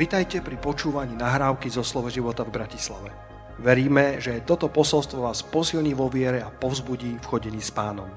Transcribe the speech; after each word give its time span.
Vitajte 0.00 0.40
pri 0.40 0.56
počúvaní 0.56 1.12
nahrávky 1.12 1.68
zo 1.68 1.84
Slovo 1.84 2.08
života 2.08 2.40
v 2.40 2.56
Bratislave. 2.56 3.12
Veríme, 3.60 4.16
že 4.16 4.40
toto 4.48 4.72
posolstvo 4.72 5.28
vás 5.28 5.44
posilní 5.44 5.92
vo 5.92 6.08
viere 6.08 6.40
a 6.40 6.48
povzbudí 6.48 7.20
v 7.20 7.28
chodení 7.28 7.60
s 7.60 7.68
pánom. 7.68 8.08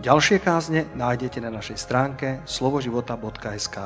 Ďalšie 0.00 0.40
kázne 0.40 0.88
nájdete 0.96 1.44
na 1.44 1.52
našej 1.52 1.76
stránke 1.76 2.40
slovoživota.sk 2.48 3.76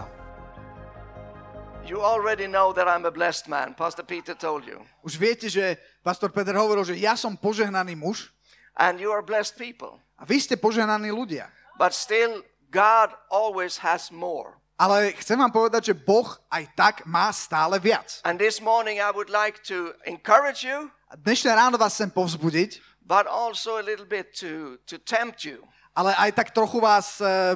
You 1.82 1.98
already 2.06 2.46
know 2.46 2.70
that 2.70 2.86
I'm 2.86 3.02
a 3.02 3.10
blessed 3.10 3.50
man. 3.50 3.74
Pastor 3.74 4.06
Peter 4.06 4.38
told 4.38 4.62
you. 4.70 4.86
Už 5.02 5.18
viete, 5.18 5.50
že 5.50 5.74
pastor 6.06 6.30
Peter 6.30 6.54
hovoril, 6.54 6.86
že 6.86 6.94
ja 6.94 7.18
som 7.18 7.34
požehnaný 7.34 7.98
muž 7.98 8.30
And 8.78 9.02
you 9.02 9.10
are 9.10 9.26
blessed 9.26 9.58
people. 9.58 9.98
a 10.14 10.22
vy 10.22 10.38
ste 10.38 10.54
požehnaní 10.54 11.10
ľudia. 11.10 11.50
But 11.82 11.98
still, 11.98 12.46
God 12.70 13.10
always 13.26 13.82
has 13.82 14.14
more. 14.14 14.62
Ale 14.84 15.16
chcem 15.16 15.40
vám 15.40 15.48
povedať, 15.48 15.88
že 15.88 15.94
Boh 15.96 16.28
aj 16.52 16.64
tak 16.76 16.94
má 17.08 17.32
stále 17.32 17.80
viac. 17.80 18.20
And 18.20 18.36
this 18.36 18.60
morning, 18.60 19.00
I 19.00 19.08
would 19.08 19.32
like 19.32 19.64
to 19.72 19.96
encourage 20.04 20.60
you, 20.60 20.92
A 21.08 21.16
dnešné 21.16 21.56
ráno 21.56 21.80
vás 21.80 21.96
chcem 21.96 22.12
povzbudiť, 22.12 23.00
but 23.00 23.24
also 23.24 23.80
a 23.80 23.84
little 23.86 24.04
bit 24.04 24.36
to, 24.36 24.76
to 24.84 25.00
tempt 25.00 25.48
you 25.48 25.64
ale 25.94 26.10
aj 26.18 26.30
tak 26.34 26.48
trochu 26.50 26.82
vás 26.82 27.22
uh, 27.22 27.54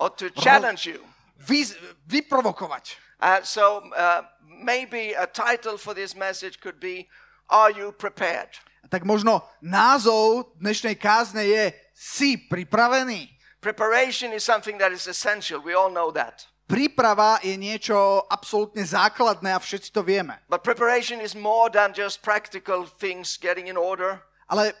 or 0.00 0.08
to 0.10 0.32
challenge 0.32 0.88
you. 0.88 1.04
vy, 1.36 1.68
vyprovokovať. 2.08 2.96
Uh, 3.20 3.44
so 3.44 3.84
uh, 3.92 4.24
maybe 4.48 5.12
a 5.12 5.28
title 5.28 5.76
for 5.76 5.92
this 5.92 6.16
message 6.16 6.56
could 6.64 6.80
be 6.80 7.04
Are 7.52 7.68
You 7.68 7.92
Prepared? 7.92 8.56
Tak 8.88 9.04
možno 9.04 9.44
názov 9.60 10.56
dnešnej 10.56 10.96
kázne 10.96 11.44
je 11.44 11.70
Si 11.92 12.40
pripravený? 12.40 13.28
Preparation 13.60 14.32
is 14.32 14.40
something 14.40 14.80
that 14.80 14.88
is 14.92 15.04
essential. 15.04 15.60
We 15.60 15.76
all 15.76 15.92
know 15.92 16.08
that. 16.16 16.48
Príprava 16.64 17.42
je 17.44 17.58
niečo 17.60 18.24
absolútne 18.30 18.80
základné 18.80 19.52
a 19.52 19.60
všetci 19.60 19.90
to 19.92 20.00
vieme. 20.00 20.38
But 20.48 20.64
preparation 20.64 21.20
is 21.20 21.36
more 21.36 21.68
than 21.68 21.92
just 21.92 22.24
practical 22.24 22.88
things 22.88 23.36
getting 23.36 23.68
in 23.68 23.76
order. 23.76 24.22
Ale 24.48 24.72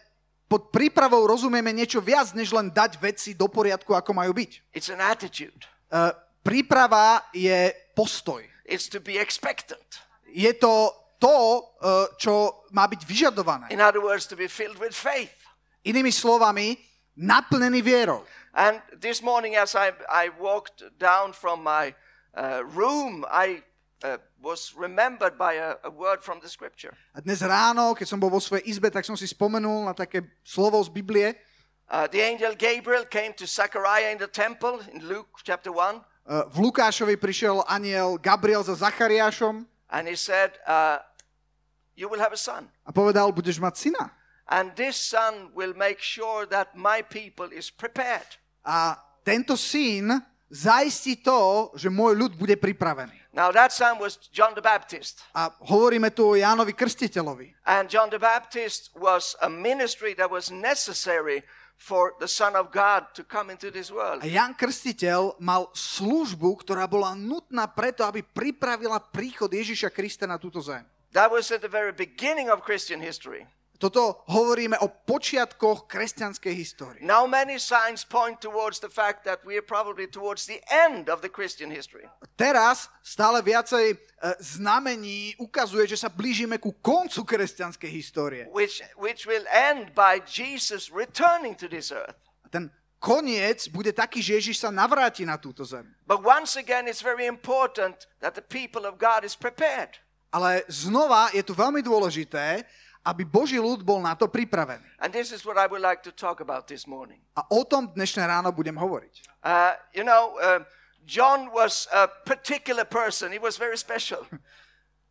pod 0.48 0.72
prípravou 0.72 1.28
rozumieme 1.28 1.74
niečo 1.74 2.00
viac, 2.00 2.32
než 2.32 2.56
len 2.56 2.72
dať 2.72 2.96
veci 2.96 3.36
do 3.36 3.50
poriadku, 3.50 3.92
ako 3.92 4.16
majú 4.16 4.32
byť. 4.32 4.72
It's 4.72 4.88
an 4.88 5.02
attitude. 5.02 5.66
Uh, 5.90 6.14
príprava 6.40 7.26
je 7.36 7.74
postoj. 7.92 8.40
It's 8.64 8.88
to 8.88 9.02
be 9.02 9.18
expectant. 9.18 10.00
Je 10.30 10.54
to 10.56 10.94
to, 11.20 11.36
uh, 11.84 12.08
čo 12.16 12.64
má 12.72 12.88
byť 12.88 13.04
vyžadované. 13.04 13.68
In 13.68 13.84
other 13.84 14.00
words, 14.00 14.24
to 14.30 14.38
be 14.38 14.48
filled 14.48 14.80
with 14.80 14.96
faith. 14.96 15.36
Inými 15.84 16.08
slovami, 16.08 16.80
naplnený 17.20 17.84
vierou. 17.84 18.24
And 18.54 18.82
this 18.98 19.22
morning, 19.22 19.54
as 19.54 19.74
I, 19.74 19.92
I 20.10 20.30
walked 20.40 20.82
down 20.98 21.32
from 21.32 21.62
my 21.62 21.94
uh, 22.34 22.62
room, 22.66 23.24
I 23.30 23.62
uh, 24.02 24.18
was 24.42 24.74
remembered 24.74 25.38
by 25.38 25.54
a, 25.54 25.76
a 25.84 25.90
word 25.90 26.22
from 26.22 26.40
the 26.40 26.48
scripture. 26.48 26.90
A 27.14 27.20
dnes 27.22 27.42
ráno, 27.42 27.94
keď 27.94 28.06
som 28.10 28.18
bol 28.18 28.30
vo 28.30 28.42
svojej 28.42 28.66
izbe, 28.66 28.90
tak 28.90 29.06
som 29.06 29.14
si 29.14 29.30
spomenul 29.30 29.86
na 29.86 29.94
také 29.94 30.26
slovo 30.42 30.82
z 30.82 30.90
Biblie. 30.90 31.38
Uh, 31.90 32.06
the 32.10 32.22
angel 32.22 32.54
Gabriel 32.58 33.06
came 33.06 33.34
to 33.34 33.46
Zechariah 33.46 34.10
in 34.14 34.18
the 34.18 34.30
temple 34.30 34.78
in 34.94 35.02
Luke 35.06 35.42
chapter 35.42 35.70
1, 35.70 36.02
Uh, 36.30 36.46
v 36.52 36.68
Lukášovi 36.70 37.16
prišiel 37.18 37.64
aniel 37.66 38.14
Gabriel 38.20 38.62
za 38.62 38.76
Zachariášom 38.76 39.66
and 39.90 40.06
he 40.06 40.14
said, 40.14 40.54
uh, 40.62 41.00
You 41.96 42.06
will 42.06 42.22
have 42.22 42.30
a 42.30 42.38
son. 42.38 42.70
a 42.86 42.92
povedal, 42.94 43.32
budeš 43.34 43.58
mať 43.58 43.74
syna. 43.90 44.14
And 44.50 44.74
this 44.74 44.98
son 44.98 45.54
will 45.54 45.72
make 45.78 46.02
sure 46.02 46.42
that 46.50 46.74
my 46.74 47.06
people 47.06 47.48
is 47.54 47.70
prepared. 47.70 48.26
A 48.66 48.98
tento 49.22 49.54
syn 49.54 50.10
zaistí 50.50 51.22
to, 51.22 51.70
že 51.78 51.86
môj 51.86 52.18
ľud 52.18 52.32
bude 52.34 52.58
pripravený. 52.58 53.14
Now, 53.30 53.54
that 53.54 53.70
son 53.70 54.02
was 54.02 54.18
John 54.34 54.58
the 54.58 54.64
Baptist. 54.64 55.22
A 55.38 55.54
hovoríme 55.70 56.10
tu 56.10 56.26
o 56.26 56.34
Jánovi 56.34 56.74
Krstiteľovi. 56.74 57.54
And 57.62 57.86
John 57.86 58.10
the 58.10 58.18
Baptist 58.18 58.90
was 58.98 59.38
a 59.38 59.46
ministry 59.46 60.18
that 60.18 60.26
was 60.26 60.50
necessary 60.50 61.46
for 61.78 62.18
the 62.18 62.26
Son 62.26 62.58
of 62.58 62.74
God 62.74 63.06
to 63.14 63.22
come 63.22 63.54
into 63.54 63.70
this 63.70 63.94
world. 63.94 64.20
A 64.20 64.28
Jan 64.28 64.58
Krstiteľ 64.58 65.38
mal 65.38 65.70
službu, 65.72 66.66
ktorá 66.66 66.90
bola 66.90 67.14
nutná 67.14 67.70
preto, 67.70 68.02
aby 68.02 68.26
pripravila 68.26 68.98
príchod 68.98 69.48
Ježiša 69.48 69.94
Krista 69.94 70.26
na 70.26 70.36
túto 70.36 70.58
zem. 70.58 70.82
That 71.14 71.30
was 71.30 71.54
at 71.54 71.62
the 71.62 71.70
very 71.70 71.94
beginning 71.94 72.50
of 72.50 72.66
Christian 72.66 72.98
history. 72.98 73.46
Toto 73.80 74.28
hovoríme 74.28 74.76
o 74.84 74.92
počiatkoch 74.92 75.88
kresťanskej 75.88 76.52
histórie. 76.52 77.00
Now, 77.00 77.24
many 77.24 77.56
signs 77.56 78.04
point 78.04 78.36
towards 78.36 78.76
the 78.84 78.92
fact 78.92 79.24
that 79.24 79.40
we 79.40 79.56
are 79.56 79.64
probably 79.64 80.04
towards 80.04 80.44
the 80.44 80.60
end 80.68 81.08
of 81.08 81.24
the 81.24 81.32
Christian 81.32 81.72
history. 81.72 82.04
Teraz 82.36 82.92
stále 83.00 83.40
viacej 83.40 83.96
e, 83.96 83.96
znamení 84.36 85.32
ukazuje, 85.40 85.88
že 85.88 85.96
sa 85.96 86.12
blížime 86.12 86.60
ku 86.60 86.76
koncu 86.84 87.24
kresťanskej 87.24 87.88
histórie. 87.88 88.44
which, 88.52 88.84
which 89.00 89.24
will 89.24 89.48
end 89.48 89.96
by 89.96 90.20
Jesus 90.28 90.92
returning 90.92 91.56
to 91.56 91.64
this 91.64 91.88
earth. 91.88 92.20
Ten 92.52 92.68
koniec 93.00 93.64
bude 93.72 93.96
taký, 93.96 94.20
že 94.20 94.36
Ježiš 94.44 94.60
sa 94.60 94.68
navráti 94.68 95.24
na 95.24 95.40
túto 95.40 95.64
zem. 95.64 95.88
But 96.04 96.20
once 96.20 96.60
again, 96.60 96.84
it's 96.84 97.00
very 97.00 97.24
important 97.24 98.04
that 98.20 98.36
the 98.36 98.44
people 98.44 98.84
of 98.84 99.00
God 99.00 99.24
is 99.24 99.32
prepared. 99.32 99.96
Ale 100.36 100.68
znova 100.68 101.32
je 101.32 101.40
tu 101.40 101.56
veľmi 101.56 101.80
dôležité, 101.80 102.68
aby 103.00 103.24
Boží 103.24 103.56
ľud 103.56 103.80
bol 103.80 103.98
na 103.98 104.12
to 104.12 104.28
pripravený. 104.28 104.84
And 105.00 105.08
this 105.08 105.32
is 105.32 105.40
what 105.44 105.56
I 105.56 105.64
would 105.64 105.80
like 105.80 106.04
to 106.04 106.12
talk 106.12 106.40
about 106.44 106.68
this 106.68 106.84
morning. 106.84 107.20
A 107.36 107.42
o 107.48 107.64
tom 107.64 107.88
dnešné 107.92 108.22
ráno 108.28 108.52
budem 108.52 108.76
hovoriť. 108.76 109.40
Uh, 109.40 109.72
you 109.96 110.04
know, 110.04 110.36
uh, 110.36 110.60
John 111.08 111.48
was 111.50 111.88
a 111.90 112.06
particular 112.28 112.84
person, 112.84 113.32
he 113.32 113.40
was 113.40 113.56
very 113.56 113.80
special. 113.80 114.20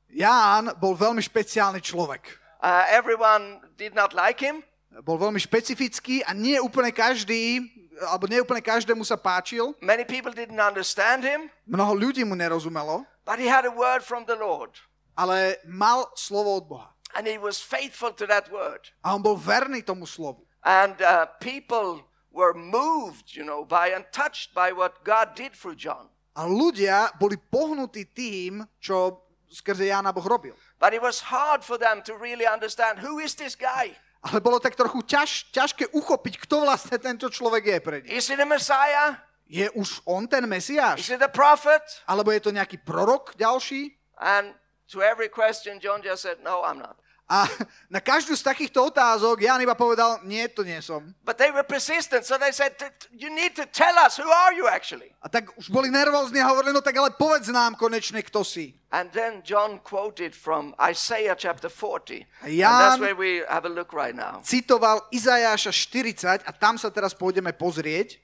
Ján 0.10 0.74
bol 0.82 0.98
veľmi 0.98 1.22
špeciálny 1.22 1.82
človek. 1.82 2.26
Uh, 2.60 2.84
everyone 2.90 3.62
did 3.78 3.94
not 3.94 4.12
like 4.14 4.42
him, 4.42 4.66
Bol 5.06 5.22
veľmi 5.22 5.38
špecifický 5.38 6.26
a 6.26 6.34
nie 6.34 6.58
úplne 6.58 6.90
každý, 6.90 7.62
alebo 8.10 8.26
nie 8.26 8.42
úplne 8.42 8.58
každému 8.60 9.06
sa 9.06 9.16
páčil. 9.16 9.78
many 9.86 10.02
people 10.02 10.34
didn't 10.34 10.58
understand 10.60 11.22
him, 11.22 11.46
Mnoho 11.70 11.94
ľudí 11.94 12.26
mu 12.26 12.34
nerozumelo, 12.34 13.06
but 13.22 13.38
he 13.38 13.46
had 13.46 13.70
a 13.70 13.72
word 13.72 14.02
from 14.02 14.26
the 14.26 14.34
Lord. 14.34 14.74
ale 15.14 15.62
mal 15.70 16.10
slovo 16.18 16.58
od 16.58 16.66
Boha. 16.66 16.90
And 17.18 17.26
he 17.26 17.42
was 17.42 17.58
faithful 17.58 18.14
to 18.14 18.26
that 18.30 18.52
word. 18.54 18.94
A 19.02 19.18
on 19.18 19.22
bol 19.26 19.36
verný 19.36 19.82
tomu 19.82 20.06
slovu. 20.06 20.46
And 20.62 21.00
uh, 21.02 21.26
people 21.42 22.06
were 22.30 22.54
moved, 22.54 23.34
you 23.34 23.42
know, 23.42 23.66
by 23.66 23.90
and 23.96 24.06
touched 24.14 24.54
by 24.54 24.70
what 24.70 25.02
God 25.02 25.34
did 25.34 25.58
for 25.58 25.74
John. 25.74 26.10
A 26.38 26.46
ľudia 26.46 27.10
boli 27.18 27.36
pohnutí 27.36 28.14
tým, 28.14 28.62
čo 28.78 29.26
skrze 29.50 29.90
Jána 29.90 30.14
Boh 30.14 30.24
robil. 30.24 30.54
But 30.78 30.94
it 30.94 31.02
was 31.02 31.34
hard 31.34 31.66
for 31.66 31.82
them 31.82 32.06
to 32.06 32.14
really 32.16 32.46
understand 32.46 33.02
who 33.02 33.18
is 33.18 33.34
this 33.34 33.58
guy? 33.58 33.98
Ale 34.22 34.44
bolo 34.44 34.60
tak 34.60 34.76
trochu 34.76 35.00
ťaž, 35.04 35.50
ťažké 35.50 35.96
uchopiť, 35.96 36.44
kto 36.46 36.68
vlastne 36.68 37.00
tento 37.00 37.32
človek 37.32 37.64
je 37.66 37.78
pre 37.80 37.98
nich. 38.04 38.12
Is 38.14 38.30
it 38.30 38.40
a 38.40 38.46
Messiah? 38.48 39.16
Je 39.50 39.66
už 39.74 40.06
on 40.06 40.30
ten 40.30 40.46
Is 40.46 40.52
Mesiáš? 40.70 41.10
it 41.10 41.24
a 41.24 41.32
prophet? 41.32 41.82
Alebo 42.06 42.30
je 42.30 42.44
to 42.44 42.52
nejaký 42.54 42.84
prorok 42.86 43.34
ďalší? 43.40 43.98
And 44.22 44.54
to 44.92 45.02
every 45.02 45.30
question, 45.30 45.80
John 45.80 46.02
just 46.02 46.22
said, 46.24 46.38
No, 46.44 46.64
I'm 46.64 46.80
not. 46.80 46.98
A 47.30 47.46
na 47.94 48.02
každú 48.02 48.34
z 48.34 48.42
takýchto 48.42 48.90
otázok 48.90 49.46
Ján 49.46 49.62
iba 49.62 49.78
povedal, 49.78 50.18
nie, 50.26 50.50
to 50.50 50.66
nie 50.66 50.82
som. 50.82 51.14
But 51.22 51.38
they 51.38 51.54
were 51.54 51.62
persistent, 51.62 52.26
so 52.26 52.42
they 52.42 52.50
said, 52.50 52.74
"T- 52.74 52.90
t- 52.90 53.06
You 53.14 53.30
need 53.30 53.54
to 53.62 53.70
tell 53.70 53.94
us, 54.02 54.18
who 54.18 54.26
are 54.26 54.50
you 54.58 54.66
actually? 54.66 55.14
A 55.22 55.30
tak 55.30 55.54
už 55.54 55.70
boli 55.70 55.94
nervózni 55.94 56.42
a 56.42 56.50
hovorili, 56.50 56.74
no 56.74 56.82
tak 56.82 56.98
ale 56.98 57.14
povedz 57.14 57.54
nám 57.54 57.78
konečne, 57.78 58.26
kto 58.26 58.42
si. 58.42 58.74
And 58.90 59.14
then 59.14 59.46
John 59.46 59.78
quoted 59.86 60.34
from 60.34 60.74
Isaiah 60.82 61.38
chapter 61.38 61.70
40. 61.70 62.26
And 62.42 62.50
Jan- 62.50 62.98
that's 62.98 62.98
where 62.98 63.14
we 63.14 63.46
have 63.46 63.70
a 63.70 63.74
look 63.74 63.94
right 63.94 64.18
now. 64.18 64.42
Citoval 64.42 65.06
Izajáša 65.14 65.70
40 65.70 66.50
a 66.50 66.52
tam 66.58 66.82
sa 66.82 66.90
teraz 66.90 67.14
pôjdeme 67.14 67.54
pozrieť. 67.54 68.18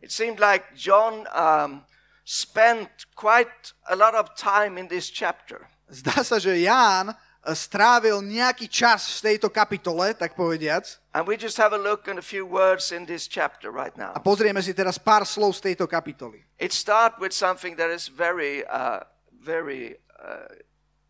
It 0.00 0.08
seemed 0.08 0.40
like 0.40 0.72
John 0.72 1.28
um, 1.36 1.84
spent 2.24 2.88
quite 3.12 3.76
a 3.92 3.96
lot 3.96 4.16
of 4.16 4.32
time 4.40 4.80
in 4.80 4.88
this 4.88 5.12
chapter. 5.12 5.68
Zdá 5.88 6.20
sa, 6.20 6.36
že 6.36 6.52
Ján 6.60 7.08
e, 7.08 7.14
strávil 7.56 8.20
nejaký 8.20 8.68
čas 8.68 9.18
v 9.18 9.32
tejto 9.32 9.48
kapitole, 9.48 10.12
tak 10.12 10.36
povediac. 10.36 10.84
And 11.16 11.24
we 11.24 11.40
just 11.40 11.56
have 11.56 11.72
a 11.72 11.80
look 11.80 12.04
at 12.06 12.20
a 12.20 12.24
few 12.24 12.44
words 12.44 12.92
in 12.92 13.08
this 13.08 13.24
chapter 13.24 13.72
right 13.72 13.96
A 13.96 14.12
now. 14.12 14.12
pozrieme 14.20 14.60
si 14.60 14.76
teraz 14.76 15.00
pár 15.00 15.24
slov 15.24 15.56
z 15.56 15.72
tejto 15.72 15.88
kapitoly. 15.88 16.44
It 16.60 16.76
starts 16.76 17.16
with 17.16 17.32
something 17.32 17.74
that 17.80 17.88
is 17.88 18.12
very, 18.12 18.68
uh, 18.68 19.00
very 19.32 19.96
uh, 20.20 20.44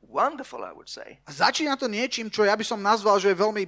wonderful, 0.01 0.63
I 0.63 0.71
would 0.71 0.89
say. 0.89 1.19
A 1.27 1.35
začína 1.35 1.75
to 1.75 1.91
niečím, 1.91 2.31
čo 2.31 2.47
ja 2.47 2.55
by 2.55 2.63
som 2.63 2.79
nazval, 2.79 3.19
že 3.19 3.35
je 3.35 3.37
veľmi 3.37 3.65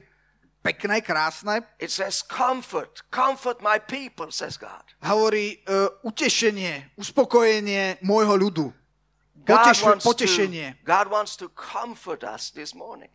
pekné, 0.60 1.00
krásne. 1.00 1.64
It 1.80 1.90
says, 1.90 2.20
Comfort, 2.22 3.02
comfort 3.10 3.64
my 3.64 3.80
people, 3.80 4.28
says 4.30 4.60
God. 4.60 4.84
Hovorí 5.00 5.58
uh, 5.66 5.88
utešenie, 6.04 6.94
uspokojenie 7.00 7.98
môjho 8.04 8.36
ľudu. 8.36 8.66
Potešu, 9.46 10.00
potešenie. 10.04 10.80
God 10.84 11.08
wants 11.08 11.36
to 11.36 11.48
comfort 11.52 12.24
us 12.24 12.50
this 12.50 12.74
morning. 12.74 13.10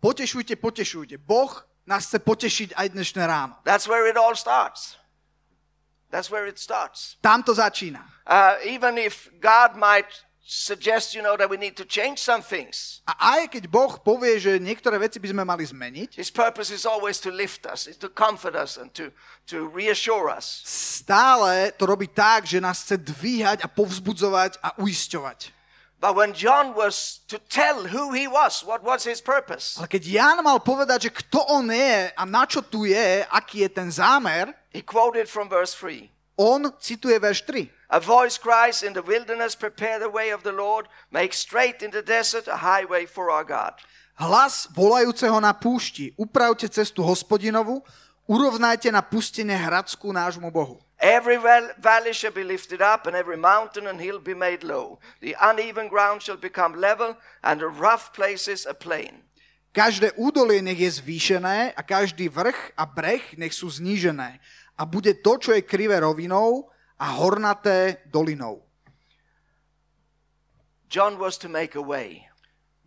Potešujte, 0.00 0.56
potešujte. 0.56 1.18
Boh 1.18 1.50
nás 1.86 2.06
chce 2.06 2.18
potešiť 2.22 2.68
aj 2.76 2.86
dnešné 2.94 3.22
ráno. 3.26 3.58
That's 3.64 3.90
where 3.90 4.06
it 4.06 4.14
all 4.14 4.36
starts. 4.38 5.00
That's 6.10 6.30
where 6.30 6.46
it 6.48 6.56
starts. 6.56 7.16
Tam 7.20 7.42
to 7.42 7.52
začína. 7.52 8.00
Uh, 8.24 8.56
even 8.64 8.96
if 8.96 9.28
God 9.40 9.76
might 9.76 10.08
suggest, 10.48 11.12
you 11.14 11.20
know, 11.20 11.36
that 11.36 11.50
we 11.52 11.60
need 11.60 11.76
to 11.76 11.84
change 11.84 12.16
some 12.24 12.40
things. 12.40 13.04
A 13.04 13.36
aj 13.36 13.52
keď 13.52 13.68
Boh 13.68 14.00
povie, 14.00 14.40
že 14.40 14.56
niektoré 14.56 14.96
veci 14.96 15.20
by 15.20 15.28
sme 15.28 15.44
mali 15.44 15.60
zmeniť, 15.68 16.16
His 16.16 16.32
purpose 16.32 16.72
is 16.72 16.88
always 16.88 17.20
to 17.20 17.28
lift 17.28 17.68
us, 17.68 17.84
is 17.84 18.00
to 18.00 18.08
comfort 18.08 18.56
us, 18.56 18.80
and 18.80 18.88
to, 18.96 19.12
to 19.44 19.68
reassure 19.68 20.32
us. 20.32 20.64
stále 20.64 21.68
to 21.76 21.84
robí 21.84 22.08
tak, 22.08 22.48
že 22.48 22.64
nás 22.64 22.80
chce 22.80 22.96
dvíhať 22.96 23.60
a 23.60 23.68
povzbudzovať 23.68 24.56
a 24.64 24.72
uisťovať. 24.80 25.52
But 26.00 26.14
when 26.14 26.30
John 26.32 26.78
was 26.78 27.26
to 27.26 27.42
tell 27.50 27.90
who 27.90 28.14
he 28.14 28.30
was, 28.30 28.62
what 28.62 28.86
was 28.86 29.04
his 29.04 29.20
purpose, 29.20 29.76
Ale 29.76 29.90
keď 29.90 30.02
Ján 30.08 30.38
mal 30.40 30.62
povedať, 30.64 31.10
že 31.10 31.16
kto 31.26 31.44
on 31.44 31.68
je 31.68 32.08
a 32.14 32.22
na 32.24 32.48
čo 32.48 32.64
tu 32.64 32.88
je, 32.88 33.20
aký 33.28 33.66
je 33.66 33.70
ten 33.70 33.90
zámer, 33.92 34.54
he 34.72 34.80
quoted 34.80 35.28
from 35.28 35.50
verse 35.50 35.76
3. 35.76 36.08
on 36.38 36.70
cituje 36.78 37.18
verš 37.18 37.42
3. 37.42 37.66
A 37.90 37.98
voice 37.98 38.38
cries 38.38 38.82
in 38.86 38.94
the 38.94 39.02
wilderness, 39.02 39.58
prepare 39.58 39.98
the 39.98 40.08
way 40.08 40.30
of 40.30 40.46
the 40.46 40.54
Lord, 40.54 40.86
make 41.10 41.34
straight 41.34 41.82
in 41.82 41.90
the 41.90 42.02
desert 42.02 42.46
a 42.46 42.62
highway 42.62 43.06
for 43.06 43.30
our 43.30 43.44
God. 43.44 43.74
Hlas 44.14 44.66
volajúceho 44.74 45.38
na 45.42 45.54
púšti, 45.54 46.14
upravte 46.18 46.68
cestu 46.68 47.02
hospodinovu, 47.02 47.82
urovnajte 48.26 48.90
na 48.90 49.02
pustine 49.02 49.54
hradskú 49.54 50.12
nášmu 50.12 50.50
Bohu. 50.50 50.78
Every 50.98 51.38
val- 51.38 51.70
valley 51.78 52.10
shall 52.10 52.34
be 52.34 52.42
lifted 52.42 52.82
up, 52.82 53.06
and 53.06 53.14
every 53.14 53.38
mountain 53.38 53.86
and 53.86 54.02
hill 54.02 54.18
be 54.18 54.34
made 54.34 54.66
low. 54.66 54.98
The 55.22 55.38
uneven 55.38 55.86
ground 55.86 56.26
shall 56.26 56.36
become 56.36 56.74
level, 56.74 57.14
and 57.46 57.62
the 57.62 57.70
rough 57.70 58.10
places 58.10 58.66
a 58.66 58.74
plain. 58.74 59.22
Každé 59.70 60.18
údolie 60.18 60.58
nech 60.58 60.80
je 60.80 60.90
zvýšené 60.98 61.70
a 61.78 61.80
každý 61.86 62.26
vrch 62.26 62.74
a 62.74 62.82
breh 62.82 63.22
nech 63.38 63.54
sú 63.54 63.70
znížené. 63.70 64.42
A 64.78 64.86
bude 64.86 65.18
to, 65.18 65.36
čo 65.36 65.50
je 65.52 65.66
krivé 65.66 65.98
rovinou 65.98 66.70
a 66.94 67.18
hornaté 67.18 67.98
dolinou. 68.06 68.62
John 70.88 71.18
was 71.18 71.36
to 71.38 71.48
make 71.48 71.74
a 71.76 71.82
way, 71.82 72.24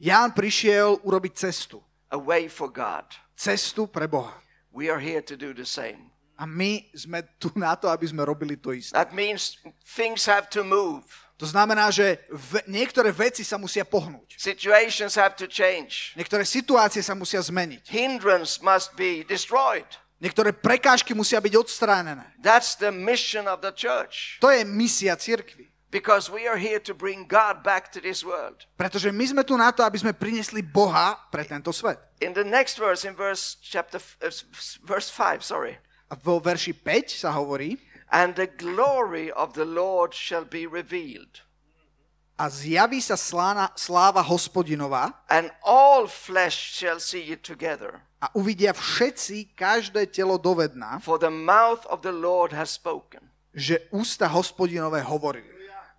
Ján 0.02 0.34
prišiel 0.34 0.98
urobiť 1.06 1.34
cestu. 1.38 1.78
a 2.10 2.18
way 2.18 2.50
for 2.50 2.66
God. 2.74 3.06
Cestu 3.38 3.86
pre 3.86 4.10
Boha. 4.10 4.34
We 4.74 4.90
are 4.90 4.98
here 4.98 5.22
to 5.22 5.38
do 5.38 5.54
the 5.54 5.66
same. 5.66 6.10
A 6.42 6.50
my 6.50 6.82
sme 6.98 7.22
tu 7.38 7.54
na 7.54 7.78
to, 7.78 7.86
aby 7.86 8.10
sme 8.10 8.26
robili 8.26 8.58
to 8.58 8.74
isté. 8.74 8.98
That 8.98 9.14
means 9.14 9.62
things 9.86 10.26
have 10.26 10.50
to 10.58 10.66
move, 10.66 11.06
To 11.38 11.46
znamená, 11.46 11.90
že 11.94 12.22
v, 12.30 12.62
niektoré 12.70 13.10
veci 13.14 13.42
sa 13.46 13.58
musia 13.62 13.86
pohnúť. 13.86 14.38
situations 14.42 15.14
have 15.14 15.38
to 15.38 15.46
change, 15.46 16.18
Niektoré 16.18 16.42
situácie 16.46 17.06
sa 17.06 17.14
musia 17.14 17.38
zmeniť. 17.38 17.86
hindrance 17.94 18.58
must 18.62 18.98
be 18.98 19.22
destroyed. 19.30 19.86
Niektoré 20.22 20.54
prekážky 20.54 21.18
musia 21.18 21.42
byť 21.42 21.54
odstránené. 21.58 22.30
That's 22.38 22.78
the 22.78 22.94
mission 22.94 23.50
of 23.50 23.66
the 23.66 23.74
church. 23.74 24.38
To 24.46 24.54
je 24.54 24.62
misia 24.62 25.18
cirkvi. 25.18 25.74
Because 25.92 26.32
we 26.32 26.48
are 26.48 26.56
here 26.56 26.80
to 26.80 26.96
bring 26.96 27.28
God 27.28 27.68
back 27.68 27.92
to 27.92 28.00
this 28.00 28.24
world. 28.24 28.64
Pretože 28.80 29.12
my 29.12 29.26
sme 29.28 29.44
tu 29.44 29.60
na 29.60 29.76
to, 29.76 29.84
aby 29.84 30.00
sme 30.00 30.16
priniesli 30.16 30.64
Boha 30.64 31.20
pre 31.34 31.44
tento 31.44 31.74
svet. 31.76 32.00
In 32.24 32.32
the 32.32 32.48
next 32.48 32.80
verse, 32.80 33.04
in 33.04 33.12
verse 33.12 33.60
chapter 33.60 34.00
uh, 34.24 34.32
verse 34.88 35.12
five, 35.12 35.44
sorry, 35.44 35.82
A 36.12 36.16
vo 36.16 36.44
verši 36.44 36.76
5 36.76 37.24
sa 37.24 37.32
hovorí, 37.32 37.80
and 38.12 38.36
the 38.36 38.48
glory 38.48 39.32
of 39.32 39.56
the 39.56 39.64
Lord 39.64 40.12
shall 40.12 40.44
be 40.44 40.68
revealed, 40.68 41.48
a 42.36 42.50
zjaví 42.52 43.00
sa 43.00 43.16
slána, 43.16 43.72
sláva 43.78 44.20
hospodinová 44.26 45.14
and 45.30 45.54
all 45.64 46.08
flesh 46.10 46.76
shall 46.76 47.00
see 47.00 47.32
it 47.32 47.46
together. 47.46 48.02
A 48.22 48.30
uvidia 48.38 48.70
všetci, 48.72 49.58
každé 49.58 50.06
telo 50.14 50.38
dovedná, 50.38 51.02
For 51.02 51.18
the 51.18 51.34
mouth 51.34 51.82
of 51.90 52.06
the 52.06 52.14
Lord 52.14 52.54
has 52.54 52.70
spoken. 52.70 53.26
že 53.52 53.84
ústa 53.92 54.30
hospodinové 54.32 55.02
hovorili. 55.02 55.50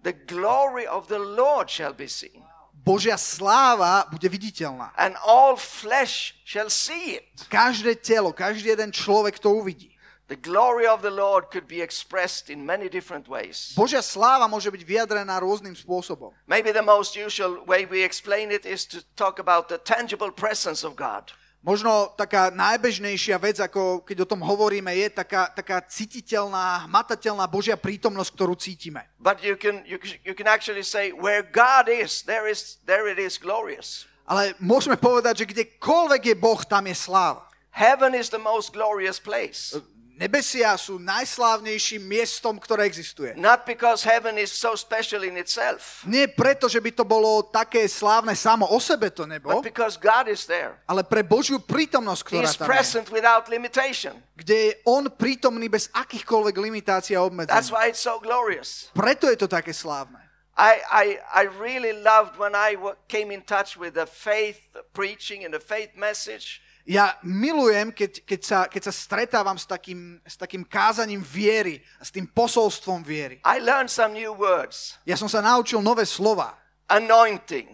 The 0.03 0.15
glory 0.27 0.87
of 0.87 1.07
the 1.07 1.19
Lord 1.21 1.69
shall 1.71 1.93
be 1.93 2.07
seen, 2.09 2.43
Božia 2.83 3.15
sláva 3.15 4.07
bude 4.11 4.27
viditeľná. 4.27 4.91
and 4.99 5.15
all 5.23 5.55
flesh 5.55 6.35
shall 6.43 6.67
see 6.71 7.19
it. 7.23 7.27
Každé 7.51 8.03
telo, 8.03 8.33
každý 8.35 8.75
jeden 8.75 8.91
človek 8.91 9.39
to 9.39 9.51
uvidí. 9.55 9.91
The 10.27 10.39
glory 10.41 10.89
of 10.89 11.03
the 11.03 11.13
Lord 11.13 11.53
could 11.53 11.69
be 11.69 11.83
expressed 11.85 12.49
in 12.49 12.65
many 12.65 12.89
different 12.89 13.29
ways. 13.29 13.77
Božia 13.77 14.01
sláva 14.01 14.49
môže 14.49 14.73
byť 14.73 14.83
vyjadrená 14.83 15.39
rôznym 15.39 15.77
spôsobom. 15.77 16.33
Maybe 16.49 16.73
the 16.73 16.83
most 16.83 17.15
usual 17.15 17.61
way 17.69 17.85
we 17.85 18.01
explain 18.03 18.49
it 18.51 18.65
is 18.65 18.89
to 18.91 19.05
talk 19.15 19.37
about 19.39 19.69
the 19.69 19.77
tangible 19.79 20.33
presence 20.33 20.83
of 20.83 20.97
God. 20.97 21.31
Možno 21.63 22.11
taká 22.19 22.51
najbežnejšia 22.51 23.39
vec, 23.39 23.63
ako 23.63 24.03
keď 24.03 24.27
o 24.27 24.31
tom 24.35 24.43
hovoríme, 24.43 24.91
je 24.99 25.07
taká, 25.15 25.47
taká 25.47 25.79
cítiteľná, 25.87 26.91
hmatateľná 26.91 27.47
Božia 27.47 27.79
prítomnosť, 27.79 28.31
ktorú 28.35 28.59
cítime. 28.59 29.07
But 29.23 29.47
you 29.47 29.55
can, 29.55 29.87
you, 29.87 30.03
can- 30.03 30.19
you 30.27 30.35
can 30.35 30.51
actually 30.51 30.83
say, 30.83 31.15
where 31.15 31.47
God 31.47 31.87
is, 31.87 32.27
there, 32.27 32.51
is, 32.51 32.83
there 32.83 33.07
it 33.07 33.23
is 33.23 33.39
glorious. 33.39 34.11
Ale 34.27 34.59
môžeme 34.59 34.99
povedať, 34.99 35.47
že 35.47 35.51
kdekoľvek 35.55 36.35
je 36.35 36.37
Boh, 36.39 36.59
tam 36.67 36.91
je 36.91 36.99
sláva. 36.99 37.47
Heaven 37.73 38.19
is 38.19 38.29
the 38.29 38.43
most 38.43 38.75
glorious 38.75 39.23
place. 39.23 39.73
Nebesia 40.13 40.77
sú 40.77 41.01
najslávnejším 41.01 42.05
miestom, 42.05 42.61
ktoré 42.61 42.85
existuje. 42.85 43.33
Not 43.35 43.65
because 43.65 44.05
heaven 44.05 44.37
is 44.37 44.53
so 44.53 44.77
special 44.77 45.25
in 45.25 45.41
itself, 45.41 46.05
Nie 46.05 46.29
preto, 46.29 46.69
že 46.69 46.79
by 46.79 46.93
to 46.93 47.03
bolo 47.03 47.49
také 47.49 47.89
slávne 47.89 48.37
samo 48.37 48.69
o 48.69 48.77
sebe 48.77 49.09
to 49.09 49.25
nebo, 49.25 49.49
but 49.49 49.65
because 49.65 49.97
God 49.97 50.29
is 50.29 50.45
there. 50.45 50.77
ale 50.85 51.01
pre 51.03 51.25
Božiu 51.25 51.59
prítomnosť, 51.59 52.21
He 52.23 52.29
ktorá 52.29 52.45
is 52.45 52.55
tam 52.55 52.65
je. 52.65 52.71
present 52.71 53.07
without 53.09 53.49
limitation. 53.49 54.15
Kde 54.37 54.57
je 54.69 54.73
On 54.85 55.09
prítomný 55.09 55.73
bez 55.73 55.89
akýchkoľvek 55.91 56.55
limitácií 56.61 57.17
a 57.17 57.25
That's 57.25 57.29
obmedzení. 57.33 57.73
why 57.73 57.89
it's 57.89 58.05
so 58.05 58.21
glorious. 58.21 58.93
Preto 58.93 59.27
je 59.33 59.41
to 59.41 59.49
také 59.49 59.73
slávne. 59.73 60.21
I, 60.53 60.85
I, 60.93 61.07
I 61.33 61.43
really 61.57 61.97
loved 61.97 62.37
when 62.37 62.53
I 62.53 62.77
came 63.09 63.33
in 63.33 63.41
touch 63.41 63.81
with 63.81 63.97
the 63.97 64.05
faith 64.05 64.61
preaching 64.93 65.49
and 65.49 65.57
the 65.57 65.63
faith 65.65 65.97
message. 65.97 66.61
Ja 66.83 67.15
milujem, 67.23 67.95
keď, 67.95 68.27
keď, 68.27 68.41
sa, 68.43 68.59
keď 68.67 68.83
sa 68.91 68.93
stretávam 68.93 69.55
s 69.55 69.67
takým, 69.71 70.19
s 70.27 70.35
takým 70.35 70.67
kázaním 70.67 71.23
viery 71.23 71.79
s 72.03 72.11
tým 72.11 72.27
posolstvom 72.27 73.07
viery. 73.07 73.39
I 73.47 73.63
learned 73.63 73.87
some 73.87 74.11
new 74.15 74.35
words. 74.35 74.99
Ja 75.07 75.15
som 75.15 75.31
sa 75.31 75.39
naučil 75.39 75.79
nové 75.79 76.03
slova. 76.03 76.59
Anointing. 76.91 77.71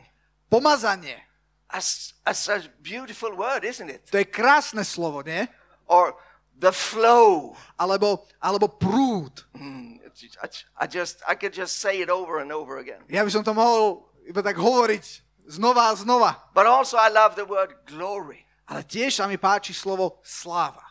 Pomazanie. 0.52 1.24
That's, 1.72 2.16
that's 2.24 2.48
a 2.48 2.64
beautiful 2.80 3.32
word, 3.36 3.64
isn't 3.64 3.88
it? 3.88 4.08
To 4.12 4.20
je 4.20 4.28
krásne 4.28 4.84
slovo, 4.84 5.20
nie? 5.24 5.48
Or 5.88 6.16
the 6.56 6.72
flow. 6.72 7.56
Alebo, 7.76 8.24
alebo 8.40 8.68
prúd. 8.68 9.44
Mm, 9.56 10.00
it's- 10.04 10.36
I, 10.40 10.84
I 10.84 10.86
just, 10.88 11.20
I 11.28 11.36
could 11.36 11.52
just 11.56 11.80
say 11.80 12.00
it 12.00 12.08
over 12.08 12.40
and 12.40 12.52
over 12.52 12.76
again. 12.80 13.04
Ja 13.08 13.24
by 13.24 13.32
som 13.32 13.44
to 13.44 13.52
mohol 13.56 14.08
iba 14.28 14.40
tak 14.44 14.56
hovoriť 14.60 15.04
znova 15.48 15.92
a 15.92 15.96
znova. 15.96 16.36
But 16.52 16.68
also, 16.68 16.96
I 17.00 17.08
love 17.08 17.36
the 17.36 17.48
word 17.48 17.72
glory. 17.88 18.47
Ale 18.68 18.84
tiež 18.84 19.16
sa 19.16 19.24
mi 19.24 19.40
páči 19.40 19.72
slovo 19.72 20.20
sláva. 20.20 20.84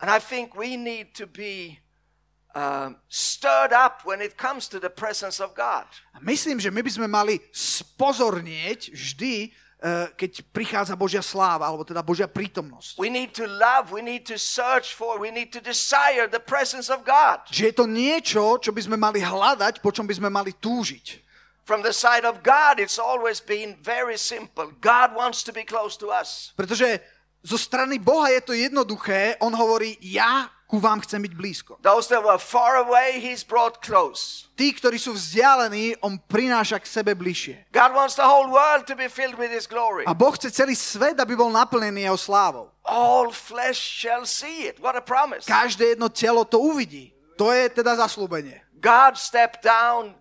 And 0.00 0.12
I 0.12 0.20
think 0.20 0.52
we 0.52 0.76
need 0.76 1.16
to 1.16 1.24
be 1.24 1.80
um, 2.52 2.96
stirred 3.08 3.72
up 3.72 4.04
when 4.04 4.20
it 4.20 4.36
comes 4.36 4.68
to 4.68 4.80
the 4.80 4.92
presence 4.92 5.40
of 5.40 5.56
God. 5.56 5.88
A 6.12 6.20
myslím, 6.20 6.60
že 6.60 6.68
my 6.68 6.84
by 6.84 6.90
sme 6.92 7.08
mali 7.08 7.40
spozornieť 7.52 8.92
vždy, 8.92 9.48
eh, 9.48 10.08
keď 10.12 10.44
prichádza 10.52 10.92
Božia 10.92 11.24
sláva, 11.24 11.68
alebo 11.68 11.88
teda 11.88 12.04
Božia 12.04 12.28
prítomnosť. 12.28 13.00
We 13.00 13.08
need 13.08 13.32
to 13.40 13.48
love, 13.48 13.88
we 13.92 14.04
need 14.04 14.28
to 14.28 14.36
search 14.36 14.92
for, 14.92 15.16
we 15.16 15.32
need 15.32 15.52
to 15.56 15.60
desire 15.64 16.28
the 16.28 16.40
presence 16.40 16.92
of 16.92 17.04
God. 17.04 17.44
Že 17.48 17.72
je 17.72 17.74
to 17.76 17.88
niečo, 17.88 18.60
čo 18.60 18.76
by 18.76 18.80
sme 18.84 18.96
mali 19.00 19.24
hľadať, 19.24 19.80
po 19.80 19.88
čom 19.88 20.04
by 20.04 20.12
sme 20.16 20.28
mali 20.28 20.52
túžiť. 20.52 21.25
From 21.66 21.82
the 21.82 21.90
side 21.90 22.22
of 22.22 22.46
God, 22.46 22.78
it's 22.78 22.94
always 22.94 23.42
been 23.42 23.74
very 23.82 24.14
simple. 24.14 24.70
God 24.78 25.18
wants 25.18 25.42
to 25.42 25.52
be 25.52 25.66
close 25.66 25.98
to 25.98 26.14
us. 26.14 26.54
Pretože 26.54 27.02
zo 27.42 27.58
strany 27.58 27.98
Boha 27.98 28.30
je 28.30 28.40
to 28.46 28.54
jednoduché. 28.54 29.34
On 29.42 29.50
hovorí, 29.50 29.98
ja 29.98 30.46
ku 30.70 30.78
vám 30.78 31.02
chcem 31.02 31.26
byť 31.26 31.34
blízko. 31.34 31.72
Those 31.82 32.06
that 32.14 32.22
were 32.22 32.38
far 32.38 32.78
away, 32.78 33.18
He's 33.18 33.42
brought 33.42 33.82
close. 33.82 34.46
Tí, 34.54 34.70
ktorí 34.78 34.94
sú 34.94 35.18
vzdialení, 35.18 35.98
on 36.06 36.22
prináša 36.22 36.78
k 36.78 36.86
sebe 36.86 37.18
bližšie. 37.18 37.70
God 37.74 37.98
wants 37.98 38.14
the 38.14 38.26
whole 38.26 38.46
world 38.46 38.86
to 38.86 38.94
be 38.94 39.10
filled 39.10 39.34
with 39.34 39.50
His 39.50 39.66
glory. 39.66 40.06
A 40.06 40.14
Boh 40.14 40.30
chce 40.38 40.54
celý 40.54 40.78
svet, 40.78 41.18
aby 41.18 41.34
bol 41.34 41.50
naplnený 41.50 42.06
jeho 42.06 42.18
slávou. 42.18 42.70
All 42.86 43.34
flesh 43.34 43.78
shall 43.78 44.22
see 44.22 44.70
it. 44.70 44.78
What 44.78 44.94
a 44.94 45.02
promise. 45.02 45.50
Každé 45.50 45.98
jedno 45.98 46.14
telo 46.14 46.46
to 46.46 46.62
uvidí. 46.62 47.10
To 47.42 47.50
je 47.50 47.74
teda 47.74 47.98
zaslúbenie. 47.98 48.62
God 48.78 49.18
stepped 49.18 49.66
down 49.66 50.14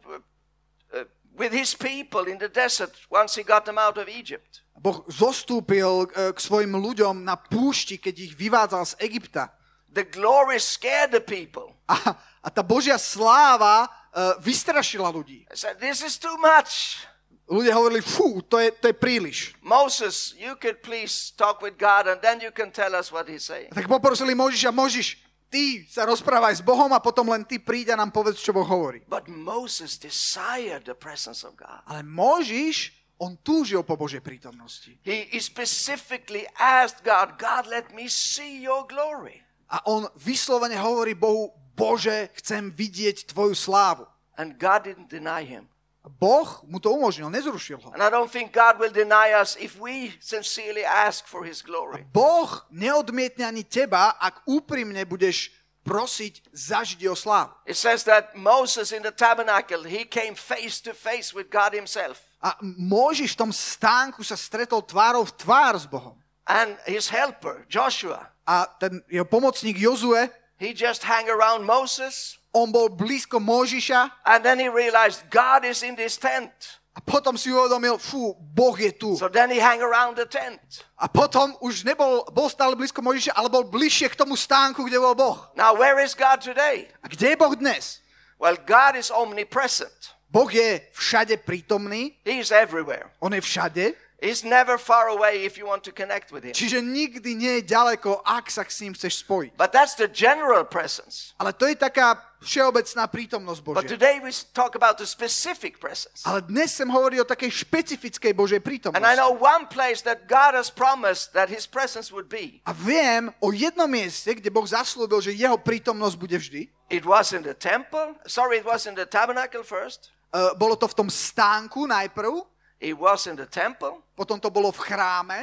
with 1.37 1.51
His 1.51 1.75
people 1.75 2.25
in 2.25 2.39
the 2.39 2.49
desert 2.49 2.91
once 3.11 3.35
He 3.35 3.43
got 3.43 3.65
them 3.65 3.77
out 3.77 3.97
of 3.97 4.07
Egypt. 4.07 4.65
Boh 4.75 5.01
zostúpil 5.07 6.07
eh, 6.13 6.31
k 6.35 6.37
svojim 6.37 6.75
ľuďom 6.75 7.23
na 7.23 7.39
púšti, 7.39 7.97
keď 7.97 8.15
ich 8.19 8.33
vyvádzal 8.35 8.83
z 8.85 8.93
Egypta. 9.01 9.49
The 9.95 10.03
glory 10.03 10.59
scared 10.59 11.15
the 11.15 11.23
people. 11.23 11.71
A, 11.87 12.17
a 12.43 12.47
tá 12.51 12.59
Božia 12.59 12.99
sláva 12.99 13.87
eh, 13.87 14.35
vystrašila 14.43 15.07
ľudí. 15.09 15.47
I 15.47 15.55
said, 15.55 15.79
This 15.79 16.03
is 16.03 16.19
too 16.19 16.35
much. 16.37 17.01
Ľudia 17.45 17.77
hovorili, 17.77 18.01
fú, 18.01 18.41
to 18.41 18.57
je, 18.57 18.73
to 18.73 18.89
je 18.89 18.95
príliš. 18.97 19.53
Moses, 19.61 20.33
you 20.33 20.57
could 20.57 20.81
please 20.81 21.29
talk 21.37 21.61
with 21.61 21.77
God 21.77 22.09
and 22.09 22.17
then 22.17 22.41
you 22.41 22.49
can 22.49 22.73
tell 22.73 22.97
us 22.97 23.13
what 23.13 23.29
He's 23.29 23.45
saying. 23.45 23.69
Tak 23.69 23.85
poprosili 23.85 24.33
Možiša, 24.33 24.73
Možiš, 24.73 25.21
ty 25.55 25.87
sa 25.87 26.03
rozprávaj 26.03 26.59
s 26.59 26.63
Bohom 26.67 26.91
a 26.91 26.99
potom 26.99 27.31
len 27.31 27.47
ty 27.47 27.63
príď 27.63 27.95
a 27.95 28.03
nám 28.03 28.11
povedz, 28.11 28.43
čo 28.43 28.51
Boh 28.51 28.67
hovorí. 28.67 29.07
But 29.07 29.31
Moses 29.31 29.95
desired 29.95 30.83
the 30.83 30.97
presence 30.99 31.47
of 31.47 31.55
God. 31.55 31.79
Ale 31.87 32.03
Mojžiš, 32.03 32.91
on 33.23 33.39
túžil 33.39 33.79
po 33.87 33.95
Božej 33.95 34.19
prítomnosti. 34.19 34.99
He 35.07 35.39
specifically 35.39 36.43
asked 36.59 37.07
God, 37.07 37.39
God, 37.39 37.71
let 37.71 37.95
me 37.95 38.11
see 38.11 38.59
your 38.59 38.83
glory. 38.83 39.39
A 39.71 39.79
on 39.87 40.11
vyslovene 40.19 40.75
hovorí 40.75 41.15
Bohu, 41.15 41.55
Bože, 41.71 42.35
chcem 42.35 42.75
vidieť 42.75 43.31
tvoju 43.31 43.55
slávu. 43.55 44.03
And 44.35 44.59
God 44.59 44.83
didn't 44.83 45.07
deny 45.07 45.47
him. 45.47 45.71
Boh 46.07 46.61
mu 46.69 46.79
to 46.79 46.93
umožnil, 46.93 47.29
nezrušil 47.29 47.81
ho. 47.81 47.89
And 47.91 48.01
I 48.01 48.09
don't 48.13 48.29
think 48.29 48.53
God 48.53 48.77
will 48.77 48.93
deny 48.93 49.33
us 49.33 49.57
if 49.57 49.79
we 49.79 50.13
sincerely 50.21 50.85
ask 50.85 51.25
for 51.25 51.43
his 51.43 51.65
glory. 51.65 52.05
Boh 52.13 52.49
neodmietne 52.69 53.45
ani 53.45 53.65
teba, 53.65 54.13
ak 54.21 54.45
úprimne 54.45 55.01
budeš 55.09 55.49
prosiť, 55.85 56.49
zažiť 56.49 56.99
jeho 57.05 57.13
slávu. 57.13 57.53
It 57.69 57.77
says 57.77 58.01
that 58.09 58.33
Moses 58.33 58.89
in 58.89 59.05
the 59.05 59.13
tabernacle, 59.13 59.85
he 59.85 60.01
came 60.05 60.33
face 60.33 60.81
to 60.81 60.97
face 60.97 61.29
with 61.29 61.53
God 61.53 61.77
himself. 61.77 62.21
A 62.41 62.57
Mojžiš 62.61 63.37
v 63.37 63.41
tom 63.45 63.51
stánku 63.53 64.25
sa 64.25 64.37
stretol 64.37 64.81
tvárou 64.81 65.25
v 65.25 65.33
tvár 65.37 65.77
s 65.77 65.85
Bohom. 65.85 66.17
And 66.45 66.77
his 66.85 67.09
helper, 67.09 67.65
Joshua, 67.69 68.33
A 68.45 68.69
ten 68.77 69.01
jeho 69.09 69.25
pomocník 69.25 69.81
Jozue, 69.81 70.29
he 70.59 70.73
just 70.73 71.03
hang 71.03 71.29
around 71.29 71.65
Moses. 71.65 72.37
on 72.55 72.71
bol 72.71 72.87
blízko 72.89 73.39
Mojžiša 73.43 74.11
And 74.25 74.39
then 74.43 74.59
he 74.59 74.69
realized 74.71 75.27
God 75.29 75.65
is 75.65 75.83
in 75.83 75.95
this 75.95 76.15
tent. 76.17 76.79
a 76.95 77.03
potom 77.03 77.35
si 77.35 77.51
uvedomil, 77.51 77.99
fú, 77.99 78.31
Boh 78.39 78.71
je 78.79 78.87
tu. 78.95 79.19
So 79.19 79.27
then 79.27 79.51
he 79.51 79.59
hang 79.59 79.83
around 79.83 80.15
the 80.15 80.23
tent. 80.23 80.87
A 80.95 81.11
potom 81.11 81.51
už 81.59 81.83
nebol, 81.83 82.23
bol 82.31 82.47
stále 82.47 82.71
blízko 82.71 83.03
Mojžiša, 83.03 83.35
ale 83.35 83.51
bol 83.51 83.67
bližšie 83.67 84.07
k 84.07 84.15
tomu 84.15 84.39
stánku, 84.39 84.87
kde 84.87 84.95
bol 85.03 85.11
Boh. 85.11 85.51
Now, 85.59 85.75
where 85.75 85.99
is 85.99 86.15
God 86.15 86.39
today? 86.39 86.87
A 87.03 87.11
kde 87.11 87.35
je 87.35 87.37
Boh 87.37 87.51
dnes? 87.51 87.99
Well, 88.39 88.55
God 88.55 88.95
is 88.95 89.11
omnipresent. 89.11 90.15
Boh 90.31 90.47
je 90.47 90.83
všade 90.95 91.37
prítomný, 91.43 92.15
He's 92.23 92.51
everywhere. 92.51 93.11
on 93.19 93.35
je 93.35 93.43
všade, 93.43 93.83
He's 94.25 94.41
never 94.41 94.81
far 94.81 95.13
away 95.13 95.45
if 95.45 95.53
you 95.53 95.69
want 95.69 95.85
to 95.85 95.93
connect 95.93 96.33
with 96.33 96.41
him. 96.41 96.57
čiže 96.57 96.81
nikdy 96.81 97.37
nie 97.37 97.61
je 97.61 97.69
ďaleko, 97.77 98.25
ak 98.25 98.49
sa 98.49 98.65
s 98.65 98.81
ním 98.81 98.97
chceš 98.97 99.21
spojiť. 99.21 99.53
But 99.53 99.69
that's 99.69 99.93
the 99.93 100.09
general 100.09 100.65
presence. 100.65 101.37
Ale 101.37 101.53
to 101.53 101.69
je 101.69 101.77
taká 101.77 102.17
všeobecná 102.41 103.05
prítomnosť 103.05 103.59
But 103.61 103.85
Božia. 103.85 103.89
today 103.93 104.17
we 104.17 104.33
talk 104.53 104.73
about 104.73 104.97
the 104.97 105.05
specific 105.05 105.77
presence. 105.77 106.25
Ale 106.25 106.41
dnes 106.41 106.73
sem 106.73 106.89
hovorí 106.89 107.21
o 107.21 107.25
takej 107.27 107.53
špecifickej 107.53 108.33
Božej 108.33 108.57
And 108.57 108.65
I 108.65 108.69
prítomnosti. 108.73 109.13
know 109.21 109.29
one 109.37 109.69
place 109.69 110.01
that 110.01 110.25
God 110.25 110.57
has 110.57 110.73
promised 110.73 111.37
that 111.37 111.53
his 111.53 111.69
presence 111.69 112.09
would 112.09 112.25
be. 112.25 112.65
A 112.65 112.73
viem 112.73 113.29
o 113.37 113.53
jednom 113.53 113.85
mieste, 113.85 114.33
kde 114.33 114.49
Boh 114.49 114.65
zaslúbil, 114.65 115.21
že 115.21 115.37
jeho 115.37 115.61
prítomnosť 115.61 116.15
bude 116.17 116.37
vždy. 116.41 116.65
It 116.89 117.05
was 117.05 117.29
in 117.33 117.45
the 117.45 117.53
temple. 117.53 118.17
Sorry, 118.25 118.61
it 118.61 118.65
was 118.65 118.89
in 118.89 118.97
the 118.97 119.05
tabernacle 119.05 119.61
first. 119.61 120.09
Uh, 120.33 120.51
bolo 120.57 120.73
to 120.75 120.89
v 120.89 121.05
tom 121.05 121.09
stánku 121.09 121.87
najprv, 121.87 122.54
It 122.79 122.97
was 122.99 123.27
in 123.27 123.35
the 123.35 123.47
temple. 123.47 124.03
potom 124.15 124.39
to 124.39 124.51
bolo 124.51 124.71
v 124.71 124.79
chráme. 124.79 125.39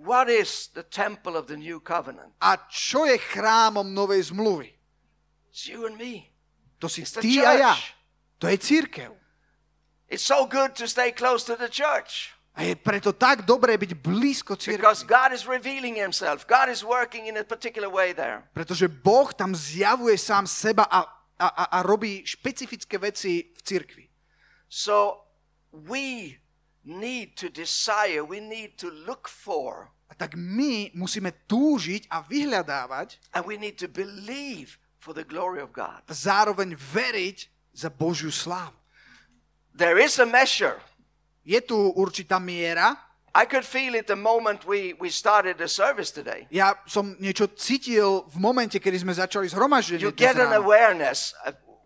What 0.00 0.32
is 0.32 0.72
the 0.72 0.82
temple 0.82 1.36
of 1.36 1.46
the 1.48 1.56
new 1.56 1.80
covenant? 1.80 2.32
A 2.40 2.56
čo 2.72 3.04
je 3.04 3.20
chrámom 3.20 3.84
novej 3.84 4.32
zmluvy? 4.32 4.72
It's 5.52 5.68
you 5.68 5.84
and 5.84 6.00
me. 6.00 6.32
To 6.80 6.88
si 6.88 7.04
It's 7.04 7.12
ty 7.20 7.44
a 7.44 7.52
ja. 7.56 7.74
To 8.40 8.48
je 8.48 8.56
církev. 8.56 9.12
It's 10.08 10.24
so 10.24 10.48
good 10.48 10.72
to 10.80 10.88
stay 10.88 11.12
close 11.12 11.44
to 11.44 11.54
the 11.54 11.68
church 11.68 12.32
A 12.60 12.66
je 12.66 12.74
preto 12.74 13.14
tak 13.14 13.46
dobré 13.46 13.78
byť 13.78 13.94
blízko 13.94 14.58
there. 18.14 18.42
Pretože 18.52 18.88
Boh 18.90 19.30
tam 19.34 19.54
zjavuje 19.54 20.18
sám 20.18 20.46
seba 20.50 20.84
a, 20.90 21.06
a, 21.38 21.46
a, 21.46 21.64
a 21.64 21.82
robí 21.86 22.26
špecifické 22.26 22.98
veci 22.98 23.54
v 23.54 23.60
církvi. 23.62 24.04
So 24.66 25.29
we 25.72 26.38
need 26.84 27.36
to 27.36 27.48
desire, 27.48 28.24
we 28.24 28.40
need 28.40 28.76
to 28.78 28.90
look 28.90 29.28
for, 29.28 29.90
A 30.10 30.14
tak 30.18 30.34
my 30.34 30.90
musíme 30.98 31.30
túžiť 31.46 32.10
a 32.10 32.18
vyhľadávať 32.26 33.30
and 33.30 33.46
we 33.46 33.54
need 33.54 33.78
to 33.78 33.86
believe 33.86 34.74
for 34.98 35.14
the 35.14 35.22
glory 35.22 35.62
of 35.62 35.70
God. 35.70 36.02
a 36.10 36.14
zároveň 36.14 36.74
veriť 36.74 37.46
za 37.70 37.88
Božiu 37.94 38.34
slávu. 38.34 38.74
There 39.78 40.02
is 40.02 40.18
a 40.18 40.26
measure. 40.26 40.82
Je 41.46 41.62
tu 41.62 41.78
určitá 41.94 42.42
miera. 42.42 42.98
I 43.30 43.46
could 43.46 43.62
feel 43.62 43.94
it 43.94 44.10
the 44.10 44.18
moment 44.18 44.66
we, 44.66 44.98
we 44.98 45.06
started 45.06 45.54
the 45.62 45.70
service 45.70 46.10
today. 46.10 46.50
Ja 46.50 46.74
som 46.90 47.14
niečo 47.22 47.46
cítil 47.54 48.26
v 48.26 48.36
momente, 48.42 48.82
kedy 48.82 49.06
sme 49.06 49.14
začali 49.14 49.46
zhromaždenie 49.46 50.02
You 50.02 50.10
get 50.10 50.34
an 50.34 50.50
awareness. 50.50 51.30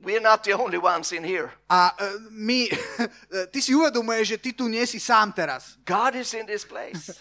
Uh, 0.04 0.06
We're 0.06 0.20
not 0.20 0.44
the 0.44 0.52
only 0.52 0.76
ones 0.76 1.16
in 1.16 1.25
here. 1.25 1.56
A 1.73 1.96
e, 1.96 2.28
my, 2.28 2.68
ty 3.52 3.64
si 3.64 3.73
uvedomuješ, 3.73 4.37
že 4.37 4.38
ty 4.38 4.50
tu 4.52 4.68
nie 4.68 4.84
si 4.84 5.00
sám 5.00 5.32
teraz. 5.32 5.80
God 5.88 6.12
is 6.20 6.37
in 6.37 6.44
this 6.44 6.68
place. 6.68 7.08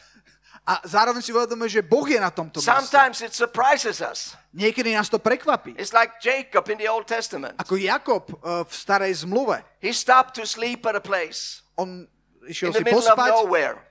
A 0.63 0.79
zároveň 0.87 1.19
si 1.19 1.35
uvedomuješ, 1.35 1.79
že 1.79 1.83
Boh 1.83 2.07
je 2.07 2.15
na 2.15 2.31
tomto 2.31 2.63
mieste. 2.63 2.71
Sometimes 2.71 3.19
it 3.19 3.35
surprises 3.35 3.99
us. 3.99 4.35
Niekedy 4.55 4.95
nás 4.95 5.11
to 5.11 5.19
prekvapí. 5.19 5.75
It's 5.75 5.91
like 5.91 6.23
Jacob 6.23 6.63
in 6.71 6.79
the 6.79 6.87
Old 6.87 7.03
Testament. 7.03 7.59
Ako 7.59 7.75
Jakob 7.75 8.31
e, 8.31 8.63
v 8.63 8.71
starej 8.71 9.27
zmluve. 9.27 9.59
He 9.83 9.91
stopped 9.91 10.39
to 10.39 10.47
sleep 10.47 10.87
at 10.87 10.95
a 10.95 11.03
place 11.03 11.63
On 11.75 12.07
in 12.07 12.07
išiel 12.47 12.71
the 12.71 12.79
si 12.79 12.91
pospať 12.91 13.31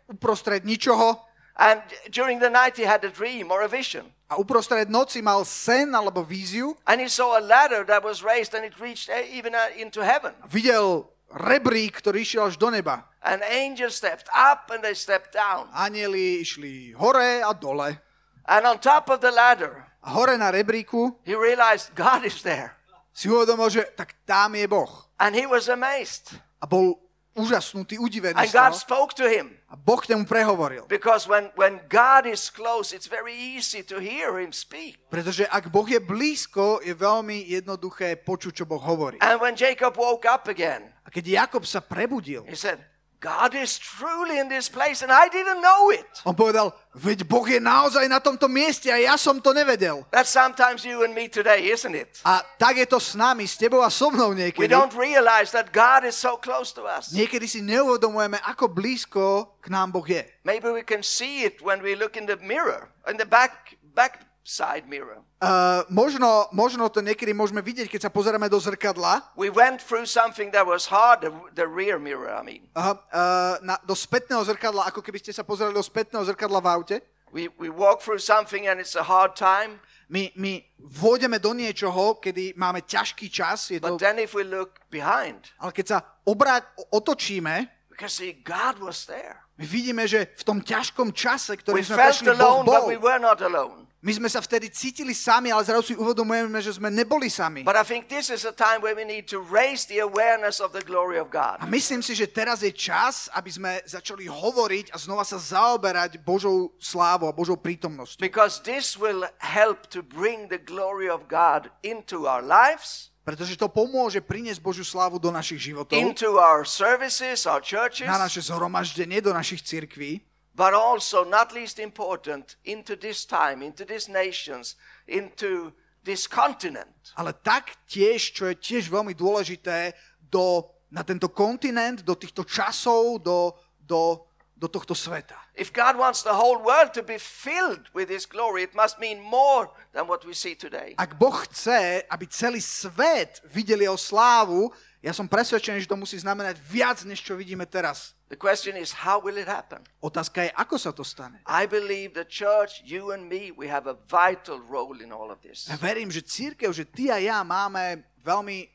uprostred 0.09 0.65
ničoho 0.65 1.33
And 1.57 1.83
during 2.11 2.39
the 2.39 2.49
night, 2.49 2.77
he 2.77 2.85
had 2.85 3.05
a 3.05 3.11
dream 3.11 3.51
or 3.53 3.63
a 3.63 3.69
vision. 3.69 4.13
A 4.33 4.41
uprostred 4.41 4.89
noci 4.89 5.21
mal 5.21 5.45
sen 5.45 5.93
alebo 5.93 6.25
víziu. 6.25 6.73
And 6.89 7.05
he 7.05 7.09
saw 7.13 7.37
a 7.37 7.43
ladder 7.45 7.85
that 7.85 8.01
was 8.01 8.25
raised 8.25 8.57
and 8.57 8.65
it 8.65 8.73
reached 8.81 9.13
uh, 9.13 9.21
even 9.29 9.53
uh, 9.53 9.69
into 9.77 10.01
heaven. 10.01 10.33
Videl 10.49 11.05
rebrík, 11.29 12.01
ktorý 12.01 12.25
išiel 12.25 12.49
až 12.49 12.57
do 12.57 12.73
neba. 12.73 13.05
An 13.21 13.45
angel 13.45 13.93
stepped 13.93 14.33
up 14.33 14.73
and 14.73 14.81
they 14.81 14.97
stepped 14.97 15.37
down. 15.37 15.69
Anieli 15.77 16.41
išli 16.41 16.97
hore 16.97 17.45
a 17.45 17.53
dole. 17.53 18.01
And 18.49 18.65
on 18.67 18.81
top 18.81 19.13
of 19.13 19.21
the 19.21 19.31
ladder, 19.31 19.85
A 20.03 20.11
hore 20.17 20.35
na 20.41 20.51
rebríku 20.51 21.15
he 21.23 21.37
realized 21.37 21.93
God 21.95 22.25
is 22.27 22.41
there. 22.43 22.75
si 23.13 23.29
uvedomil, 23.29 23.69
že 23.69 23.85
tak 23.93 24.17
tam 24.25 24.57
je 24.57 24.65
Boh. 24.67 24.89
And 25.21 25.37
he 25.37 25.45
was 25.47 25.69
amazed. 25.69 26.33
A 26.59 26.67
bol 26.67 26.99
úžasnutý, 27.33 27.97
udivený 27.97 28.37
And 28.37 28.49
z 28.49 28.53
toho. 28.53 28.63
God 28.69 28.75
spoke 28.77 29.13
to 29.17 29.25
him. 29.25 29.57
A 29.73 29.77
Boh 29.77 29.97
k 29.97 30.13
nemu 30.13 30.29
prehovoril. 30.29 30.85
Because 30.89 31.25
when, 31.25 31.49
when 31.57 31.81
God 31.89 32.29
is 32.29 32.53
close, 32.53 32.93
it's 32.93 33.09
very 33.09 33.33
easy 33.33 33.81
to 33.81 33.97
hear 33.97 34.37
him 34.37 34.53
speak. 34.53 35.01
Pretože 35.09 35.49
ak 35.49 35.73
Boh 35.73 35.89
je 35.89 35.97
blízko, 35.97 36.85
je 36.85 36.93
veľmi 36.93 37.49
jednoduché 37.49 38.21
počuť, 38.21 38.63
čo 38.63 38.65
Boh 38.69 38.81
hovorí. 38.81 39.17
And 39.25 39.41
when 39.41 39.57
Jacob 39.57 39.97
woke 39.97 40.29
up 40.29 40.49
again, 40.53 40.93
A 41.03 41.11
keď 41.11 41.49
Jakob 41.49 41.65
sa 41.67 41.81
prebudil, 41.83 42.45
he 42.47 42.55
said, 42.55 42.79
God 43.23 43.55
is 43.55 43.79
truly 43.79 44.43
in 44.43 44.51
this 44.51 44.67
place 44.67 44.99
and 45.07 45.15
I 45.15 45.31
didn't 45.31 45.63
know 45.63 45.95
it. 45.95 46.11
on 46.27 46.35
povedal, 46.35 46.75
veď 46.99 47.23
Boh 47.31 47.47
je 47.47 47.63
naozaj 47.63 48.11
na 48.11 48.19
tomto 48.19 48.51
mieste 48.51 48.91
a 48.91 48.99
ja 48.99 49.15
som 49.15 49.39
to 49.39 49.55
nevedel. 49.55 50.03
That's 50.11 50.35
sometimes 50.35 50.83
you 50.83 51.07
and 51.07 51.15
me 51.15 51.31
today, 51.31 51.71
isn't 51.71 51.95
it? 51.95 52.19
A 52.27 52.43
tak 52.59 52.83
je 52.83 52.87
to 52.91 52.99
s 52.99 53.15
nami, 53.15 53.47
s 53.47 53.55
tebou 53.55 53.79
a 53.79 53.95
so 53.95 54.11
mnou 54.11 54.35
We 54.35 54.51
niekedy. 54.51 54.67
don't 54.67 54.91
realize 54.99 55.55
that 55.55 55.71
God 55.71 56.03
is 56.03 56.19
so 56.19 56.35
close 56.35 56.75
to 56.75 56.83
us. 56.83 57.15
Niekedy 57.15 57.47
si 57.47 57.63
neuvedomujeme, 57.63 58.43
ako 58.43 58.67
blízko 58.75 59.55
k 59.63 59.71
nám 59.71 59.95
Boh 59.95 60.03
je. 60.03 60.27
Maybe 60.43 60.75
we 60.75 60.83
can 60.83 61.07
see 61.07 61.47
it 61.47 61.63
when 61.63 61.79
we 61.79 61.95
look 61.95 62.19
in 62.19 62.27
the 62.27 62.37
mirror, 62.43 62.91
in 63.07 63.23
the 63.23 63.29
back 63.29 63.79
back 63.95 64.27
side 64.43 64.91
mirror. 64.91 65.23
Uh, 65.39 65.83
možno, 65.91 66.51
možno 66.51 66.91
to 66.91 66.99
niekedy 67.03 67.31
môžeme 67.31 67.63
vidieť, 67.63 67.87
keď 67.91 68.01
sa 68.07 68.11
pozeráme 68.11 68.51
do 68.51 68.59
zrkadla, 68.59 69.23
We 69.39 69.51
went 69.51 69.79
through 69.83 70.07
something 70.07 70.51
that 70.55 70.67
was 70.67 70.91
hard, 70.91 71.23
the, 71.23 71.31
the 71.55 71.67
rear 71.67 71.99
mirror, 71.99 72.31
I 72.31 72.43
mean. 72.43 72.63
uh, 72.75 72.95
uh, 73.11 73.59
na, 73.63 73.79
do 73.87 73.95
spätného 73.95 74.43
zrkadla, 74.43 74.91
ako 74.91 75.03
keby 75.03 75.23
ste 75.23 75.31
sa 75.35 75.47
pozerali 75.47 75.75
do 75.75 75.83
spätného 75.83 76.23
zrkadla 76.27 76.59
v 76.63 76.69
aute. 76.69 76.97
We, 77.33 77.49
we 77.57 77.73
walk 77.73 78.05
through 78.05 78.21
something 78.21 78.69
and 78.69 78.77
it's 78.83 78.99
a 78.99 79.07
hard 79.07 79.35
time, 79.39 79.81
My, 80.13 80.29
my 80.37 80.61
vôjdeme 80.77 81.41
do 81.41 81.57
niečoho, 81.57 82.21
kedy 82.21 82.53
máme 82.61 82.85
ťažký 82.85 83.33
čas, 83.33 83.73
je 83.73 83.81
to, 83.81 83.97
but 83.97 83.97
then 83.97 84.21
if 84.21 84.37
we 84.37 84.45
look 84.45 84.77
behind, 84.93 85.49
ale 85.57 85.73
keď 85.73 85.87
sa 85.89 85.99
obrať, 86.29 86.69
otočíme, 86.93 87.65
we 87.89 87.97
can 87.97 88.13
see 88.13 88.37
God 88.45 88.77
was 88.77 89.09
there. 89.09 89.41
my 89.57 89.65
vidíme, 89.65 90.05
že 90.05 90.29
v 90.37 90.45
tom 90.45 90.61
ťažkom 90.61 91.17
čase, 91.17 91.57
We 91.57 91.65
ktorý 91.65 91.81
sme 91.81 91.97
felt 91.97 92.21
prešli, 92.21 92.29
Boh 92.29 92.37
alone, 92.37 92.65
but 92.69 92.85
bol. 92.85 92.93
we 92.93 93.01
were 93.01 93.17
not 93.17 93.41
alone. 93.41 93.89
My 94.03 94.11
sme 94.11 94.27
sa 94.27 94.43
vtedy 94.43 94.67
cítili 94.67 95.15
sami, 95.15 95.55
ale 95.55 95.63
zrazu 95.63 95.95
si 95.95 95.95
uvedomujeme, 95.95 96.59
že 96.59 96.75
sme 96.75 96.91
neboli 96.91 97.31
sami. 97.31 97.63
But 97.63 97.79
I 97.79 97.87
think 97.87 98.11
this 98.11 98.35
is 98.35 98.43
a 98.43 98.51
time 98.51 98.83
where 98.83 98.99
we 98.99 99.07
need 99.07 99.31
to 99.31 99.39
raise 99.39 99.87
the 99.87 100.03
awareness 100.03 100.59
of 100.59 100.75
the 100.75 100.83
glory 100.83 101.23
of 101.23 101.31
God. 101.31 101.63
A 101.63 101.71
myslím 101.71 102.03
si, 102.03 102.19
že 102.19 102.27
teraz 102.27 102.67
je 102.67 102.75
čas, 102.75 103.31
aby 103.31 103.55
sme 103.55 103.79
začali 103.87 104.27
hovoriť 104.27 104.91
a 104.91 104.99
znova 104.99 105.23
sa 105.23 105.39
zaoberať 105.39 106.19
Božou 106.19 106.75
slávou 106.83 107.31
a 107.31 107.35
Božou 107.37 107.55
prítomnosťou. 107.55 108.19
Because 108.19 108.59
this 108.67 108.99
will 108.99 109.23
help 109.39 109.87
to 109.95 110.03
bring 110.03 110.51
the 110.51 110.59
glory 110.59 111.07
of 111.07 111.31
God 111.31 111.71
into 111.87 112.27
our 112.27 112.43
lives, 112.43 113.15
Pretože 113.23 113.55
to 113.55 113.71
pomôže 113.71 114.19
priniesť 114.19 114.59
Božiu 114.59 114.83
slávu 114.83 115.23
do 115.23 115.31
našich 115.31 115.71
životov, 115.71 115.95
into 115.95 116.43
our 116.43 116.67
services, 116.67 117.47
our 117.47 117.63
churches, 117.63 118.03
na 118.03 118.19
naše 118.19 118.43
zhromaždenie, 118.43 119.23
do 119.23 119.31
našich 119.31 119.63
cirkví, 119.63 120.27
but 120.55 120.75
also, 120.75 121.25
not 121.25 121.53
least 121.53 121.79
important, 121.79 122.57
into 122.65 122.97
this 122.97 123.25
time, 123.25 123.63
into 123.63 123.85
these 123.85 124.09
nations, 124.09 124.77
into 125.09 125.73
this 126.05 126.27
continent. 126.27 127.15
ale 127.17 127.33
tak 127.33 127.79
tiež, 127.89 128.35
čo 128.35 128.51
je 128.51 128.55
tiež 128.59 128.91
veľmi 128.91 129.15
dôležité, 129.15 129.95
do, 130.33 130.67
na 130.91 131.05
tento 131.05 131.29
kontinent, 131.29 132.03
do 132.03 132.17
týchto 132.17 132.45
časov, 132.45 133.23
do, 133.23 133.53
do, 133.85 134.25
do 134.57 134.67
tohto 134.69 134.95
sveta. 134.95 135.37
If 135.55 135.73
God 135.73 136.01
wants 136.01 136.25
the 136.25 136.33
whole 136.33 136.61
world 136.61 136.97
to 136.97 137.03
be 137.05 137.21
filled 137.21 137.93
with 137.93 138.09
His 138.09 138.25
glory, 138.25 138.65
it 138.65 138.75
must 138.75 138.99
mean 138.99 139.21
more 139.21 139.69
than 139.93 140.09
what 140.09 140.25
we 140.25 140.33
see 140.33 140.57
today. 140.57 140.97
Ak 140.97 141.17
Boh 141.21 141.45
chce, 141.45 142.03
aby 142.09 142.27
celý 142.27 142.61
svet 142.61 143.45
videl 143.45 143.85
jeho 143.85 143.99
slávu, 144.01 144.73
ja 145.03 145.11
som 145.11 145.27
presvedčený, 145.27 145.83
že 145.83 145.91
to 145.91 145.99
musí 145.99 146.15
znamenať 146.15 146.63
viac, 146.63 147.03
než 147.03 147.27
čo 147.27 147.35
vidíme 147.35 147.67
teraz. 147.67 148.15
The 148.31 148.39
question 148.39 148.79
is, 148.79 149.03
how 149.03 149.19
will 149.19 149.35
it 149.35 149.51
happen? 149.51 149.83
Otázka 149.99 150.47
je, 150.47 150.51
ako 150.55 150.77
sa 150.79 150.95
to 150.95 151.03
stane. 151.03 151.43
I 151.45 151.67
believe 151.67 152.15
the 152.15 152.25
church, 152.25 152.87
you 152.87 153.11
and 153.11 153.27
me, 153.27 153.51
we 153.51 153.67
have 153.67 153.91
a 153.91 153.99
vital 154.07 154.63
role 154.63 155.03
in 155.03 155.11
all 155.11 155.35
of 155.35 155.43
this. 155.43 155.67
Ja 155.67 155.75
verím, 155.77 156.09
že 156.09 156.23
církev, 156.23 156.71
že 156.71 156.87
ty 156.87 157.11
a 157.11 157.19
ja 157.19 157.43
máme 157.43 158.07
veľmi 158.23 158.71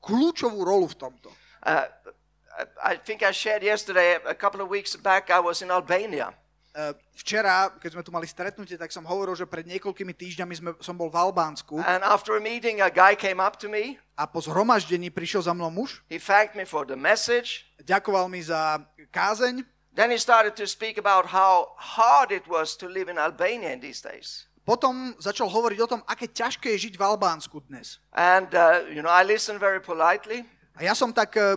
kľúčovú 0.00 0.64
rolu 0.64 0.88
v 0.88 0.96
tomto. 0.96 1.28
Uh, 1.60 1.84
I 2.82 2.96
think 2.96 3.22
I 3.22 3.30
shared 3.30 3.62
yesterday, 3.62 4.18
a 4.24 4.34
couple 4.34 4.64
of 4.64 4.72
weeks 4.72 4.96
back, 4.96 5.28
I 5.30 5.38
was 5.38 5.60
in 5.60 5.68
Albania. 5.70 6.32
E, 6.78 6.94
Včera, 7.18 7.74
keď 7.74 7.90
sme 7.98 8.02
tu 8.06 8.14
mali 8.14 8.30
stretnutie, 8.30 8.78
tak 8.78 8.94
som 8.94 9.02
hovoril, 9.02 9.34
že 9.34 9.42
pred 9.50 9.66
niekoľkými 9.66 10.14
týždňami 10.14 10.54
sme, 10.54 10.70
som 10.78 10.94
bol 10.94 11.10
v 11.10 11.18
Albánsku 11.18 11.82
And 11.82 12.06
after 12.06 12.38
a 12.38 12.42
meeting, 12.42 12.78
a 12.78 12.86
guy 12.86 13.18
came 13.18 13.42
up 13.42 13.58
to 13.58 13.66
me. 13.66 13.98
a 14.14 14.30
po 14.30 14.38
zhromaždení 14.38 15.10
prišiel 15.10 15.42
za 15.42 15.50
mnou 15.50 15.74
muž, 15.74 16.06
He 16.06 16.22
thanked 16.22 16.54
me 16.54 16.62
for 16.62 16.86
the 16.86 16.94
message. 16.94 17.66
ďakoval 17.82 18.30
mi 18.30 18.38
za 18.38 18.78
kázeň, 19.10 19.66
Then 19.98 20.14
he 20.14 20.20
started 20.22 20.54
to 20.54 20.70
speak 20.70 20.94
about 20.94 21.34
how 21.34 21.74
hard 21.74 22.30
it 22.30 22.46
was 22.46 22.78
to 22.78 22.86
live 22.86 23.10
in 23.10 23.18
Albania 23.18 23.74
in 23.74 23.82
these 23.82 23.98
days. 23.98 24.46
potom 24.62 25.16
začal 25.18 25.50
hovoriť 25.50 25.78
o 25.82 25.88
tom, 25.90 26.00
aké 26.06 26.30
ťažké 26.30 26.76
je 26.78 26.86
žiť 26.86 26.94
v 26.94 27.02
Albánsku 27.02 27.58
dnes. 27.66 27.98
And, 28.14 28.46
uh, 28.54 28.86
you 28.86 29.02
know, 29.02 29.10
I 29.10 29.26
listened 29.26 29.58
very 29.58 29.82
politely. 29.82 30.46
A 30.78 30.86
ja 30.86 30.94
som 30.94 31.10
tak 31.10 31.34
e, 31.34 31.56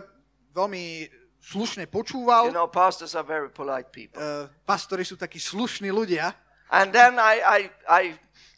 veľmi 0.50 1.06
slušne 1.42 1.90
počúval. 1.90 2.46
You 2.48 2.54
know, 2.54 2.70
pastors 2.70 3.18
are 3.18 3.26
very 3.26 3.50
polite 3.50 3.90
people. 3.90 4.22
E, 4.22 4.46
pastori 4.62 5.02
sú 5.02 5.18
takí 5.18 5.42
slušní 5.42 5.90
ľudia. 5.90 6.30
And 6.70 6.94
then 6.94 7.18
I, 7.18 7.42
I, 7.42 7.60
I, 7.90 8.02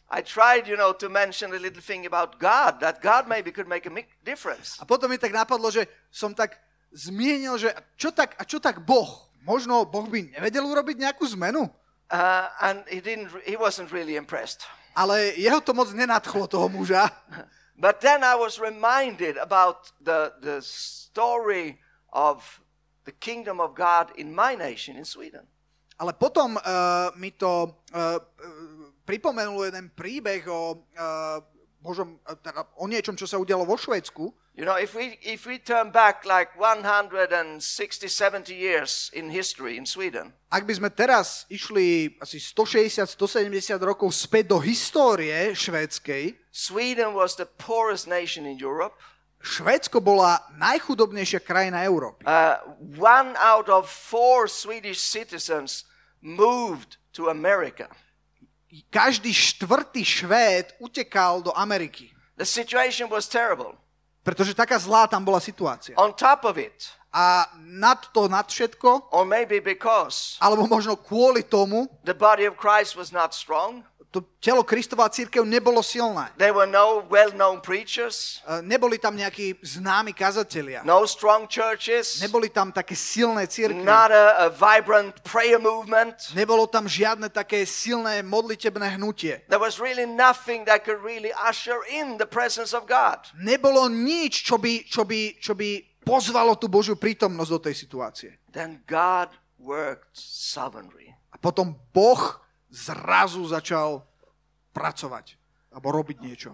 I 0.07 0.19
tried, 0.21 0.69
you 0.69 0.77
know, 0.77 0.93
to 0.95 1.09
mention 1.09 1.51
a 1.51 1.59
little 1.59 1.81
thing 1.81 2.05
about 2.05 2.39
God, 2.39 2.79
that 2.79 3.01
God 3.01 3.27
maybe 3.27 3.51
could 3.51 3.67
make 3.67 3.89
a 3.89 3.91
mi- 3.91 4.07
difference. 4.23 4.79
A 4.79 4.85
potom 4.85 5.11
mi 5.11 5.17
tak 5.17 5.33
napadlo, 5.33 5.67
že 5.73 5.89
som 6.13 6.31
tak 6.31 6.55
zmienil, 6.95 7.59
že 7.59 7.75
čo 7.99 8.13
tak, 8.13 8.37
a 8.39 8.47
čo 8.47 8.61
tak 8.61 8.79
Boh? 8.85 9.27
Možno 9.43 9.83
Boh 9.83 10.07
by 10.07 10.31
nevedel 10.37 10.63
urobiť 10.63 10.95
nejakú 11.01 11.27
zmenu? 11.35 11.67
Uh, 12.07 12.47
and 12.61 12.85
he 12.87 13.01
didn't, 13.01 13.33
he 13.43 13.57
wasn't 13.57 13.89
really 13.89 14.15
impressed. 14.15 14.63
Ale 14.95 15.35
jeho 15.35 15.59
to 15.59 15.75
moc 15.75 15.91
nenadchlo, 15.91 16.47
toho 16.47 16.71
muža. 16.71 17.11
But 17.75 17.99
then 17.99 18.23
I 18.23 18.39
was 18.39 18.55
reminded 18.55 19.35
about 19.35 19.91
the, 19.99 20.31
the 20.39 20.63
story 20.63 21.83
of 22.15 22.63
the 23.05 23.13
kingdom 23.13 23.61
of 23.61 23.77
God 23.77 24.11
in 24.17 24.33
my 24.33 24.57
nation, 24.57 24.97
in 24.97 25.05
Sweden. 25.05 25.45
Ale 25.95 26.11
potom 26.11 26.59
uh, 26.59 27.07
mi 27.15 27.31
to 27.31 27.71
uh, 27.95 28.19
pripomenulo 29.07 29.63
jeden 29.63 29.95
príbeh 29.95 30.43
o, 30.51 30.83
uh, 30.91 31.39
Božom, 31.79 32.19
teda 32.43 32.67
o 32.75 32.89
niečom, 32.89 33.15
čo 33.15 33.29
sa 33.29 33.39
udialo 33.39 33.63
vo 33.63 33.79
Švédsku. 33.79 34.33
You 34.55 34.63
know, 34.63 34.75
if 34.79 34.95
we, 34.95 35.19
if 35.19 35.45
we 35.45 35.59
turn 35.59 35.91
back 35.91 36.23
like 36.23 36.55
160, 36.57 37.61
70 38.07 38.55
years 38.55 39.11
in 39.13 39.29
history 39.29 39.77
in 39.77 39.85
Sweden, 39.85 40.31
Ak 40.47 40.63
by 40.63 40.73
sme 40.73 40.89
teraz 40.91 41.43
išli 41.51 42.15
asi 42.23 42.39
160-170 42.39 43.75
rokov 43.83 44.15
späť 44.15 44.55
do 44.55 44.59
histórie 44.63 45.51
švédskej, 45.51 46.39
Sweden 46.55 47.11
was 47.11 47.35
the 47.35 47.43
poorest 47.59 48.07
nation 48.07 48.47
in 48.47 48.55
Europe. 48.55 48.95
Švédsko 49.45 50.01
bola 50.01 50.41
najchudobnejšia 50.57 51.37
krajina 51.45 51.85
Európy. 51.85 52.25
Uh, 52.25 52.57
one 52.97 53.37
out 53.37 53.69
of 53.69 53.85
four 53.85 54.49
Swedish 54.49 54.97
citizens 54.97 55.85
moved 56.17 56.97
to 57.13 57.29
America. 57.29 57.85
Každý 58.89 59.29
štvrtý 59.31 60.01
Švéd 60.01 60.73
utekal 60.81 61.45
do 61.45 61.53
Ameriky, 61.53 62.09
The 62.35 62.43
situation 62.43 63.07
was 63.07 63.29
terrible. 63.29 63.77
pretože 64.25 64.57
taká 64.57 64.75
zlá 64.81 65.05
tam 65.05 65.21
bola 65.21 65.37
situácia. 65.39 65.93
On 66.01 66.09
top 66.09 66.43
of 66.49 66.57
it, 66.57 66.89
A 67.15 67.47
nad 67.63 68.11
to, 68.11 68.27
nad 68.27 68.43
všetko, 68.43 69.07
or 69.15 69.23
maybe 69.23 69.63
because 69.63 70.35
alebo 70.43 70.67
možno 70.67 70.99
kvôli 70.99 71.47
tomu, 71.47 71.87
the 72.03 72.11
body 72.11 72.43
of 72.43 72.59
Christ 72.59 72.99
was 72.99 73.15
not 73.15 73.31
strong, 73.31 73.87
to 74.15 74.23
telo 74.39 74.63
Kristová 74.63 75.11
církev 75.11 75.43
nebolo 75.43 75.83
silné. 75.83 76.31
there 76.39 76.55
were 76.55 76.63
no 76.69 77.03
well 77.11 77.35
known 77.35 77.59
preachers, 77.59 78.39
E, 78.47 78.63
Neboli 78.63 78.95
tam 78.95 79.19
nejakí 79.19 79.59
známi 79.59 80.15
kazatelia. 80.15 80.87
no 80.87 81.03
strong 81.03 81.43
churches, 81.51 82.23
Neboli 82.23 82.47
tam 82.47 82.71
také 82.71 82.95
silné 82.95 83.43
církvy. 83.51 83.83
not 83.83 84.07
a, 84.15 84.47
a 84.47 84.47
vibrant 84.47 85.19
prayer 85.27 85.59
movement. 85.59 86.31
Nebolo 86.31 86.63
tam 86.71 86.87
žiadne 86.87 87.27
také 87.27 87.67
silné 87.67 88.23
modlitebné 88.23 88.95
hnutie. 88.95 89.43
There 89.51 89.59
was 89.59 89.75
really 89.83 90.07
nothing 90.07 90.63
that 90.63 90.87
could 90.87 91.03
really 91.03 91.35
usher 91.35 91.83
in 91.91 92.15
the 92.15 92.25
presence 92.29 92.71
of 92.71 92.87
God. 92.87 93.19
Nebolo 93.35 93.91
nič, 93.91 94.47
čo 94.47 94.55
by, 94.55 94.87
čo 94.87 95.03
by, 95.03 95.35
čo 95.43 95.51
by 95.51 95.83
pozvalo 96.07 96.55
tú 96.55 96.71
Božiu 96.71 96.95
prítomnosť 96.95 97.51
do 97.51 97.59
tej 97.59 97.75
situácie. 97.75 98.29
Then 98.55 98.79
God 98.87 99.35
worked 99.59 100.15
sovereignly. 100.15 101.11
A 101.33 101.41
potom 101.41 101.75
Boh 101.91 102.39
zrazu 102.75 103.47
začal 103.47 104.03
pracovať 104.75 105.39
alebo 105.71 105.95
robiť 105.95 106.17
niečo. 106.19 106.51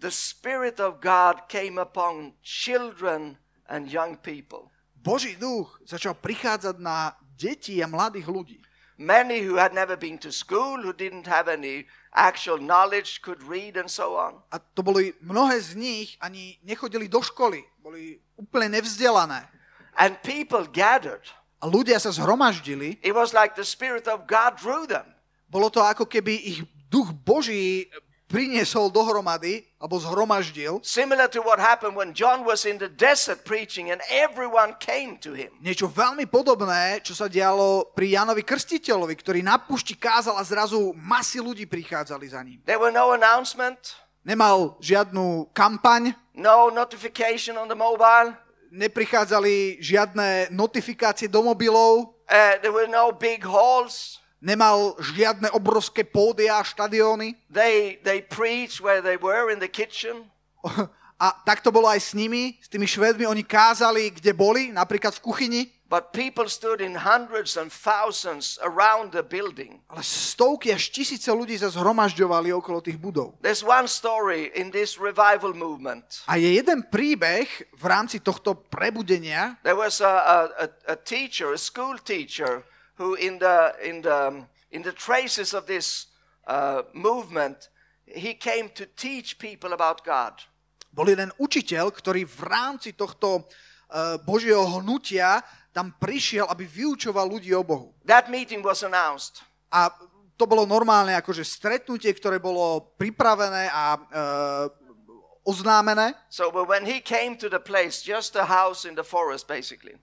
The 0.00 0.14
Spirit 0.14 0.80
of 0.80 1.04
God 1.04 1.50
came 1.52 1.76
upon 1.76 2.32
children 2.40 3.36
and 3.68 3.92
young 3.92 4.16
people. 4.16 4.72
Boží 4.96 5.36
duch 5.36 5.78
začal 5.84 6.16
prichádzať 6.16 6.80
na 6.80 7.12
deti 7.36 7.82
a 7.84 7.90
mladých 7.90 8.26
ľudí. 8.30 8.58
Many 8.98 9.46
who 9.46 9.54
had 9.54 9.70
never 9.70 9.94
been 9.94 10.18
to 10.18 10.34
school, 10.34 10.82
who 10.82 10.90
didn't 10.90 11.30
have 11.30 11.46
any 11.46 11.86
actual 12.10 12.58
knowledge, 12.58 13.22
could 13.22 13.38
read 13.46 13.78
and 13.78 13.86
so 13.86 14.18
on. 14.18 14.42
A 14.50 14.58
to 14.58 14.82
boli 14.82 15.14
mnohé 15.22 15.54
z 15.62 15.78
nich 15.78 16.18
ani 16.18 16.58
nechodili 16.66 17.06
do 17.06 17.22
školy, 17.22 17.62
boli 17.78 18.18
úplne 18.34 18.74
nevzdelané. 18.74 19.46
And 19.94 20.18
people 20.26 20.66
gathered. 20.66 21.26
A 21.58 21.66
ľudia 21.66 21.98
sa 21.98 22.10
zhromaždili, 22.10 22.98
It 23.02 23.14
was 23.14 23.34
like 23.34 23.54
the 23.54 23.66
Spirit 23.66 24.06
of 24.10 24.26
God 24.30 24.58
drew 24.58 24.86
them. 24.86 25.06
Bolo 25.48 25.72
to 25.72 25.80
ako 25.80 26.04
keby 26.04 26.32
ich 26.36 26.58
duch 26.88 27.12
Boží 27.12 27.88
priniesol 28.28 28.92
dohromady, 28.92 29.64
alebo 29.80 29.96
zhromaždil. 29.96 30.84
Similar 30.84 31.32
to 31.32 31.40
what 31.40 31.56
happened 31.56 31.96
when 31.96 32.12
John 32.12 32.44
was 32.44 32.68
in 32.68 32.76
the 32.76 32.92
desert 32.92 33.42
preaching 33.48 33.88
and 33.88 34.04
everyone 34.12 34.76
came 34.76 35.16
to 35.24 35.32
him. 35.32 35.48
Niečo 35.64 35.88
veľmi 35.88 36.28
podobné, 36.28 37.00
čo 37.00 37.16
sa 37.16 37.24
dialo 37.26 37.88
pri 37.96 38.20
Janovi 38.20 38.44
Krstiteľovi, 38.44 39.16
ktorý 39.16 39.40
na 39.40 39.56
púšti 39.56 39.96
kázal 39.96 40.36
a 40.36 40.44
zrazu 40.44 40.92
masy 40.92 41.40
ľudí 41.40 41.64
prichádzali 41.64 42.26
za 42.28 42.44
ním. 42.44 42.60
There 42.68 42.78
were 42.78 42.92
no 42.92 43.16
announcement, 43.16 43.96
Nemal 44.28 44.76
žiadnu 44.84 45.56
kampaň, 45.56 46.12
no 46.36 46.68
notification 46.68 47.56
on 47.56 47.64
the 47.64 47.78
mobile, 47.78 48.36
neprichádzali 48.68 49.80
žiadne 49.80 50.52
notifikácie 50.52 51.32
do 51.32 51.40
mobilov, 51.40 52.12
uh, 52.28 52.60
there 52.60 52.74
were 52.74 52.90
no 52.90 53.08
big 53.08 53.40
halls. 53.40 54.17
Nemal 54.38 54.94
žiadne 55.02 55.50
obrovské 55.54 56.06
pódia 56.06 56.58
a 56.58 56.66
štadióny. 56.66 57.34
They, 57.50 57.98
they 58.02 58.22
preached 58.22 58.80
where 58.82 59.02
they 59.02 59.18
were 59.18 59.50
in 59.50 59.58
the 59.58 59.70
kitchen. 59.70 60.30
A 61.18 61.34
tak 61.42 61.66
to 61.66 61.74
bolo 61.74 61.90
aj 61.90 61.98
s 61.98 62.10
nimi, 62.14 62.54
s 62.62 62.70
tými 62.70 62.86
švedmi. 62.86 63.26
Oni 63.26 63.42
kázali, 63.42 64.14
kde 64.14 64.30
boli, 64.30 64.70
napríklad 64.70 65.18
v 65.18 65.24
kuchyni. 65.26 65.62
But 65.90 66.12
people 66.12 66.46
stood 66.46 66.78
in 66.78 66.94
hundreds 66.94 67.56
and 67.58 67.72
thousands 67.72 68.60
around 68.62 69.16
the 69.16 69.24
building. 69.26 69.82
Ale 69.90 70.04
stovky 70.04 70.70
až 70.70 70.92
tisíce 70.94 71.26
ľudí 71.32 71.58
sa 71.58 71.72
zhromažďovali 71.74 72.54
okolo 72.54 72.78
tých 72.84 73.00
budov. 73.00 73.34
There's 73.42 73.66
one 73.66 73.90
story 73.90 74.54
in 74.54 74.70
this 74.70 75.00
revival 75.00 75.56
movement. 75.56 76.22
A 76.30 76.38
je 76.38 76.60
jeden 76.60 76.86
príbeh 76.86 77.48
v 77.74 77.84
rámci 77.88 78.22
tohto 78.22 78.54
prebudenia, 78.54 79.58
There 79.66 79.80
was 79.80 79.98
a, 79.98 80.14
a, 80.22 80.36
a, 80.54 80.66
a 80.92 80.94
teacher, 80.94 81.50
a 81.50 81.58
school 81.58 81.98
teacher, 81.98 82.62
who 82.98 83.14
in 83.14 83.38
the, 83.38 83.72
in 83.82 84.02
the, 84.02 84.44
in 84.70 84.82
the 84.82 84.92
traces 84.92 85.54
of 85.54 85.66
this 85.66 86.06
uh, 86.46 86.82
movement, 86.92 87.70
he 88.04 88.34
came 88.34 88.68
to 88.74 88.84
teach 88.96 89.38
people 89.38 89.72
about 89.72 90.04
God. 90.04 90.42
bol 90.98 91.06
jeden 91.06 91.30
učiteľ, 91.38 91.94
ktorý 91.94 92.26
v 92.26 92.40
rámci 92.48 92.90
tohto 92.96 93.44
uh, 93.44 94.18
Božieho 94.24 94.64
hnutia 94.80 95.38
tam 95.70 95.94
prišiel, 95.94 96.48
aby 96.50 96.66
vyučoval 96.66 97.28
ľudí 97.28 97.54
o 97.54 97.62
Bohu. 97.62 97.94
That 98.08 98.32
meeting 98.32 98.64
was 98.64 98.82
announced. 98.82 99.44
A 99.70 99.92
to 100.34 100.44
bolo 100.48 100.66
normálne 100.66 101.14
akože 101.14 101.44
stretnutie, 101.46 102.10
ktoré 102.10 102.42
bolo 102.42 102.94
pripravené 102.98 103.70
a 103.70 103.84
uh, 103.94 104.66
oznámené. 105.46 106.18
So 106.32 106.50
but 106.50 106.66
when 106.66 106.82
he 106.82 106.98
came 106.98 107.38
to 107.38 107.46
the 107.46 107.62
place, 107.62 108.02
just 108.02 108.34
a 108.34 108.48
house 108.48 108.82
in 108.88 108.98
the 108.98 109.06
forest 109.06 109.46
basically, 109.46 109.94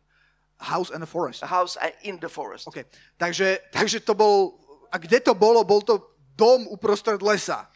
House 0.57 0.89
and 0.89 1.03
a 1.03 1.05
forest. 1.05 1.43
a 1.43 1.47
house 1.47 1.77
uh, 1.77 1.91
in 2.03 2.19
the 2.19 2.29
forest. 2.29 2.67
Okay. 2.67 2.85
Takže, 3.19 3.59
takže 3.71 3.99
to 3.99 4.15
bol, 4.15 4.55
a 4.91 4.97
kde 4.97 5.19
to 5.19 5.35
bolo? 5.35 5.63
Bol 5.63 5.83
to 5.83 5.99
dom 6.35 6.67
uprostred 6.71 7.21
lesa. 7.21 7.67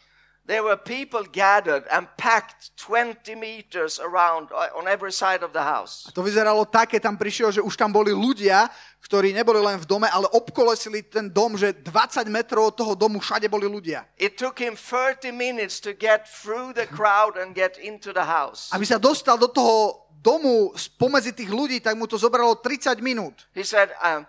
There 0.50 0.64
were 0.64 0.76
people 0.76 1.22
gathered 1.30 1.86
and 1.92 2.08
packed 2.16 2.74
20 2.76 3.36
meters 3.36 4.00
around 4.00 4.48
uh, 4.50 4.66
on 4.74 4.88
every 4.88 5.12
side 5.12 5.44
of 5.44 5.52
the 5.52 5.62
house. 5.62 6.08
A 6.08 6.10
to 6.10 6.26
vyzeralo 6.26 6.66
také, 6.66 6.98
tam 6.98 7.14
prišiel, 7.14 7.54
že 7.54 7.62
už 7.62 7.78
tam 7.78 7.94
boli 7.94 8.10
ľudia, 8.10 8.66
ktorí 8.98 9.30
neboli 9.30 9.62
len 9.62 9.78
v 9.78 9.86
dome, 9.86 10.10
ale 10.10 10.26
obkolesili 10.34 11.06
ten 11.06 11.30
dom, 11.30 11.54
že 11.54 11.70
20 11.86 12.26
metrov 12.26 12.72
od 12.72 12.74
toho 12.74 12.92
domu 12.98 13.22
všade 13.22 13.46
boli 13.46 13.70
ľudia. 13.70 14.02
It 14.18 14.34
took 14.34 14.58
him 14.58 14.74
30 14.74 15.30
minutes 15.30 15.78
to 15.86 15.94
get 15.94 16.26
through 16.26 16.74
the 16.74 16.90
crowd 16.90 17.38
and 17.38 17.54
get 17.54 17.78
into 17.78 18.10
the 18.10 18.26
house. 18.26 18.74
Aby 18.74 18.90
sa 18.90 18.98
dostal 18.98 19.38
do 19.38 19.46
toho 19.46 20.09
domu 20.20 20.76
spomedzi 20.76 21.32
tých 21.32 21.48
ľudí, 21.48 21.80
tak 21.80 21.96
mu 21.96 22.04
to 22.04 22.20
zobralo 22.20 22.60
30 22.60 23.00
minút. 23.00 23.48
He 23.56 23.64
said, 23.64 23.88
um, 24.04 24.28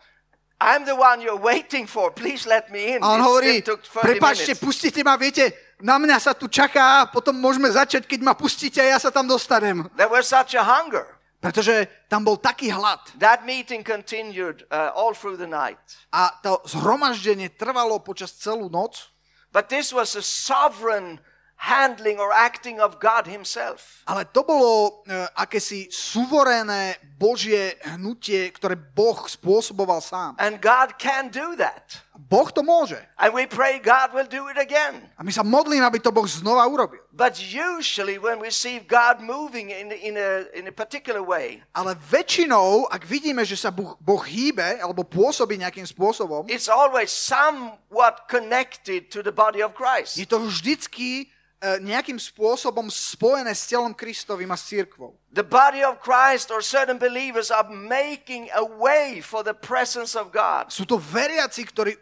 I'm 0.62 0.88
the 0.88 0.96
one 0.96 1.20
you're 1.20 1.40
waiting 1.40 1.90
for. 1.90 2.16
Please 2.16 2.48
let 2.48 2.72
me 2.72 2.96
in. 2.96 3.04
A 3.04 3.18
on 3.18 3.22
hovorí, 3.22 3.60
still 3.60 3.76
took 3.76 3.84
30 3.84 4.08
prepáčte, 4.08 4.52
pustite 4.56 5.04
ma, 5.04 5.20
viete, 5.20 5.52
na 5.82 5.98
mňa 5.98 6.18
sa 6.22 6.32
tu 6.38 6.48
čaká, 6.48 7.10
potom 7.10 7.36
môžeme 7.36 7.68
začať, 7.68 8.06
keď 8.06 8.20
ma 8.22 8.34
pustíte 8.38 8.80
a 8.80 8.96
ja 8.96 8.98
sa 9.02 9.10
tam 9.10 9.28
dostanem. 9.28 9.90
There 9.98 10.10
was 10.10 10.30
such 10.30 10.56
a 10.56 10.64
hunger. 10.64 11.20
Pretože 11.42 11.90
tam 12.06 12.22
bol 12.22 12.38
taký 12.38 12.70
hlad. 12.70 13.02
That 13.18 13.50
meeting 13.50 13.82
continued 13.82 14.62
uh, 14.70 14.94
all 14.94 15.18
through 15.18 15.42
the 15.42 15.50
night. 15.50 15.82
A 16.14 16.30
to 16.46 16.62
zhromaždenie 16.70 17.50
trvalo 17.58 17.98
počas 18.06 18.30
celú 18.38 18.70
noc. 18.70 19.10
But 19.50 19.74
this 19.74 19.90
was 19.90 20.14
a 20.14 20.22
sovereign 20.22 21.18
handling 21.62 22.18
or 22.18 22.34
acting 22.34 22.82
of 22.82 22.98
God 22.98 23.30
Himself. 23.30 24.02
Ale 24.10 24.26
to 24.26 24.42
bolo 24.42 25.06
e, 25.06 25.14
akési 25.38 25.94
suverénne 25.94 26.98
Božie 27.22 27.78
hnutie, 27.86 28.50
ktoré 28.50 28.74
Boh 28.74 29.30
spôsoboval 29.30 30.02
sám. 30.02 30.34
And 30.42 30.58
God 30.58 30.98
can 30.98 31.30
do 31.30 31.54
that. 31.62 32.02
Boh 32.18 32.50
to 32.50 32.66
môže. 32.66 32.98
And 33.14 33.38
we 33.38 33.46
pray 33.46 33.78
God 33.78 34.10
will 34.18 34.26
do 34.26 34.50
it 34.50 34.58
again. 34.58 35.06
A 35.18 35.22
my 35.22 35.30
sa 35.30 35.46
modlíme, 35.46 35.86
aby 35.86 36.02
to 36.02 36.10
Boh 36.10 36.26
znova 36.26 36.66
urobil. 36.66 37.06
But 37.14 37.38
usually, 37.38 38.18
when 38.18 38.42
we 38.42 38.50
see 38.50 38.82
God 38.82 39.22
moving 39.22 39.70
in, 39.70 39.94
in, 39.94 40.18
a, 40.18 40.50
in 40.58 40.66
a 40.66 40.74
particular 40.74 41.22
way, 41.22 41.62
Ale 41.78 41.94
väčšinou, 41.94 42.90
ak 42.90 43.06
vidíme, 43.06 43.46
že 43.46 43.54
sa 43.54 43.70
boh, 43.70 43.94
boh 44.02 44.22
hýbe 44.26 44.82
alebo 44.82 45.06
pôsobí 45.06 45.62
nejakým 45.62 45.86
spôsobom, 45.86 46.50
it's 46.50 46.66
always 46.66 47.14
somewhat 47.14 48.26
connected 48.26 49.14
to 49.14 49.22
the 49.22 49.34
body 49.34 49.62
of 49.62 49.78
Christ. 49.78 50.18
je 50.18 50.26
to 50.26 50.42
vždycky 50.42 51.30
nejakým 51.62 52.18
spôsobom 52.18 52.90
spojené 52.90 53.54
s 53.54 53.70
telom 53.70 53.94
Kristovým 53.94 54.50
a 54.50 54.58
s 54.58 54.66
církvou. 54.74 55.14
The 55.32 55.46
body 55.46 55.80
of 55.86 56.02
Christ 56.04 56.52
or 56.52 56.60
certain 56.60 57.00
believers 57.00 57.54
are 57.54 57.64
making 57.70 58.52
a 58.52 58.66
way 58.66 59.24
for 59.24 59.46
the 59.46 59.54
presence 59.54 60.18
of 60.18 60.34
God. 60.34 60.74
Sú 60.74 60.84
to 60.84 61.00
veriaci, 61.00 61.64
ktorí 61.64 62.02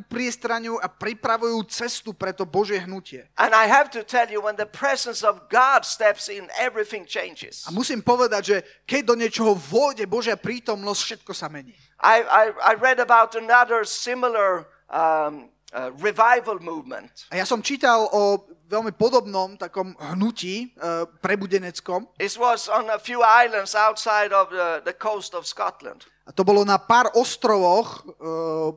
upriestraňujú 0.00 0.80
a 0.80 0.88
pripravujú 0.88 1.60
cestu 1.68 2.16
pre 2.16 2.32
to 2.32 2.48
Božie 2.48 2.80
hnutie. 2.80 3.26
And 3.36 3.52
I 3.52 3.68
have 3.68 3.92
to 3.92 4.00
tell 4.00 4.30
you, 4.30 4.40
when 4.40 4.56
the 4.56 4.70
presence 4.70 5.20
of 5.26 5.50
God 5.52 5.84
steps 5.84 6.30
in, 6.32 6.48
everything 6.56 7.04
changes. 7.04 7.68
A 7.68 7.74
musím 7.74 8.00
povedať, 8.00 8.42
že 8.46 8.56
keď 8.88 9.02
do 9.12 9.14
niečoho 9.18 9.52
vôjde 9.58 10.08
Božia 10.08 10.38
prítomnosť, 10.38 11.00
všetko 11.04 11.32
sa 11.36 11.52
mení. 11.52 11.76
I, 12.00 12.22
I, 12.24 12.44
I 12.62 12.72
read 12.78 13.02
about 13.02 13.34
another 13.34 13.82
similar 13.82 14.70
um, 14.88 15.50
uh, 15.72 15.92
revival 16.00 16.58
movement. 16.60 17.28
A 17.32 17.36
ja 17.36 17.46
som 17.48 17.60
čítal 17.60 18.08
o 18.12 18.46
veľmi 18.68 18.92
podobnom 18.96 19.56
takom 19.56 19.96
hnutí 19.96 20.72
uh, 20.76 21.08
prebudeneckom. 21.20 22.08
It 22.20 22.36
was 22.36 22.68
on 22.68 22.88
a 22.92 23.00
few 23.00 23.24
islands 23.24 23.72
outside 23.72 24.32
of 24.32 24.52
the, 24.52 24.84
the 24.84 24.96
coast 24.96 25.32
of 25.32 25.48
Scotland. 25.48 26.04
A 26.28 26.32
to 26.32 26.44
bolo 26.44 26.64
na 26.64 26.76
pár 26.76 27.08
ostrovoch 27.16 28.04
uh, 28.20 28.76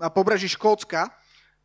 na 0.00 0.08
pobreží 0.08 0.48
Škótska. 0.48 1.12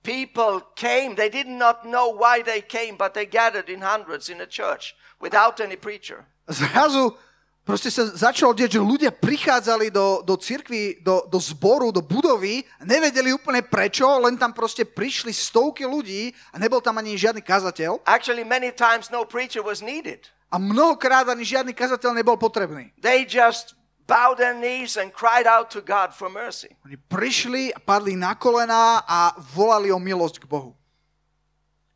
People 0.04 0.62
came, 0.76 1.16
they 1.16 1.32
did 1.32 1.50
not 1.50 1.82
know 1.88 2.14
why 2.14 2.44
they 2.44 2.62
came, 2.62 2.94
but 3.00 3.16
they 3.16 3.26
gathered 3.26 3.72
in 3.72 3.82
hundreds 3.82 4.30
in 4.30 4.38
a 4.38 4.46
church 4.46 4.94
without 5.18 5.58
any 5.58 5.80
preacher. 5.80 6.28
Zrazu 6.46 7.18
proste 7.66 7.90
sa 7.90 8.06
začalo 8.14 8.54
deť, 8.54 8.78
že 8.78 8.82
ľudia 8.82 9.12
prichádzali 9.12 9.90
do, 9.90 10.22
do 10.22 10.38
cirkvi, 10.38 11.02
do, 11.02 11.26
do 11.26 11.42
zboru, 11.42 11.90
do 11.90 12.06
budovy, 12.06 12.62
nevedeli 12.86 13.34
úplne 13.34 13.66
prečo, 13.66 14.06
len 14.22 14.38
tam 14.38 14.54
proste 14.54 14.86
prišli 14.86 15.34
stovky 15.34 15.84
ľudí 15.84 16.32
a 16.54 16.62
nebol 16.62 16.80
tam 16.80 17.02
ani 17.02 17.18
žiadny 17.18 17.42
kazateľ. 17.42 18.06
Actually, 18.06 18.46
many 18.46 18.70
times 18.70 19.10
no 19.10 19.26
preacher 19.26 19.66
was 19.66 19.82
needed. 19.82 20.30
A 20.54 20.62
mnohokrát 20.62 21.26
ani 21.26 21.44
žiadny 21.44 21.74
kazateľ 21.74 22.14
nebol 22.14 22.38
potrebný. 22.38 22.94
They 23.02 23.26
just 23.26 23.74
bowed 24.06 24.38
their 24.38 24.54
knees 24.54 24.96
and 24.96 25.10
cried 25.10 25.50
out 25.50 25.74
to 25.74 25.82
God 25.82 26.14
for 26.14 26.30
mercy. 26.30 26.72
Oni 26.86 26.96
prišli 26.96 27.74
padli 27.84 28.14
na 28.14 28.38
kolená 28.38 29.02
a 29.04 29.34
volali 29.58 29.90
o 29.90 29.98
milosť 29.98 30.46
k 30.46 30.48
Bohu. 30.48 30.78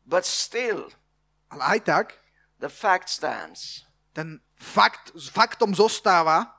But 0.02 0.26
still, 0.26 0.90
Ale 1.50 1.62
aj 1.62 1.78
tak, 1.82 2.06
the 2.62 2.70
fact 2.70 3.10
stands 3.10 3.86
ten 4.14 4.38
fakt, 4.60 5.16
faktom 5.16 5.72
zostáva, 5.72 6.52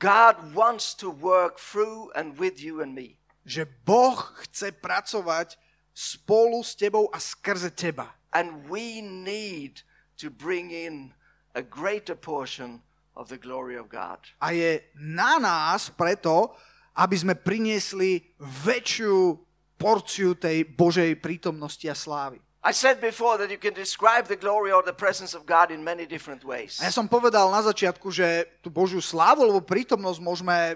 God 0.00 0.56
wants 0.56 0.96
to 0.96 1.12
work 1.12 1.60
through 1.60 2.08
and 2.16 2.40
with 2.40 2.56
you 2.60 2.80
and 2.80 2.96
me. 2.96 3.20
že 3.46 3.62
Boh 3.86 4.18
chce 4.42 4.74
pracovať 4.74 5.54
spolu 5.94 6.60
s 6.66 6.74
tebou 6.74 7.06
a 7.14 7.22
skrze 7.22 7.70
teba. 7.70 8.10
And 8.34 8.66
we 8.66 9.00
need 9.00 9.86
to 10.18 10.28
bring 10.28 10.74
in 10.74 11.14
a 11.54 11.62
greater 11.62 12.18
portion 12.18 12.82
of 13.14 13.30
the 13.30 13.38
glory 13.38 13.78
of 13.78 13.88
God. 13.88 14.20
A 14.42 14.52
je 14.52 14.82
na 14.98 15.40
nás 15.40 15.88
preto, 15.88 16.52
aby 16.98 17.16
sme 17.16 17.34
priniesli 17.38 18.34
väčšiu 18.66 19.40
porciu 19.78 20.36
tej 20.36 20.66
Božej 20.68 21.16
prítomnosti 21.22 21.86
a 21.88 21.96
slávy. 21.96 22.42
I 22.66 22.74
said 22.74 22.98
before 22.98 23.38
that 23.38 23.46
you 23.46 23.62
can 23.62 23.78
describe 23.78 24.26
the 24.26 24.34
glory 24.34 24.74
or 24.74 24.82
the 24.82 24.92
presence 24.92 25.38
of 25.38 25.46
God 25.46 25.70
in 25.70 25.86
many 25.86 26.02
different 26.02 26.42
ways. 26.42 26.82
A 26.82 26.90
ja 26.90 26.92
som 26.92 27.06
povedal 27.06 27.46
na 27.54 27.62
začiatku, 27.62 28.10
že 28.10 28.50
tú 28.58 28.74
Božiu 28.74 28.98
slávu 28.98 29.46
alebo 29.46 29.62
prítomnosť 29.62 30.18
môžeme 30.18 30.74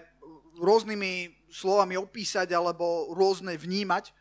rôznymi 0.63 1.35
slovami 1.51 1.99
opísať 1.99 2.55
alebo 2.55 3.11
rôzne 3.11 3.59
vnímať. 3.59 4.15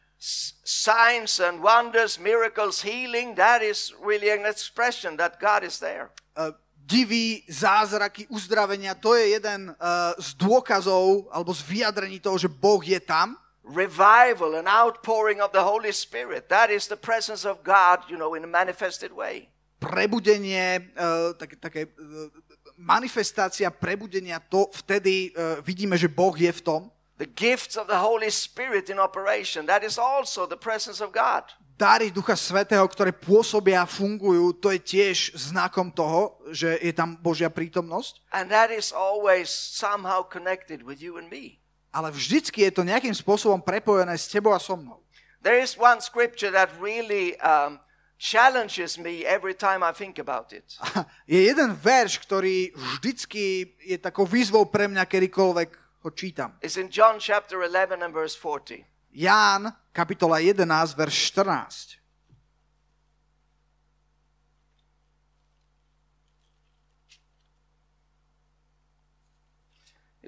Signs 0.66 1.38
and 1.38 1.62
wonders, 1.62 2.18
miracles, 2.18 2.82
healing, 2.82 3.38
that 3.38 3.62
is 3.62 3.94
really 4.02 4.34
an 4.34 4.50
expression 4.50 5.14
that 5.22 5.38
God 5.38 5.62
is 5.62 5.78
there. 5.78 6.10
Uh, 6.34 6.58
divy, 6.90 7.46
zázraky, 7.46 8.26
uzdravenia, 8.34 8.98
to 8.98 9.14
je 9.14 9.38
jeden 9.38 9.78
uh, 9.78 10.18
z 10.18 10.34
dôkazov 10.42 11.30
alebo 11.30 11.54
z 11.54 11.62
vyjadrení 11.70 12.18
toho, 12.18 12.42
že 12.42 12.50
Boh 12.50 12.82
je 12.82 12.98
tam. 12.98 13.38
Revival 13.70 14.58
and 14.58 14.66
outpouring 14.66 15.38
of 15.46 15.54
the 15.54 15.62
Holy 15.62 15.94
Spirit, 15.94 16.50
that 16.50 16.74
is 16.74 16.90
the 16.90 16.98
presence 16.98 17.46
of 17.46 17.62
God, 17.62 18.02
you 18.10 18.18
know, 18.18 18.34
in 18.34 18.42
a 18.42 18.50
manifested 18.50 19.14
way. 19.14 19.54
Prebudenie, 19.78 20.90
uh, 20.98 21.38
také, 21.38 21.56
také 21.56 21.82
uh, 21.86 22.34
manifestácia 22.74 23.70
prebudenia, 23.70 24.42
to 24.42 24.66
vtedy 24.74 25.30
uh, 25.38 25.62
vidíme, 25.62 25.94
že 25.94 26.10
Boh 26.10 26.34
je 26.34 26.50
v 26.50 26.62
tom. 26.66 26.82
The 27.22 27.30
gifts 27.30 27.78
of 27.78 27.86
the 27.86 28.02
Holy 28.02 28.34
Spirit 28.34 28.90
in 28.90 28.98
operation, 28.98 29.70
that 29.70 29.86
is 29.86 30.02
also 30.02 30.50
the 30.50 30.58
presence 30.58 30.98
of 30.98 31.14
God. 31.14 31.46
Dary 31.80 32.12
Ducha 32.12 32.36
Svetého, 32.36 32.84
ktoré 32.84 33.16
pôsobia 33.16 33.84
a 33.84 33.88
fungujú, 33.88 34.52
to 34.52 34.68
je 34.76 34.84
tiež 34.84 35.32
znakom 35.32 35.88
toho, 35.96 36.36
že 36.52 36.76
je 36.84 36.92
tam 36.92 37.16
Božia 37.16 37.48
prítomnosť. 37.48 38.20
And 38.36 38.52
that 38.52 38.68
is 38.68 38.92
always 38.92 39.48
somehow 39.48 40.20
connected 40.28 40.84
with 40.84 41.00
you 41.00 41.16
and 41.16 41.32
me. 41.32 41.64
Ale 41.90 42.14
vždycky 42.14 42.70
je 42.70 42.72
to 42.72 42.86
nejakým 42.86 43.14
spôsobom 43.14 43.62
prepojené 43.62 44.14
s 44.14 44.30
tebou 44.30 44.54
a 44.54 44.62
so 44.62 44.78
mnou. 44.78 45.02
There 45.42 45.58
is 45.58 45.80
one 45.80 46.04
scripture 46.04 46.52
that 46.52 46.70
really 46.78 47.40
um, 47.40 47.80
challenges 48.20 49.00
me 49.00 49.24
every 49.24 49.56
time 49.56 49.82
I 49.82 49.96
think 49.96 50.20
about 50.20 50.52
it. 50.52 50.76
Je 51.32 51.48
jeden 51.48 51.74
verš, 51.74 52.20
ktorý 52.20 52.76
vždycky 52.76 53.74
je 53.80 53.96
takou 53.96 54.28
výzvou 54.28 54.68
pre 54.68 54.92
mňa, 54.92 55.08
kedykoľvek 55.08 55.70
ho 56.04 56.10
čítam. 56.12 56.56
It's 56.60 56.76
in 56.76 56.92
John 56.92 57.24
chapter 57.24 57.64
11 57.64 58.04
and 58.04 58.12
verse 58.12 58.36
40. 58.36 58.84
Ján, 59.16 59.72
kapitola 59.96 60.44
11, 60.44 60.96
verš 60.96 61.16
14. 61.32 61.99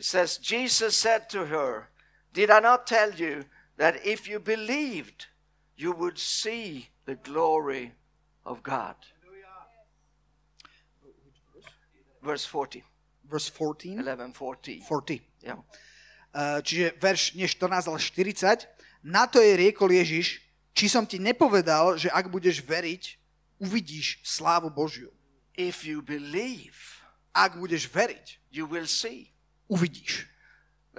It 0.01 0.05
says, 0.05 0.37
Jesus 0.37 0.97
said 0.97 1.29
to 1.29 1.45
her, 1.45 1.89
Did 2.33 2.49
I 2.49 2.59
not 2.59 2.87
tell 2.87 3.11
you 3.11 3.45
that 3.77 4.03
if 4.03 4.27
you 4.27 4.39
believed, 4.39 5.27
you 5.77 5.91
would 5.91 6.17
see 6.17 6.89
the 7.05 7.13
glory 7.13 7.93
of 8.43 8.63
God? 8.63 8.95
Verse 12.23 12.45
40, 12.45 12.83
Verse 13.29 13.47
14. 13.49 13.99
11, 13.99 14.33
40. 14.33 14.81
40. 14.81 15.21
Yeah. 15.45 15.61
Uh, 16.33 16.57
čiže 16.65 16.97
verš 16.97 17.37
nie 17.37 17.45
14, 17.45 17.85
ale 17.85 18.01
40. 18.01 18.65
Na 19.05 19.29
to 19.29 19.37
je 19.37 19.53
riekol 19.53 19.93
Ježiš, 19.93 20.41
či 20.73 20.89
som 20.89 21.05
ti 21.05 21.21
nepovedal, 21.21 22.01
že 22.01 22.09
ak 22.09 22.25
budeš 22.25 22.65
veriť, 22.65 23.21
uvidíš 23.61 24.17
slávu 24.25 24.73
Božiu. 24.73 25.13
If 25.53 25.85
you 25.85 26.01
believe, 26.01 27.01
Ak 27.31 27.55
budeš 27.55 27.87
veriť, 27.87 28.51
you 28.51 28.67
will 28.67 28.87
see. 28.87 29.30
Uvidíš. 29.71 30.27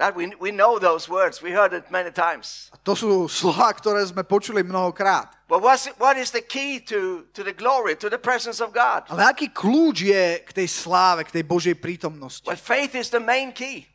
That 0.01 0.17
we, 0.17 0.33
we 0.41 0.49
know 0.49 0.81
those 0.81 1.05
words. 1.05 1.37
We 1.37 1.53
heard 1.53 1.69
it 1.71 1.93
many 1.93 2.09
times. 2.09 2.73
A 2.73 2.81
to 2.81 2.97
sú 2.97 3.29
slova, 3.29 3.69
ktoré 3.77 4.01
sme 4.01 4.25
počuli 4.25 4.65
mnohokrát. 4.65 5.29
But 5.45 5.61
what's 5.61 5.85
what 6.01 6.17
is 6.17 6.33
the 6.33 6.41
key 6.41 6.81
to, 6.89 7.29
to 7.37 7.45
the 7.45 7.53
glory, 7.53 7.93
to 8.01 8.09
the 8.09 8.17
presence 8.17 8.57
of 8.57 8.73
God? 8.73 9.05
Ale 9.13 9.29
aký 9.29 9.53
kľúč 9.53 10.09
je 10.09 10.41
k 10.41 10.49
tej 10.49 10.65
sláve, 10.65 11.29
k 11.29 11.37
tej 11.37 11.45
Božej 11.45 11.77
prítomnosti? 11.77 12.41
Well, 12.49 12.57
faith 12.57 12.97
is 12.97 13.13
the 13.13 13.21
main 13.21 13.53
key. 13.53 13.85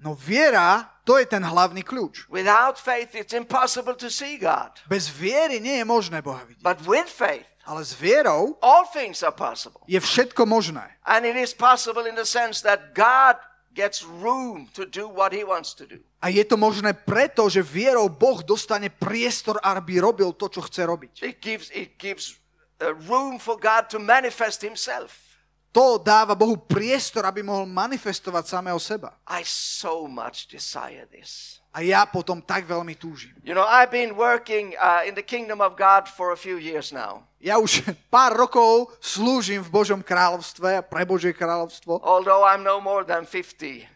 No 0.00 0.16
viera, 0.16 0.88
to 1.04 1.20
je 1.20 1.28
ten 1.28 1.44
hlavný 1.44 1.84
kľúč. 1.84 2.32
Without 2.32 2.80
faith, 2.80 3.12
it's 3.12 3.36
impossible 3.36 3.92
to 3.92 4.08
see 4.08 4.40
God. 4.40 4.72
Bez 4.88 5.12
viery 5.12 5.60
nie 5.60 5.78
je 5.78 5.86
možné 5.86 6.24
Boha 6.24 6.48
vidieť. 6.48 6.64
But 6.64 6.80
with 6.88 7.12
faith, 7.12 7.44
Ale 7.68 7.84
s 7.84 7.92
vierou 7.92 8.56
all 8.64 8.88
things 8.88 9.20
are 9.20 9.36
possible. 9.36 9.84
je 9.84 10.00
všetko 10.00 10.48
možné. 10.48 10.96
And 11.04 11.28
it 11.28 11.36
is 11.36 11.52
possible 11.52 12.08
in 12.08 12.16
the 12.16 12.26
sense 12.26 12.64
that 12.64 12.96
God 12.96 13.36
gets 13.74 14.04
room 14.04 14.68
to 14.76 14.84
do 14.84 15.08
what 15.08 15.32
he 15.32 15.44
wants 15.44 15.72
to 15.74 15.88
do. 15.88 16.00
A 16.22 16.28
je 16.28 16.44
to 16.44 16.60
možné 16.60 16.92
preto, 16.92 17.48
že 17.48 17.64
vierou 17.64 18.06
Boh 18.06 18.44
dostane 18.44 18.92
priestor, 18.92 19.58
aby 19.64 19.98
robil 19.98 20.30
to, 20.36 20.46
čo 20.46 20.62
chce 20.62 20.86
robiť. 20.86 21.12
It 21.24 21.40
gives, 21.42 21.72
it 21.72 21.96
gives 21.98 22.36
uh, 22.78 22.92
room 23.08 23.40
for 23.40 23.56
God 23.58 23.90
to 23.90 23.98
manifest 23.98 24.62
himself. 24.62 25.32
To 25.72 25.96
dáva 25.96 26.36
Bohu 26.36 26.60
priestor, 26.60 27.24
aby 27.24 27.40
mohol 27.40 27.64
manifestovať 27.64 28.44
samého 28.44 28.76
seba. 28.76 29.16
I 29.24 29.40
so 29.48 30.04
much 30.04 30.52
desire 30.52 31.08
this. 31.08 31.61
A 31.72 31.80
ja 31.80 32.04
potom 32.04 32.44
tak 32.44 32.68
veľmi 32.68 32.92
túžim. 33.00 33.32
You 33.40 33.56
know, 33.56 33.64
I've 33.64 33.88
been 33.88 34.12
working 34.12 34.76
uh, 34.76 35.08
in 35.08 35.16
the 35.16 35.24
kingdom 35.24 35.64
of 35.64 35.72
God 35.80 36.04
for 36.04 36.36
a 36.36 36.38
few 36.38 36.60
years 36.60 36.92
now. 36.92 37.24
Ja 37.40 37.56
už 37.56 37.88
pár 38.14 38.36
rokov 38.36 38.92
slúžim 39.00 39.64
v 39.64 39.72
Božom 39.72 40.04
kráľovstve, 40.04 40.84
pre 40.92 41.02
Božie 41.08 41.32
kráľovstvo. 41.32 42.04
Although 42.04 42.44
I'm 42.44 42.60
no 42.60 42.76
more 42.76 43.08
than 43.08 43.24
50. 43.24 43.88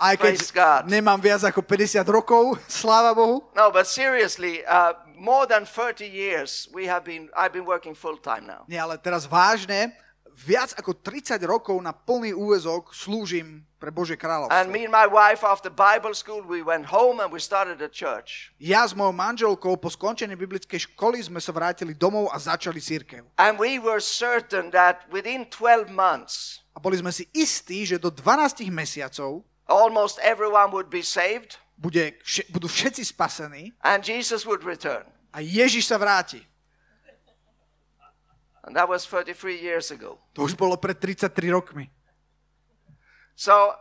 Aj 0.00 0.16
Praise 0.16 0.48
keď 0.48 0.56
God. 0.56 0.82
nemám 0.90 1.20
viac 1.22 1.44
ako 1.46 1.62
50 1.62 2.02
rokov, 2.08 2.58
sláva 2.82 3.14
Bohu. 3.14 3.46
No, 3.54 3.70
but 3.70 3.86
seriously, 3.86 4.66
uh, 4.66 4.98
more 5.14 5.46
than 5.46 5.62
30 5.62 6.08
years 6.08 6.66
we 6.74 6.90
have 6.90 7.06
been, 7.06 7.30
I've 7.38 7.54
been 7.54 7.68
working 7.68 7.94
full 7.94 8.18
time 8.18 8.48
now. 8.48 8.66
Nie, 8.66 8.82
ale 8.82 8.98
teraz 8.98 9.28
vážne, 9.30 9.94
viac 10.34 10.74
ako 10.74 10.98
30 10.98 11.38
rokov 11.46 11.76
na 11.78 11.94
plný 11.94 12.34
úvezok 12.34 12.90
slúžim 12.90 13.62
pre 13.80 13.88
Božie 13.88 14.14
And 14.14 14.22
kráľovstvo. 14.22 14.68
me 14.68 14.84
and 14.84 14.92
my 14.92 15.08
wife, 15.08 15.40
after 15.40 15.72
Bible 15.72 16.12
school, 16.12 16.44
we 16.44 16.60
went 16.60 16.92
home 16.92 17.16
and 17.18 17.32
we 17.32 17.40
started 17.40 17.80
a 17.80 17.88
church. 17.88 18.52
Ja 18.60 18.84
s 18.84 18.92
mojou 18.92 19.16
manželkou 19.16 19.80
po 19.80 19.88
skončení 19.88 20.36
biblickej 20.36 20.92
školy 20.92 21.16
sme 21.24 21.40
sa 21.40 21.48
vrátili 21.50 21.96
domov 21.96 22.28
a 22.28 22.36
začali 22.36 22.76
církev. 22.76 23.24
And 23.40 23.56
we 23.56 23.80
were 23.80 24.04
certain 24.04 24.68
that 24.76 25.08
within 25.08 25.48
12 25.48 25.88
months, 25.88 26.60
A 26.76 26.78
boli 26.78 27.00
sme 27.00 27.08
si 27.10 27.24
istí, 27.32 27.88
že 27.88 27.96
do 27.96 28.12
12 28.12 28.68
mesiacov 28.68 29.40
almost 29.64 30.20
everyone 30.20 30.68
would 30.70 30.92
be 30.92 31.00
saved 31.00 31.56
bude, 31.80 32.12
budú 32.52 32.68
všetci 32.68 33.02
spasení 33.08 33.72
and 33.80 34.04
Jesus 34.04 34.44
would 34.44 34.60
return. 34.60 35.08
a 35.32 35.40
Ježiš 35.40 35.88
sa 35.88 35.96
vráti. 35.96 36.44
And 38.60 38.76
that 38.76 38.88
was 38.88 39.08
33 39.08 39.56
years 39.56 39.88
ago. 39.88 40.20
To 40.36 40.44
už 40.44 40.52
bolo 40.52 40.76
pred 40.76 41.00
33 41.00 41.32
rokmi. 41.48 41.88
So 43.40 43.72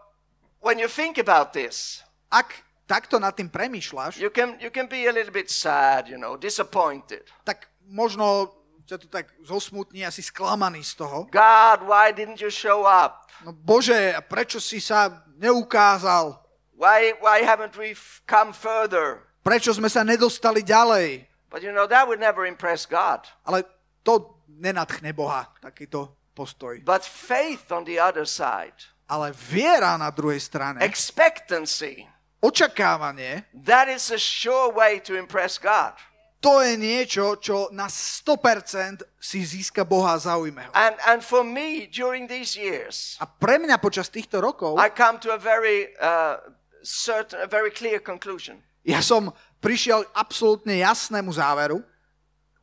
when 0.63 0.79
you 0.79 0.87
think 0.87 1.19
about 1.19 1.51
this, 1.51 1.99
Ak 2.31 2.63
takto 2.87 3.19
nad 3.19 3.35
tým 3.35 3.51
premýšľaš, 3.51 4.15
you 4.23 4.31
can, 4.31 4.55
you 4.63 4.71
can 4.71 4.87
be 4.87 5.03
a 5.03 5.11
little 5.11 5.35
bit 5.35 5.51
sad, 5.51 6.07
you 6.07 6.15
know, 6.15 6.39
disappointed. 6.39 7.27
tak 7.43 7.67
možno 7.83 8.55
ťa 8.87 9.03
to 9.03 9.07
tak 9.11 9.27
zosmutní 9.43 10.07
a 10.07 10.15
si 10.15 10.23
sklamaný 10.23 10.79
z 10.87 11.03
toho. 11.03 11.27
God, 11.27 11.83
why 11.83 12.15
didn't 12.15 12.39
you 12.39 12.47
show 12.47 12.87
up? 12.87 13.27
No 13.43 13.51
Bože, 13.51 14.15
a 14.15 14.23
prečo 14.23 14.63
si 14.63 14.79
sa 14.79 15.27
neukázal? 15.35 16.39
Why, 16.79 17.19
why 17.19 17.43
haven't 17.43 17.75
we 17.75 17.91
come 18.23 18.55
further? 18.55 19.27
Prečo 19.43 19.75
sme 19.75 19.91
sa 19.91 20.07
nedostali 20.07 20.63
ďalej? 20.63 21.27
But 21.51 21.67
you 21.67 21.75
know, 21.75 21.83
that 21.83 22.07
would 22.07 22.23
never 22.23 22.47
impress 22.47 22.87
God. 22.87 23.27
Ale 23.43 23.67
to 24.07 24.39
nenadchne 24.47 25.11
Boha, 25.11 25.51
takýto 25.59 26.15
postoj. 26.31 26.79
But 26.87 27.03
faith 27.03 27.67
on 27.75 27.83
the 27.83 27.99
other 27.99 28.23
side, 28.23 28.79
Ale 29.09 29.33
viera 29.33 29.97
na 29.97 30.13
druhej 30.13 30.37
strane, 30.37 30.77
expectancy, 30.85 32.05
očakávanie, 32.39 33.43
that 33.65 33.89
is 33.89 34.13
a 34.13 34.21
sure 34.21 34.69
way 34.69 35.01
to 35.01 35.17
impress 35.17 35.57
God. 35.57 35.97
to 36.39 36.61
je 36.63 36.79
niečo, 36.79 37.35
čo 37.35 37.67
na 37.75 37.91
100% 37.91 39.03
si 39.19 39.43
získa 39.43 39.83
Boha 39.83 40.15
a 40.15 40.21
zaujme 40.21 40.61
ho. 40.63 40.71
And, 40.71 40.95
and 41.03 41.19
for 41.19 41.43
me, 41.43 41.83
during 41.91 42.31
these 42.31 42.55
years, 42.55 43.17
A 43.19 43.27
pre 43.27 43.59
mňa 43.59 43.75
počas 43.81 44.07
týchto 44.07 44.39
rokov, 44.39 44.79
I 44.79 44.87
come 44.93 45.19
to 45.19 45.35
a 45.35 45.39
very 45.41 45.91
uh, 45.99 46.39
certain, 46.79 47.43
a 47.43 47.49
very 47.49 47.73
clear 47.73 47.99
conclusion. 47.99 48.61
ja 48.87 49.03
som 49.03 49.35
prišiel 49.59 50.07
k 50.07 50.09
absolútne 50.15 50.79
jasnému 50.79 51.33
záveru, 51.35 51.83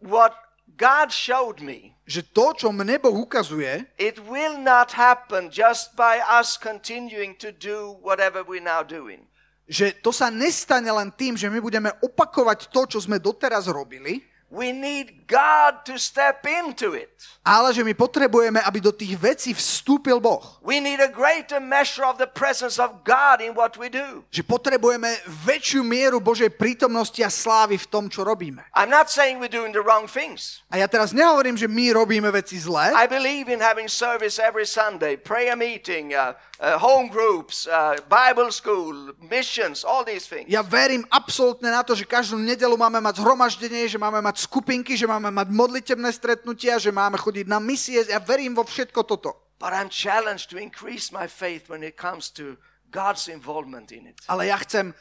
What 0.00 0.32
God 0.76 1.08
showed 1.12 1.60
me, 1.60 1.95
že 2.06 2.22
to, 2.22 2.54
čo 2.54 2.70
mne 2.70 3.02
Boh 3.02 3.12
ukazuje, 3.12 3.82
it 3.98 4.22
will 4.30 4.54
not 4.62 4.94
happen 4.94 5.50
just 5.50 5.98
by 5.98 6.22
us 6.22 6.54
continuing 6.54 7.34
to 7.34 7.50
do 7.50 7.98
whatever 7.98 8.46
we're 8.46 8.62
now 8.62 8.86
doing. 8.86 9.26
že 9.66 9.98
to 9.98 10.14
sa 10.14 10.30
nestane 10.30 10.86
len 10.86 11.10
tým, 11.10 11.34
že 11.34 11.50
my 11.50 11.58
budeme 11.58 11.90
opakovať 11.98 12.70
to, 12.70 12.86
čo 12.86 12.98
sme 13.02 13.18
doteraz 13.18 13.66
robili, 13.66 14.22
We 14.50 14.70
need 14.70 15.26
God 15.26 15.82
to 15.86 15.98
step 15.98 16.46
into 16.46 16.94
it. 16.94 17.10
ale 17.46 17.70
že 17.70 17.86
my 17.86 17.94
potrebujeme, 17.94 18.58
aby 18.58 18.82
do 18.82 18.90
tých 18.90 19.14
vecí 19.14 19.54
vstúpil 19.54 20.18
Boh. 20.18 20.58
We 20.66 20.82
need 20.82 20.98
a 20.98 21.06
greater 21.06 21.62
measure 21.62 22.02
of 22.02 22.18
the 22.18 22.26
presence 22.26 22.82
of 22.82 23.06
God 23.06 23.38
in 23.38 23.54
what 23.54 23.78
we 23.78 23.86
do. 23.86 24.26
Že 24.34 24.42
potrebujeme 24.42 25.14
väčšiu 25.46 25.86
mieru 25.86 26.18
Božej 26.18 26.50
prítomnosti 26.58 27.22
a 27.22 27.30
slávy 27.30 27.78
v 27.78 27.86
tom, 27.86 28.10
čo 28.10 28.26
robíme. 28.26 28.66
I'm 28.74 28.90
not 28.90 29.06
saying 29.06 29.38
we're 29.38 29.52
doing 29.52 29.70
the 29.70 29.86
wrong 29.86 30.10
things. 30.10 30.66
A 30.74 30.82
ja 30.82 30.90
teraz 30.90 31.14
nehovorím, 31.14 31.54
že 31.54 31.70
my 31.70 31.94
robíme 31.94 32.34
veci 32.34 32.58
zle. 32.58 32.90
I 32.90 33.06
believe 33.06 33.46
in 33.46 33.62
having 33.62 33.86
service 33.86 34.42
every 34.42 34.66
Sunday, 34.66 35.14
prayer 35.14 35.54
meeting, 35.54 36.18
uh, 36.18 36.34
uh, 36.58 36.74
home 36.82 37.06
groups, 37.06 37.70
uh, 37.70 37.94
Bible 38.10 38.50
school, 38.50 39.14
missions, 39.22 39.86
all 39.86 40.02
these 40.02 40.26
things. 40.26 40.50
Ja 40.50 40.66
verím 40.66 41.06
absolútne 41.14 41.70
na 41.70 41.86
to, 41.86 41.94
že 41.94 42.02
každú 42.02 42.42
nedelu 42.42 42.74
máme 42.74 42.98
mať 42.98 43.22
zhromaždenie, 43.22 43.86
že 43.86 44.02
máme 44.02 44.18
mať 44.18 44.35
skupinky, 44.36 44.96
že 44.96 45.08
máme 45.08 45.32
mať 45.32 45.48
modlitebné 45.50 46.12
stretnutia, 46.12 46.76
že 46.76 46.92
máme 46.92 47.16
chodiť 47.16 47.46
na 47.48 47.58
misie. 47.58 48.04
Ja 48.06 48.20
verím 48.20 48.54
vo 48.54 48.64
všetko 48.64 49.00
toto. 49.08 49.56
But 49.56 49.72
I'm 49.72 49.88
challenged 49.88 50.52
to 50.52 50.60
increase 50.60 51.08
my 51.08 51.24
faith 51.26 51.72
when 51.72 51.80
it 51.80 51.96
comes 51.96 52.28
to 52.36 52.60
God's 52.92 53.28
involvement 53.28 53.88
in 53.92 54.12
it. 54.12 54.20
Ale 54.28 54.52
ja 54.52 54.60
chcem, 54.60 54.92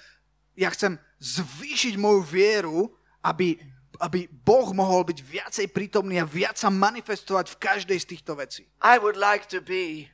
ja 0.55 0.71
chcem 0.71 0.95
zvýšiť 1.19 1.99
moju 1.99 2.21
vieru, 2.23 2.87
aby, 3.19 3.59
aby 3.99 4.27
Boh 4.31 4.71
mohol 4.71 5.03
byť 5.07 5.19
viacej 5.19 5.67
prítomný 5.75 6.19
a 6.19 6.25
viac 6.27 6.55
sa 6.55 6.71
manifestovať 6.71 7.51
v 7.51 7.59
každej 7.59 7.97
z 7.99 8.07
týchto 8.15 8.33
vecí. 8.39 8.63
I 8.79 8.99
would 8.99 9.19
like 9.19 9.47
to 9.51 9.59
be 9.59 10.07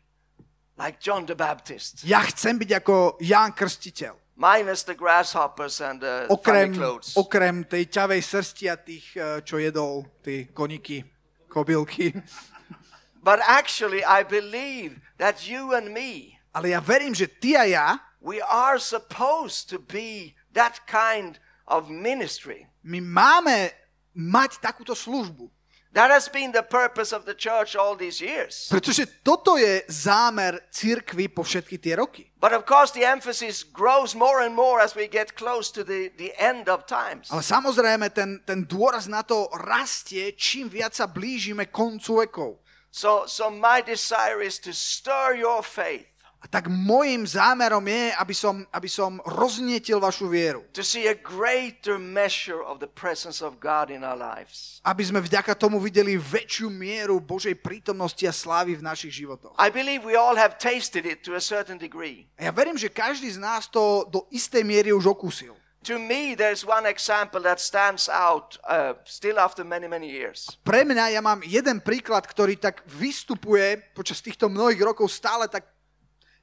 like 0.78 0.98
John 1.02 1.30
the 1.30 1.38
Baptist, 1.38 2.02
Ja 2.06 2.26
chcem 2.26 2.58
byť 2.58 2.72
ako 2.82 3.22
Ján 3.22 3.54
Krstiteľ. 3.54 4.21
Minus 4.42 4.82
the 4.82 4.98
grasshoppers 4.98 5.78
and 5.78 6.02
the 6.02 6.26
Okrem, 6.26 6.74
clothes. 6.74 7.14
okrem 7.14 7.62
tej 7.62 7.86
ťavej 7.94 8.22
srsti 8.26 8.66
a 8.66 8.76
tých, 8.76 9.06
eh, 9.14 9.46
čo 9.46 9.62
jedol, 9.62 10.10
tí 10.26 10.50
koniky, 10.50 11.06
kobylky. 11.46 12.10
But 13.22 13.38
actually, 13.46 14.02
I 14.02 14.26
believe 14.26 14.98
that 15.22 15.46
you 15.46 15.78
and 15.78 15.94
me, 15.94 16.42
Ale 16.52 16.74
ja 16.74 16.82
verím, 16.82 17.14
že 17.14 17.30
ty 17.30 17.54
a 17.54 17.64
ja, 17.70 17.88
we 18.20 18.42
are 18.42 18.82
supposed 18.82 19.70
to 19.70 19.78
be 19.78 20.34
that 20.52 20.82
kind 20.90 21.38
of 21.70 21.88
ministry. 21.88 22.66
my 22.82 22.98
máme 22.98 23.72
mať 24.12 24.58
takúto 24.60 24.98
službu. 24.98 25.48
That 25.92 26.08
has 26.08 26.32
been 26.32 26.56
the 26.56 26.64
purpose 26.64 27.12
of 27.12 27.28
the 27.28 27.36
church 27.36 27.76
all 27.76 28.00
these 28.00 28.24
years. 28.24 28.72
Pretože 28.72 29.04
toto 29.20 29.60
je 29.60 29.84
zámer 29.92 30.64
cirkvy 30.72 31.28
po 31.28 31.44
všetky 31.44 31.76
tie 31.84 32.00
roky. 32.00 32.32
But 32.40 32.56
of 32.56 32.64
course, 32.64 32.96
the 32.96 33.04
emphasis 33.04 33.68
grows 33.68 34.16
more 34.16 34.40
and 34.40 34.56
more 34.56 34.80
as 34.80 34.96
we 34.96 35.12
get 35.12 35.36
close 35.36 35.68
to 35.76 35.84
the, 35.84 36.16
the 36.16 36.32
end 36.40 36.72
of 36.72 36.88
times. 36.88 37.28
Ale 37.28 37.44
samozrejme, 37.44 38.08
ten, 38.16 38.40
ten 38.48 38.64
dôraz 38.64 39.12
na 39.12 39.20
to 39.20 39.52
rastie, 39.52 40.32
čím 40.40 40.72
viac 40.72 40.96
sa 40.96 41.12
blížime 41.12 41.68
koncu 41.68 42.24
vekov. 42.24 42.64
So, 42.92 43.28
so 43.28 43.52
my 43.52 43.80
desire 43.84 44.44
is 44.44 44.60
to 44.64 44.72
stir 44.76 45.40
your 45.40 45.64
faith, 45.64 46.11
A 46.42 46.50
tak 46.50 46.74
môjim 46.74 47.22
zámerom 47.22 47.86
je, 47.86 48.10
aby 48.18 48.34
som, 48.34 48.66
aby 48.74 48.90
som 48.90 49.22
roznietil 49.30 50.02
vašu 50.02 50.26
vieru. 50.26 50.66
to 50.74 50.82
see 50.82 51.06
a 51.06 51.14
greater 51.14 52.02
measure 52.02 52.66
of 52.66 52.82
the 52.82 52.90
presence 52.90 53.46
of 53.46 53.62
God 53.62 53.94
in 53.94 54.02
our 54.02 54.18
lives. 54.18 54.82
Aby 54.82 55.06
sme 55.06 55.22
vďaka 55.22 55.54
tomu 55.54 55.78
videli 55.78 56.18
väčšiu 56.18 56.74
mieru 56.74 57.22
Božej 57.22 57.62
prítomnosti 57.62 58.26
a 58.26 58.34
slávy 58.34 58.74
v 58.74 58.82
našich 58.82 59.22
životoch. 59.22 59.54
I 59.62 59.70
believe 59.70 60.02
we 60.02 60.18
all 60.18 60.34
have 60.34 60.58
tasted 60.58 61.06
it 61.06 61.22
to 61.30 61.38
a 61.38 61.44
certain 61.44 61.78
degree. 61.78 62.26
A 62.42 62.50
ja 62.50 62.52
verím, 62.52 62.74
že 62.74 62.90
každý 62.90 63.30
z 63.30 63.38
nás 63.38 63.70
to 63.70 64.10
do 64.10 64.26
istej 64.34 64.66
miery 64.66 64.90
už 64.90 65.14
okúsil. 65.14 65.54
To 65.90 65.98
me, 65.98 66.38
there's 66.38 66.62
one 66.62 66.86
example 66.86 67.42
that 67.42 67.58
stands 67.58 68.06
out 68.06 68.58
uh, 68.70 68.94
still 69.06 69.42
after 69.42 69.66
many, 69.66 69.90
many 69.90 70.10
years. 70.10 70.58
Pre 70.62 70.82
mňa 70.86 71.18
ja 71.18 71.22
mám 71.26 71.42
jeden 71.42 71.82
príklad, 71.82 72.22
ktorý 72.26 72.58
tak 72.58 72.86
vystupuje 72.86 73.82
počas 73.98 74.22
týchto 74.22 74.46
mnohých 74.46 74.78
rokov 74.78 75.10
stále 75.10 75.50
tak 75.50 75.66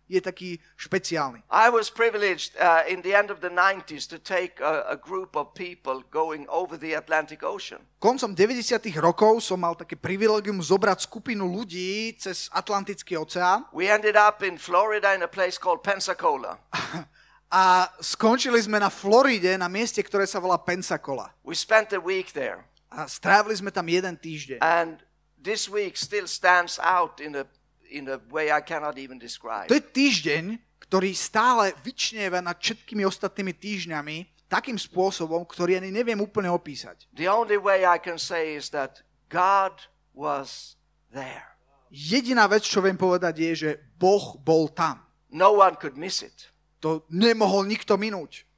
je 0.08 0.20
taký 0.24 0.56
špeciálny. 0.80 1.44
I 1.52 1.68
was 1.68 1.92
privileged 1.92 2.56
uh, 2.56 2.82
in 2.88 3.04
the 3.04 3.12
end 3.12 3.28
of 3.28 3.44
the 3.44 3.52
90s 3.52 4.08
to 4.08 4.18
take 4.18 4.58
a, 4.64 4.88
a 4.92 4.96
group 4.96 5.36
of 5.36 5.52
people 5.52 6.02
going 6.08 6.48
over 6.48 6.80
the 6.80 6.96
Atlantic 6.96 7.44
Ocean. 7.44 7.84
Koncom 8.00 8.32
90. 8.32 8.88
rokov 8.98 9.44
som 9.44 9.60
mal 9.60 9.76
také 9.76 9.94
privilegium 9.94 10.58
zobrať 10.58 11.04
skupinu 11.04 11.44
ľudí 11.44 12.16
cez 12.16 12.48
Atlantický 12.50 13.20
oceán 13.20 13.68
We 13.76 13.92
ended 13.92 14.16
up 14.16 14.40
in 14.40 14.56
Florida 14.56 15.12
in 15.12 15.22
a 15.22 15.30
place 15.30 15.60
called 15.60 15.84
Pensacola. 15.84 16.56
a 17.48 17.88
skončili 18.00 18.60
sme 18.60 18.80
na 18.80 18.88
Floride, 18.92 19.56
na 19.56 19.68
mieste, 19.68 20.00
ktoré 20.00 20.24
sa 20.24 20.40
volá 20.40 20.60
Pensacola. 20.60 21.32
We 21.44 21.56
spent 21.56 21.92
a 21.92 22.00
week 22.00 22.32
there. 22.32 22.64
A 22.88 23.04
strávili 23.04 23.56
sme 23.56 23.68
tam 23.68 23.84
jeden 23.88 24.16
týždeň. 24.16 24.64
And 24.64 25.04
this 25.36 25.68
week 25.68 25.96
still 25.96 26.28
stands 26.28 26.80
out 26.80 27.20
in 27.20 27.36
a, 27.36 27.44
in 27.90 28.08
a 28.08 28.18
way 28.30 28.52
I 28.52 28.60
cannot 28.60 28.98
even 28.98 29.18
describe. 29.18 29.68
To 29.68 29.76
je 29.76 29.84
týždeň, 29.84 30.58
ktorý 30.88 31.12
stále 31.12 31.76
vyčnieva 31.84 32.40
nad 32.40 32.56
všetkými 32.56 33.04
ostatnými 33.04 33.52
týždňami 33.52 34.16
takým 34.48 34.80
spôsobom, 34.80 35.44
ktorý 35.44 35.76
ani 35.76 35.92
neviem 35.92 36.16
úplne 36.16 36.48
opísať. 36.48 37.04
The 37.12 37.28
only 37.28 37.60
way 37.60 37.84
I 37.84 38.00
can 38.00 38.16
say 38.16 38.56
is 38.56 38.72
that 38.72 39.04
God 39.28 39.76
was 40.16 40.80
there. 41.12 41.58
Jediná 41.92 42.48
vec, 42.48 42.64
čo 42.64 42.84
viem 42.84 42.96
povedať, 42.96 43.34
je, 43.40 43.52
že 43.54 43.70
Boh 43.96 44.36
bol 44.40 44.68
tam. 44.72 45.04
No 45.28 45.60
one 45.60 45.76
could 45.76 45.96
miss 45.96 46.24
it. 46.24 46.52
To 46.80 47.04
nemohol 47.12 47.68
nikto 47.68 48.00
minúť. 48.00 48.48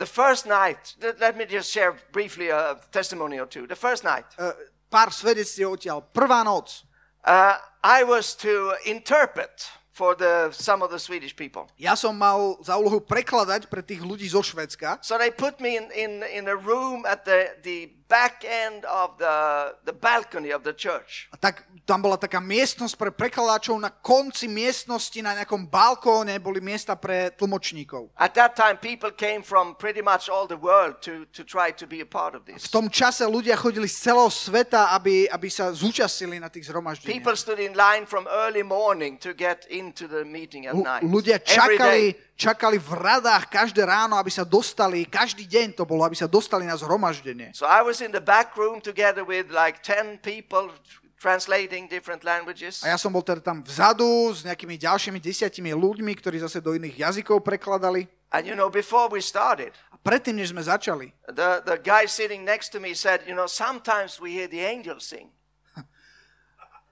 The 0.00 0.08
first 0.08 0.48
night, 0.48 0.96
let, 1.20 1.36
me 1.36 1.44
just 1.44 1.68
share 1.68 1.92
briefly 2.08 2.48
a 2.48 2.80
testimony 2.88 3.36
or 3.36 3.44
two. 3.44 3.68
The 3.68 3.76
first 3.76 4.00
night, 4.00 4.24
E, 4.40 4.48
pár 4.88 5.12
svedectiev 5.12 5.76
odtiaľ. 5.76 6.00
Prvá 6.08 6.40
noc. 6.40 6.88
Uh, 7.24 7.56
I 7.82 8.04
was 8.04 8.36
to 8.44 8.74
interpret 8.84 9.70
for 9.90 10.14
the, 10.14 10.48
some 10.52 10.82
of 10.82 10.90
the 10.90 10.98
Swedish 10.98 11.36
people. 11.36 11.68
Ja 11.76 11.92
som 11.92 12.16
mal 12.16 12.56
za 12.64 12.80
úlohu 12.80 13.04
prekladať 13.04 13.68
pre 13.68 13.84
tých 13.84 14.00
ľudí 14.00 14.24
zo 14.28 14.40
Švedska. 14.40 15.00
So 15.04 15.20
they 15.20 15.28
put 15.28 15.60
me 15.60 15.76
in, 15.76 15.92
in, 15.92 16.12
in 16.24 16.44
a 16.48 16.56
room 16.56 17.04
at 17.04 17.28
the, 17.28 17.52
the 17.60 17.99
back 18.10 18.42
end 18.42 18.82
of 18.90 19.14
the, 19.22 19.70
the 19.86 19.94
balcony 19.94 20.50
of 20.50 20.66
the 20.66 20.74
church. 20.74 21.30
A 21.30 21.38
tak 21.38 21.62
tam 21.86 22.02
bola 22.02 22.18
taká 22.18 22.42
miestnosť 22.42 22.98
pre 22.98 23.10
prekladačov. 23.14 23.78
Na 23.78 23.94
konci 23.94 24.50
miestnosti, 24.50 25.22
na 25.22 25.38
nejakom 25.38 25.70
balkóne, 25.70 26.34
boli 26.42 26.58
miesta 26.58 26.98
pre 26.98 27.30
tlmočníkov. 27.38 28.10
At 28.18 28.34
that 28.34 28.58
time, 28.58 28.82
people 28.82 29.14
came 29.14 29.46
from 29.46 29.78
pretty 29.78 30.02
much 30.02 30.26
all 30.26 30.50
the 30.50 30.58
world 30.58 30.98
to, 31.06 31.22
to 31.30 31.46
try 31.46 31.70
to 31.70 31.86
be 31.86 32.02
a 32.02 32.08
part 32.08 32.34
of 32.34 32.42
V 32.42 32.58
this. 32.58 32.66
tom 32.66 32.90
čase 32.90 33.22
ľudia 33.22 33.54
chodili 33.54 33.86
z 33.86 34.10
celého 34.10 34.26
sveta, 34.26 34.90
aby, 34.98 35.30
aby 35.30 35.46
sa 35.46 35.70
zúčastnili 35.70 36.42
na 36.42 36.50
tých 36.50 36.66
zhromaždeniach. 36.66 37.14
People 37.14 37.38
stood 37.38 37.62
in 37.62 37.78
line 37.78 38.10
from 38.10 38.26
early 38.26 38.66
morning 38.66 39.14
to 39.22 39.30
get 39.30 39.70
into 39.70 40.10
the 40.10 40.26
meeting 40.26 40.66
at 40.66 40.74
night. 40.74 41.06
ľudia 41.06 41.38
Every 41.38 41.78
čakali, 41.78 42.04
day. 42.10 42.28
Čakali 42.40 42.80
v 42.80 42.96
radách 42.96 43.52
každé 43.52 43.84
ráno, 43.84 44.16
aby 44.16 44.32
sa 44.32 44.48
dostali, 44.48 45.04
každý 45.04 45.44
deň 45.44 45.76
to 45.76 45.84
bolo, 45.84 46.08
aby 46.08 46.16
sa 46.16 46.24
dostali 46.24 46.64
na 46.64 46.72
zhromaždenie. 46.80 47.52
So 47.52 47.68
I 47.68 47.84
was 47.84 48.00
in 48.00 48.16
the 48.16 48.24
back 48.24 48.56
room 48.56 48.80
together 48.80 49.20
with 49.20 49.52
like 49.52 49.84
10 49.84 50.24
people 50.24 50.72
translating 51.20 51.84
different 51.84 52.24
languages. 52.24 52.80
A 52.80 52.96
ja 52.96 52.98
som 52.98 53.12
bol 53.12 53.20
teda 53.20 53.44
tam 53.44 53.60
vzadu 53.60 54.32
s 54.32 54.40
nejakými 54.40 54.80
ďalšími 54.80 55.20
desiatimi 55.20 55.76
ľuďmi, 55.76 56.16
ktorí 56.16 56.40
zase 56.40 56.64
do 56.64 56.72
iných 56.72 56.96
jazykov 56.96 57.44
prekladali. 57.44 58.08
And 58.32 58.48
you 58.48 58.56
know, 58.56 58.72
before 58.72 59.12
we 59.12 59.20
started, 59.20 59.76
A 59.92 60.00
predtým, 60.00 60.40
než 60.40 60.56
sme 60.56 60.64
začali, 60.64 61.12
the, 61.28 61.60
the 61.66 61.76
guy 61.76 62.08
sitting 62.08 62.40
next 62.40 62.72
to 62.72 62.80
me 62.80 62.96
said, 62.96 63.20
You 63.28 63.36
know, 63.36 63.44
sometimes 63.44 64.16
we 64.16 64.32
hear 64.32 64.48
the 64.48 64.64
angels 64.64 65.04
sing. 65.04 65.28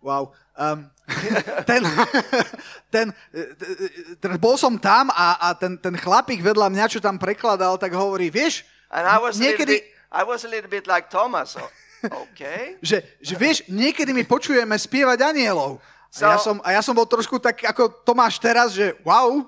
Wow, 0.00 0.30
um, 0.58 0.86
ten, 1.68 1.82
ten, 2.94 3.06
ten, 4.20 4.32
bol 4.38 4.54
som 4.60 4.76
tam 4.76 5.08
a, 5.10 5.38
a 5.40 5.48
ten, 5.56 5.78
ten 5.80 5.94
chlapík 5.96 6.44
vedľa 6.44 6.68
mňa, 6.68 6.92
čo 6.92 7.00
tam 7.00 7.16
prekladal, 7.16 7.80
tak 7.80 7.96
hovorí, 7.96 8.28
vieš, 8.28 8.66
And 8.88 9.04
I 9.04 9.20
was, 9.20 9.36
niekedy, 9.36 9.84
bit, 9.84 9.92
I 10.08 10.24
was 10.24 10.44
a 10.44 10.50
little 10.50 10.70
bit 10.70 10.88
like 10.88 11.12
Thomas. 11.12 11.56
Okay. 11.98 12.78
že, 12.78 13.02
že 13.18 13.34
vieš, 13.34 13.66
niekedy 13.66 14.14
my 14.14 14.22
počujeme 14.22 14.70
spievať 14.78 15.34
anielov. 15.34 15.82
A 16.08 16.24
ja, 16.24 16.38
So- 16.40 16.50
som, 16.50 16.56
a 16.64 16.72
ja 16.72 16.80
som 16.80 16.96
bol 16.96 17.04
trošku 17.04 17.36
tak 17.36 17.60
ako 17.62 17.92
Tomáš 18.02 18.40
teraz, 18.40 18.72
že 18.72 18.96
wow. 19.04 19.44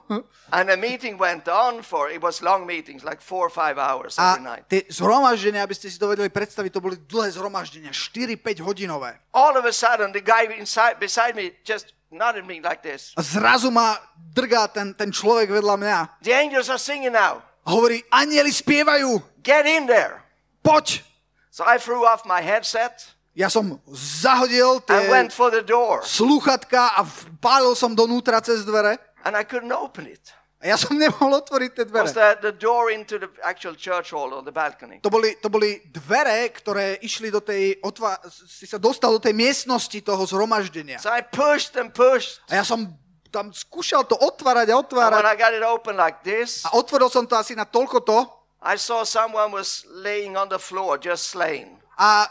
And 0.53 0.69
the 0.69 0.77
meeting 0.77 1.17
went 1.17 1.49
on 1.49 1.81
for, 1.81 2.11
it 2.11 2.21
was 2.21 2.43
long 2.43 2.67
meetings, 2.67 3.01
like 3.01 3.23
four 3.23 3.47
or 3.47 3.53
five 3.55 3.79
hours 3.79 4.19
every 4.19 4.45
night. 4.45 4.67
tie 4.69 4.85
zhromaždenia, 4.91 5.63
aby 5.65 5.73
ste 5.73 5.89
si 5.89 5.97
to 5.97 6.11
vedeli 6.11 6.29
predstaviť, 6.29 6.71
to 6.75 6.83
boli 6.83 6.99
dlhé 7.01 7.33
zhromaždenia, 7.33 7.95
4-5 7.95 8.61
hodinové. 8.61 9.17
All 9.33 9.57
of 9.57 9.65
a 9.65 9.73
sudden, 9.73 10.13
the 10.13 10.21
guy 10.21 10.51
inside, 10.53 10.99
beside 11.01 11.33
me 11.33 11.55
just 11.65 11.95
nodded 12.11 12.45
me 12.45 12.59
like 12.61 12.83
this. 12.83 13.15
A 13.17 13.23
zrazu 13.23 13.71
ma 13.71 13.97
drgá 14.35 14.67
ten, 14.69 14.91
ten 14.93 15.09
človek 15.15 15.49
vedľa 15.49 15.77
mňa 15.79 15.99
The 16.27 16.35
angels 16.35 16.67
are 16.69 16.83
singing 16.83 17.15
now. 17.15 17.41
a 17.65 17.71
hovorí, 17.71 18.03
anieli 18.11 18.51
spievajú, 18.51 19.23
Get 19.41 19.65
in 19.65 19.87
there. 19.87 20.21
poď. 20.61 21.07
So 21.55 21.63
I 21.63 21.79
threw 21.79 22.03
off 22.03 22.27
my 22.27 22.43
headset 22.43 23.15
Ja 23.35 23.47
som 23.47 23.79
zahodil 23.95 24.83
and 24.91 25.07
went 25.07 25.31
tie 25.31 25.37
for 25.39 25.49
the 25.55 25.63
door. 25.63 26.03
sluchatka 26.03 26.99
a 26.99 27.07
pálil 27.39 27.79
som 27.79 27.95
donútra 27.95 28.43
cez 28.43 28.67
dvere. 28.67 28.99
And 29.23 29.39
I 29.39 29.47
couldn't 29.47 29.71
open 29.71 30.11
it. 30.11 30.35
A 30.61 30.69
ja 30.69 30.77
som 30.77 30.93
nemohol 31.01 31.41
otvoriť 31.41 31.71
tie 31.73 31.87
dvere. 31.89 32.11
the, 32.11 32.51
the 32.51 32.55
door 32.55 32.91
into 32.91 33.17
the 33.23 33.31
actual 33.47 33.73
church 33.79 34.11
hall 34.13 34.35
or 34.35 34.43
the 34.43 34.53
balcony. 34.53 34.99
To 35.01 35.09
boli, 35.09 35.39
to 35.41 35.49
boli 35.49 35.79
dvere, 35.89 36.51
ktoré 36.53 36.99
išli 37.01 37.31
do 37.31 37.41
tej, 37.41 37.79
otva- 37.81 38.19
si 38.29 38.67
sa 38.69 38.77
dostal 38.77 39.15
do 39.17 39.23
tej 39.23 39.33
miestnosti 39.33 40.03
toho 40.03 40.21
zhromaždenia. 40.27 40.99
So 41.01 41.09
I 41.09 41.23
pushed 41.23 41.79
and 41.79 41.95
pushed. 41.95 42.43
A 42.51 42.61
ja 42.61 42.65
som 42.67 42.93
tam 43.31 43.55
skúšal 43.55 44.11
to 44.11 44.19
otvárať 44.19 44.75
a 44.75 44.77
And 44.77 44.85
when 44.85 44.85
otvárať. 44.85 45.23
I 45.23 45.37
got 45.39 45.55
it 45.55 45.63
open 45.63 45.95
like 45.95 46.27
this, 46.27 46.67
A 46.67 46.75
otvoril 46.75 47.07
som 47.09 47.25
to 47.31 47.39
asi 47.39 47.55
na 47.55 47.63
toľko 47.65 48.03
to. 48.03 48.19
I 48.61 48.77
saw 48.77 49.07
someone 49.07 49.55
was 49.55 49.87
laying 49.89 50.37
on 50.37 50.51
the 50.51 50.59
floor, 50.61 50.99
just 51.01 51.31
slain. 51.33 51.79
A 51.97 52.29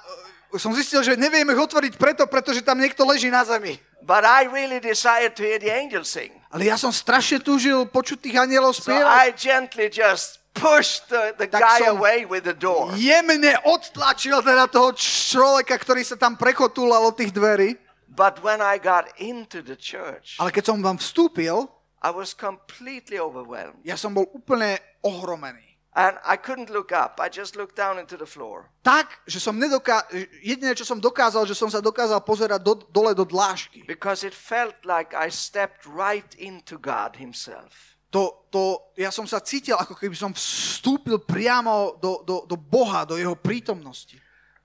som 0.58 0.74
zistil, 0.74 1.06
že 1.06 1.14
neviem 1.14 1.46
ich 1.46 1.60
otvoriť 1.60 1.94
preto, 2.00 2.26
pretože 2.26 2.66
tam 2.66 2.82
niekto 2.82 3.06
leží 3.06 3.30
na 3.30 3.46
zemi. 3.46 3.78
But 4.02 4.26
I 4.26 4.50
really 4.50 4.82
desired 4.82 5.38
to 5.38 5.46
hear 5.46 5.62
the 5.62 5.70
angels 5.70 6.10
sing. 6.10 6.34
Ale 6.50 6.66
ja 6.66 6.80
som 6.82 6.90
strašne 6.90 7.38
túžil 7.38 7.86
počuť 7.86 8.18
tých 8.26 8.38
anielov 8.42 8.74
So 8.74 8.90
spievať. 8.90 9.06
I 9.06 9.26
gently 9.38 9.86
just 9.94 10.42
pushed 10.58 11.06
the, 11.14 11.38
the 11.38 11.46
Tak 11.46 11.62
guy 11.62 11.80
away 11.86 12.26
with 12.26 12.42
the 12.50 12.58
door. 12.58 12.90
Jemne 12.98 13.54
odtlačil 13.62 14.42
teda 14.42 14.66
toho 14.66 14.90
človeka, 14.98 15.78
ktorý 15.78 16.02
sa 16.02 16.18
tam 16.18 16.34
prekotúlal 16.34 17.06
od 17.06 17.14
tých 17.14 17.30
dverí. 17.30 17.78
But 18.10 18.42
when 18.42 18.58
I 18.66 18.82
got 18.82 19.14
into 19.22 19.62
the 19.62 19.78
church, 19.78 20.42
Ale 20.42 20.50
keď 20.50 20.74
som 20.74 20.82
vám 20.82 20.98
vstúpil, 20.98 21.70
I 22.02 22.10
was 22.10 22.34
completely 22.34 23.22
overwhelmed. 23.22 23.78
ja 23.86 23.94
som 23.94 24.18
bol 24.18 24.26
úplne 24.34 24.82
ohromený. 25.06 25.69
And 26.00 26.16
I 26.24 26.40
couldn't 26.40 26.72
look 26.72 26.96
up. 26.96 27.20
I 27.20 27.28
just 27.28 27.60
looked 27.60 27.76
down 27.76 28.00
into 28.00 28.16
the 28.16 28.24
floor. 28.24 28.72
Tak, 28.80 29.28
že 29.28 29.44
som 29.44 29.60
nedoká... 29.60 30.08
Jediné, 30.40 30.72
čo 30.72 30.88
som 30.88 30.96
dokázal, 30.96 31.44
že 31.44 31.52
som 31.52 31.68
sa 31.68 31.84
dokázal 31.84 32.24
pozerať 32.24 32.64
do, 32.64 32.80
dole 32.88 33.12
do 33.12 33.28
dlášky. 33.28 33.84
Because 33.84 34.24
it 34.24 34.32
felt 34.32 34.80
like 34.88 35.12
I 35.12 35.28
stepped 35.28 35.84
right 35.84 36.32
into 36.40 36.80
God 36.80 37.20
Himself. 37.20 38.00
To, 38.16 38.48
to, 38.48 38.96
ja 38.96 39.12
som 39.12 39.28
sa 39.28 39.44
cítil, 39.44 39.76
ako 39.76 40.00
keby 40.00 40.16
som 40.16 40.32
vstúpil 40.32 41.20
priamo 41.20 42.00
do, 42.00 42.24
do, 42.24 42.48
do 42.48 42.56
Boha, 42.56 43.04
do 43.04 43.20
jeho 43.20 43.36
prítomnosti. 43.36 44.16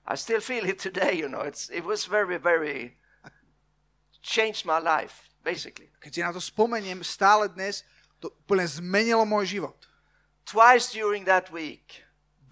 I 0.07 0.15
still 0.15 0.39
feel 0.39 0.63
it 0.63 0.79
today, 0.79 1.19
you 1.19 1.27
know. 1.27 1.43
It's, 1.43 1.67
it 1.67 1.83
was 1.83 2.07
very, 2.07 2.39
very... 2.39 2.95
changed 4.25 4.65
my 4.65 4.81
life, 4.81 5.29
basically. 5.45 5.93
Keď 6.01 6.11
si 6.11 6.21
na 6.25 6.33
to 6.33 6.41
spomeniem, 6.41 7.05
stále 7.05 7.45
dnes 7.53 7.85
to 8.17 8.33
úplne 8.33 8.65
zmenilo 8.65 9.21
môj 9.21 9.61
život. 9.61 9.77
Twice 10.45 10.93
during 10.93 11.25
that 11.25 11.49
week, 11.49 12.05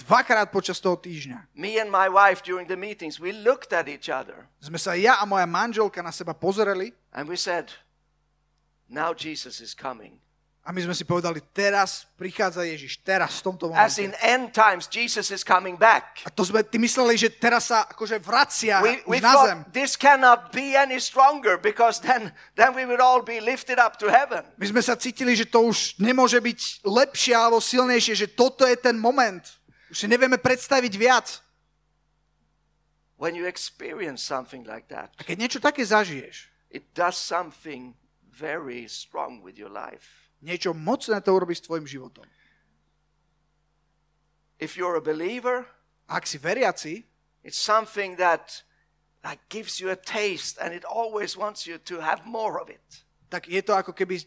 Dvakrát 0.03 0.49
počas 0.51 0.82
toho 0.82 0.97
týždňa. 0.97 1.53
Me 1.56 1.77
and 1.79 1.88
my 1.88 2.10
wife 2.10 2.41
during 2.43 2.67
the 2.67 2.75
meetings, 2.75 3.21
we 3.21 3.32
looked 3.32 3.71
at 3.71 3.88
each 3.88 4.10
other. 4.10 4.49
Sme 4.60 4.82
sa 4.82 4.97
ja 4.97 5.21
a 5.21 5.25
moja 5.29 5.45
manželka 5.45 6.01
na 6.03 6.12
seba 6.12 6.34
pozreli 6.34 6.91
and 7.13 7.29
we 7.29 7.38
said, 7.38 7.71
Now 8.89 9.13
Jesus 9.13 9.62
is 9.62 9.71
coming. 9.77 10.22
A 10.63 10.71
my 10.71 10.80
sme 10.80 10.95
si 10.95 11.04
povedali, 11.04 11.43
teraz 11.52 12.08
prichádza 12.15 12.63
Ježiš, 12.63 13.04
teraz 13.04 13.44
v 13.44 13.52
tomto 13.52 13.67
As 13.75 14.00
momente. 14.00 14.00
in 14.00 14.12
end 14.23 14.56
times, 14.56 14.87
Jesus 14.87 15.27
is 15.27 15.44
coming 15.44 15.75
back. 15.75 16.23
A 16.23 16.31
to 16.31 16.48
sme 16.48 16.63
ty 16.63 16.79
mysleli, 16.79 17.19
že 17.19 17.27
teraz 17.27 17.67
sa 17.67 17.83
akože 17.83 18.15
vracia 18.23 18.79
We, 18.79 19.04
we 19.04 19.19
na 19.19 19.35
zem. 19.44 19.60
this 19.75 20.00
cannot 20.00 20.56
be 20.56 20.71
any 20.71 21.04
stronger 21.04 21.60
because 21.60 22.00
then, 22.00 22.31
then 22.56 22.71
we 22.71 22.87
would 22.87 23.04
all 23.04 23.19
be 23.19 23.44
lifted 23.44 23.75
up 23.75 24.00
to 24.00 24.08
heaven. 24.08 24.48
My 24.56 24.63
sme 24.71 24.79
sa 24.79 24.96
cítili, 24.96 25.35
že 25.35 25.44
to 25.44 25.67
už 25.67 26.00
nemôže 26.00 26.40
byť 26.40 26.87
lepšie 26.87 27.35
alebo 27.35 27.60
silnejšie, 27.60 28.15
že 28.15 28.27
toto 28.31 28.63
je 28.63 28.79
ten 28.79 28.96
moment. 28.96 29.44
Už 29.92 30.00
si 30.00 30.08
nevieme 30.08 30.40
predstaviť 30.40 30.94
viac. 30.96 31.44
When 33.19 33.35
you 33.35 33.52
experience 33.52 34.23
something 34.23 34.63
like 34.63 34.87
that, 34.87 35.12
A 35.19 35.27
keď 35.27 35.35
niečo 35.44 35.60
také 35.60 35.83
zažiješ, 35.83 36.48
it 36.71 36.87
does 36.96 37.19
something 37.19 38.00
very 38.31 38.87
strong 38.87 39.44
with 39.44 39.60
your 39.60 39.67
life. 39.67 40.23
Niečo 40.44 40.75
mocné 40.75 41.23
to 41.23 41.31
urobí 41.31 41.56
s 41.56 41.63
tvojim 41.63 41.87
životom. 41.87 42.27
If 44.60 44.75
you're 44.75 45.00
a 45.00 45.04
believer, 45.04 45.65
ak 46.08 46.27
si 46.27 46.37
veriaci, 46.37 47.08
it's 47.44 47.58
something 47.60 48.19
that 48.19 48.63
like 49.23 49.39
gives 49.48 49.79
you 49.79 49.87
a 49.87 49.98
taste 49.98 50.60
and 50.60 50.75
it 50.75 50.83
always 50.83 51.39
wants 51.39 51.63
you 51.63 51.79
to 51.87 52.04
have 52.04 52.27
more 52.27 52.60
of 52.60 52.67
it. 52.67 53.04
tak 53.33 53.50
je 53.50 53.65
to 53.65 53.73
ako 53.73 53.98
keby 53.98 54.21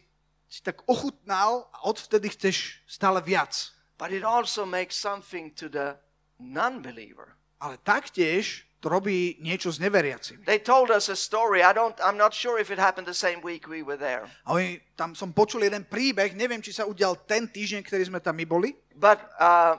si 0.51 0.59
tak 0.59 0.83
ochutnal 0.83 1.71
a 1.71 1.87
odvtedy 1.87 2.27
chceš 2.35 2.83
stále 2.83 3.23
viac. 3.23 3.71
But 3.95 4.11
it 4.11 4.27
also 4.27 4.67
makes 4.67 4.99
something 4.99 5.55
to 5.55 5.71
the 5.71 5.95
non-believer. 6.43 7.39
Ale 7.63 7.79
taktiež 7.79 8.66
robí 8.83 9.41
niečo 9.41 9.73
s 9.73 9.81
neveriacimi. 9.81 10.45
They 10.45 10.61
told 10.61 10.93
us 10.93 11.09
a 11.09 11.17
story. 11.17 11.65
I 11.65 11.73
don't 11.73 11.97
I'm 11.97 12.17
not 12.17 12.33
sure 12.33 12.61
if 12.61 12.69
it 12.69 12.77
happened 12.77 13.09
the 13.09 13.17
same 13.17 13.41
week 13.41 13.65
we 13.65 13.81
were 13.81 13.97
there. 13.97 14.29
A 14.45 14.53
oni, 14.53 14.77
tam 14.93 15.17
som 15.17 15.33
počul 15.33 15.65
jeden 15.65 15.85
príbeh, 15.89 16.37
neviem, 16.37 16.61
či 16.61 16.69
sa 16.73 16.85
udial 16.85 17.17
ten 17.25 17.49
týždeň, 17.49 17.81
ktorý 17.81 18.03
sme 18.05 18.19
tam 18.21 18.37
my 18.37 18.45
boli, 18.45 18.77
But 18.97 19.21
uh, 19.37 19.77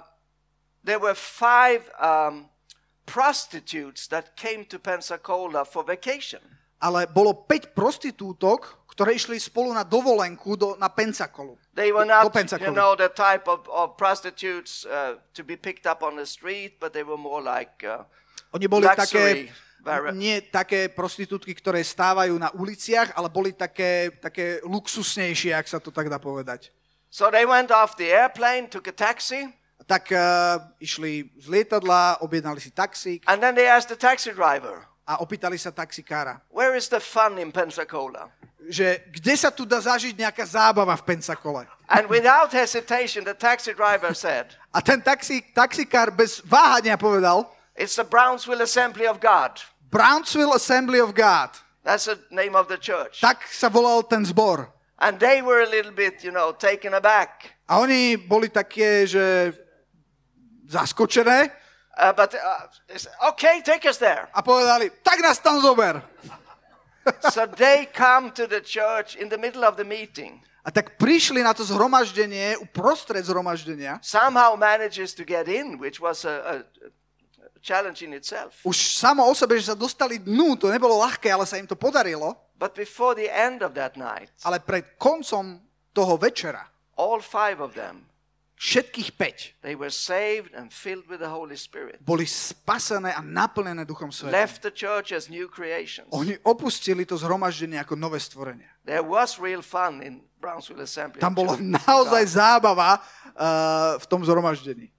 there 0.82 0.98
were 0.98 1.14
five 1.14 1.86
um, 1.98 2.50
prostitutes 3.06 4.06
that 4.10 4.34
came 4.38 4.66
to 4.70 4.78
Pensacola 4.78 5.62
for 5.66 5.82
vacation. 5.86 6.42
ale 6.78 7.10
bolo 7.10 7.34
5 7.34 7.74
prostitútok, 7.74 8.86
ktoré 8.94 9.18
išli 9.18 9.38
spolu 9.38 9.74
na 9.74 9.82
dovolenku 9.82 10.54
do, 10.54 10.78
na 10.78 10.86
Pensacolu. 10.86 11.58
They 11.74 11.90
were 11.90 12.06
do 12.06 12.14
not, 12.14 12.30
you 12.62 12.74
know, 12.74 12.94
the 12.94 13.10
type 13.10 13.50
of, 13.50 13.66
of 13.66 13.98
prostitutes 13.98 14.86
uh, 14.86 15.18
to 15.34 15.42
be 15.42 15.58
picked 15.58 15.86
up 15.86 16.02
on 16.02 16.14
the 16.14 16.26
street, 16.26 16.78
but 16.78 16.94
they 16.94 17.02
were 17.02 17.18
more 17.18 17.42
like 17.42 17.82
uh, 17.82 18.06
Oni 18.52 18.66
boli 18.68 18.86
také, 18.88 19.02
luxury. 19.02 19.42
Very, 19.78 20.12
nie 20.18 20.42
také 20.42 20.90
prostitútky, 20.90 21.54
ktoré 21.54 21.80
stávajú 21.80 22.34
na 22.36 22.50
uliciach, 22.52 23.14
ale 23.14 23.30
boli 23.30 23.54
také, 23.54 24.10
také 24.18 24.58
luxusnejšie, 24.66 25.54
ak 25.54 25.70
sa 25.70 25.78
to 25.78 25.94
tak 25.94 26.10
dá 26.10 26.18
povedať. 26.18 26.74
so 27.08 27.30
they 27.32 27.48
went 27.48 27.72
off 27.72 27.96
the 27.96 28.10
airplane, 28.12 28.68
took 28.68 28.88
a 28.88 28.92
taxi, 28.92 29.48
Tak 29.88 30.12
uh, 30.12 30.60
išli 30.84 31.32
z 31.40 31.46
lietadla, 31.48 32.20
objednali 32.20 32.60
si 32.60 32.68
taxík 32.68 33.24
and 33.24 33.40
then 33.40 33.56
they 33.56 33.64
asked 33.64 33.88
the 33.88 33.96
taxi 33.96 34.36
driver, 34.36 34.84
a 35.08 35.24
opýtali 35.24 35.56
sa 35.56 35.72
taxikára, 35.72 36.44
"Where 36.52 36.76
is 36.76 36.92
the 36.92 37.00
fun 37.00 37.40
in 37.40 37.48
Pensacola?" 37.48 38.28
že 38.68 39.08
kde 39.08 39.32
sa 39.32 39.48
tu 39.48 39.64
dá 39.64 39.80
zažiť 39.80 40.12
nejaká 40.12 40.44
zábava 40.44 40.92
v 41.00 41.16
Pensacole. 41.16 41.64
And 41.88 42.04
without 42.12 42.52
hesitation, 42.52 43.24
the 43.24 43.32
taxi 43.32 43.72
driver 43.72 44.12
said, 44.12 44.52
A 44.76 44.84
ten 44.84 45.00
taxík, 45.00 45.56
taxikár 45.56 46.12
bez 46.12 46.44
váhania 46.44 47.00
povedal, 47.00 47.48
"It's 47.78 47.94
the 47.94 48.04
Brownsville 48.04 48.60
Assembly 48.60 49.06
of 49.06 49.22
God." 49.22 49.62
Brownsville 49.88 50.52
Assembly 50.52 50.98
of 50.98 51.14
God. 51.14 51.54
That's 51.86 52.04
the 52.04 52.18
name 52.28 52.58
of 52.58 52.66
the 52.66 52.76
church. 52.76 53.22
Tak 53.22 53.46
sa 53.48 53.70
volal 53.70 54.02
ten 54.04 54.26
zbor. 54.26 54.68
And 54.98 55.16
they 55.22 55.40
were 55.40 55.62
a 55.62 55.70
little 55.70 55.94
bit, 55.94 56.26
you 56.26 56.34
know, 56.34 56.52
taken 56.52 56.92
aback. 56.92 57.54
A 57.70 57.78
oni 57.78 58.18
boli 58.18 58.50
také, 58.50 59.06
že 59.06 59.54
zaskočené 60.66 61.54
Uh, 61.98 62.12
but 62.12 62.32
uh, 62.34 62.70
said, 62.94 63.10
okay, 63.26 63.60
take 63.60 63.84
us 63.84 63.98
there. 63.98 64.30
a 64.30 64.38
povedali, 64.38 64.90
tak 65.02 65.18
nás 65.18 65.42
tam 65.42 65.58
zober. 65.58 65.98
so 67.34 67.42
they 67.58 67.90
come 67.90 68.30
to 68.30 68.46
the 68.46 68.62
church 68.62 69.18
in 69.18 69.26
the 69.28 69.38
middle 69.38 69.66
of 69.66 69.74
the 69.74 69.82
meeting. 69.82 70.38
A 70.62 70.70
tak 70.70 70.94
prišli 70.94 71.42
na 71.42 71.50
to 71.50 71.66
zhromaždenie, 71.66 72.54
uprostred 72.62 73.26
zhromaždenia. 73.26 73.98
Somehow 73.98 74.54
manages 74.54 75.10
to 75.10 75.26
get 75.26 75.50
in, 75.50 75.74
which 75.82 75.98
was 75.98 76.22
a, 76.22 76.62
a 76.62 76.88
challenge 77.62 78.02
in 78.02 78.14
itself. 78.14 78.62
Už 78.64 78.76
samo 78.98 79.26
o 79.26 79.34
sebe, 79.34 79.58
že 79.58 79.72
sa 79.72 79.76
dostali 79.78 80.18
dnu, 80.18 80.56
to 80.56 80.70
nebolo 80.72 80.98
ľahké, 81.02 81.30
ale 81.30 81.44
sa 81.46 81.58
im 81.58 81.66
to 81.66 81.76
podarilo. 81.78 82.36
But 82.58 82.74
before 82.74 83.14
the 83.14 83.30
end 83.30 83.62
of 83.62 83.78
that 83.78 83.94
night, 83.94 84.34
Ale 84.42 84.58
pred 84.58 84.98
koncom 84.98 85.62
toho 85.94 86.18
večera, 86.18 86.66
all 86.98 87.22
five 87.22 87.62
of 87.62 87.78
them, 87.78 88.10
všetkých 88.58 89.10
päť 89.14 89.36
they 89.62 89.78
were 89.78 89.94
saved 89.94 90.50
and 90.58 90.74
filled 90.74 91.06
with 91.06 91.22
the 91.22 91.30
Holy 91.30 91.54
Spirit. 91.54 92.02
boli 92.02 92.26
spasené 92.26 93.14
a 93.14 93.22
naplnené 93.22 93.86
Duchom 93.86 94.10
Svetým. 94.10 94.34
Left 94.34 94.66
the 94.66 94.74
church 94.74 95.14
as 95.14 95.30
new 95.30 95.46
creations. 95.46 96.10
Oni 96.10 96.34
opustili 96.42 97.06
to 97.06 97.14
zhromaždenie 97.14 97.78
ako 97.78 97.94
nové 97.94 98.18
stvorenie. 98.18 98.66
There 98.82 99.06
was 99.06 99.38
real 99.38 99.62
fun 99.62 100.02
in 100.02 100.26
Brownsville 100.42 100.82
Assembly. 100.82 101.22
Tam 101.22 101.34
bola 101.34 101.54
naozaj 101.58 102.34
zábava 102.34 102.98
uh, 102.98 103.94
v 104.02 104.06
tom 104.10 104.26
zhromaždení. 104.26 104.90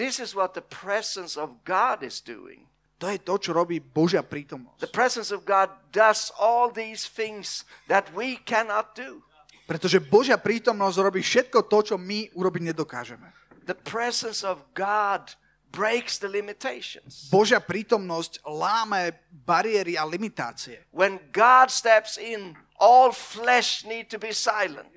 This 0.00 0.16
is 0.16 0.32
what 0.32 0.56
the 0.56 0.64
presence 0.64 1.36
of 1.36 1.60
God 1.60 2.00
is 2.00 2.24
doing. 2.24 2.64
To 3.04 3.12
je 3.12 3.20
to, 3.20 3.36
čo 3.36 3.52
robí 3.52 3.84
Božia 3.84 4.24
The 4.24 4.32
prítomnosť. 4.32 4.88
presence 4.88 5.28
of 5.28 5.44
God 5.44 5.68
does 5.92 6.32
all 6.40 6.72
these 6.72 7.04
things 7.04 7.68
that 7.84 8.08
we 8.16 8.40
cannot 8.48 8.96
do. 8.96 9.20
Pretože 9.68 10.00
Božia 10.00 10.40
prítomnosť 10.40 10.96
robí 11.04 11.20
všetko 11.20 11.68
to, 11.68 11.78
čo 11.92 11.94
my 12.00 12.32
urobiť 12.32 12.72
nedokážeme. 12.72 13.28
The 13.68 13.76
presence 13.76 14.40
of 14.40 14.64
God 14.72 15.36
breaks 15.68 16.16
the 16.16 16.32
limitations. 16.32 17.28
Božia 17.28 17.60
prítomnosť 17.60 18.40
láme 18.48 19.20
bariéry 19.44 20.00
a 20.00 20.08
limitácie. 20.08 20.80
When 20.96 21.20
God 21.28 21.68
steps 21.68 22.16
in, 22.16 22.56
all 22.80 23.12
flesh 23.12 23.84
need 23.84 24.08
to 24.08 24.16
be 24.16 24.32
silent. 24.32 24.88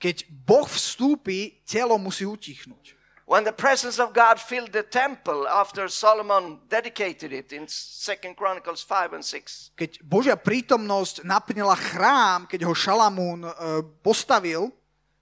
Keď 0.00 0.28
Boh 0.48 0.64
vstúpi, 0.64 1.60
telo 1.68 2.00
musí 2.00 2.24
utichnúť. 2.24 2.95
When 3.26 3.42
the 3.42 3.50
presence 3.50 3.98
of 3.98 4.14
God 4.14 4.38
filled 4.38 4.70
the 4.70 4.86
temple 4.86 5.50
after 5.50 5.90
Solomon 5.90 6.62
dedicated 6.70 7.34
it 7.34 7.50
in 7.50 7.66
2 7.66 8.38
Chronicles 8.38 8.86
5 8.86 9.18
and 9.18 9.24
6. 9.26 9.74
Keď 9.74 9.98
Božia 10.06 10.38
prítomnosť 10.38 11.26
naplnila 11.26 11.74
chrám, 11.74 12.46
keď 12.46 12.70
ho 12.70 12.74
Šalamún 12.74 13.42
uh, 13.42 13.82
postavil, 14.06 14.70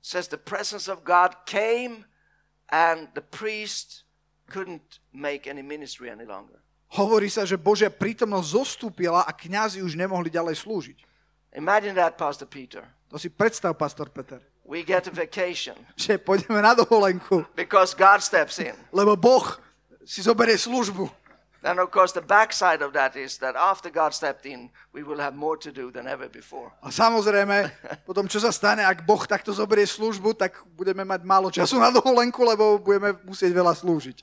says 0.05 0.29
the 0.29 0.37
presence 0.37 0.85
of 0.85 1.01
God 1.01 1.49
came 1.49 2.05
and 2.69 3.09
the 3.17 3.25
priest 3.25 4.05
couldn't 4.53 5.01
make 5.17 5.49
any 5.49 5.65
ministry 5.65 6.13
any 6.13 6.29
longer. 6.29 6.61
hovorí 6.95 7.27
sa, 7.27 7.43
že 7.43 7.59
Božia 7.59 7.91
prítomnosť 7.91 8.49
zostúpila 8.55 9.27
a 9.27 9.33
kňazi 9.35 9.83
už 9.83 9.99
nemohli 9.99 10.31
ďalej 10.31 10.63
slúžiť. 10.63 10.99
Imagine 11.55 11.95
that, 11.99 12.19
Pastor 12.19 12.47
Peter. 12.47 12.87
To 13.11 13.19
si 13.19 13.31
predstav, 13.31 13.79
pastor 13.79 14.11
Peter. 14.11 14.43
We 14.65 14.81
get 14.81 15.05
a 15.07 15.13
vacation 15.13 15.77
Že 15.95 16.25
pôjdeme 16.25 16.61
na 16.65 16.73
dovolenku, 16.73 17.45
because 17.53 17.93
God 17.93 18.25
steps 18.25 18.57
in. 18.59 18.73
lebo 18.91 19.13
Boh 19.17 19.61
si 20.05 20.25
zoberie 20.25 20.57
službu. 20.57 21.09
And 21.65 21.81
of 21.81 21.89
course, 21.89 22.13
the 22.13 22.21
backside 22.21 22.85
of 22.85 22.93
that 22.93 23.17
is 23.17 23.41
that 23.41 23.57
after 23.57 23.89
God 23.89 24.13
stepped 24.13 24.45
in, 24.45 24.69
we 24.93 25.01
will 25.01 25.17
have 25.17 25.33
more 25.33 25.57
to 25.57 25.73
do 25.73 25.89
than 25.89 26.05
ever 26.05 26.29
before. 26.29 26.69
A 26.85 26.93
samozrejme, 26.93 27.73
potom 28.05 28.29
čo 28.29 28.37
sa 28.37 28.53
stane, 28.53 28.85
ak 28.85 29.09
Boh 29.09 29.25
takto 29.25 29.49
zoberie 29.49 29.89
službu, 29.89 30.37
tak 30.37 30.61
budeme 30.77 31.09
mať 31.09 31.25
málo 31.25 31.49
času 31.49 31.81
na 31.81 31.89
dovolenku, 31.89 32.45
lebo 32.45 32.77
budeme 32.77 33.17
musieť 33.25 33.49
veľa 33.57 33.73
slúžiť. 33.81 34.21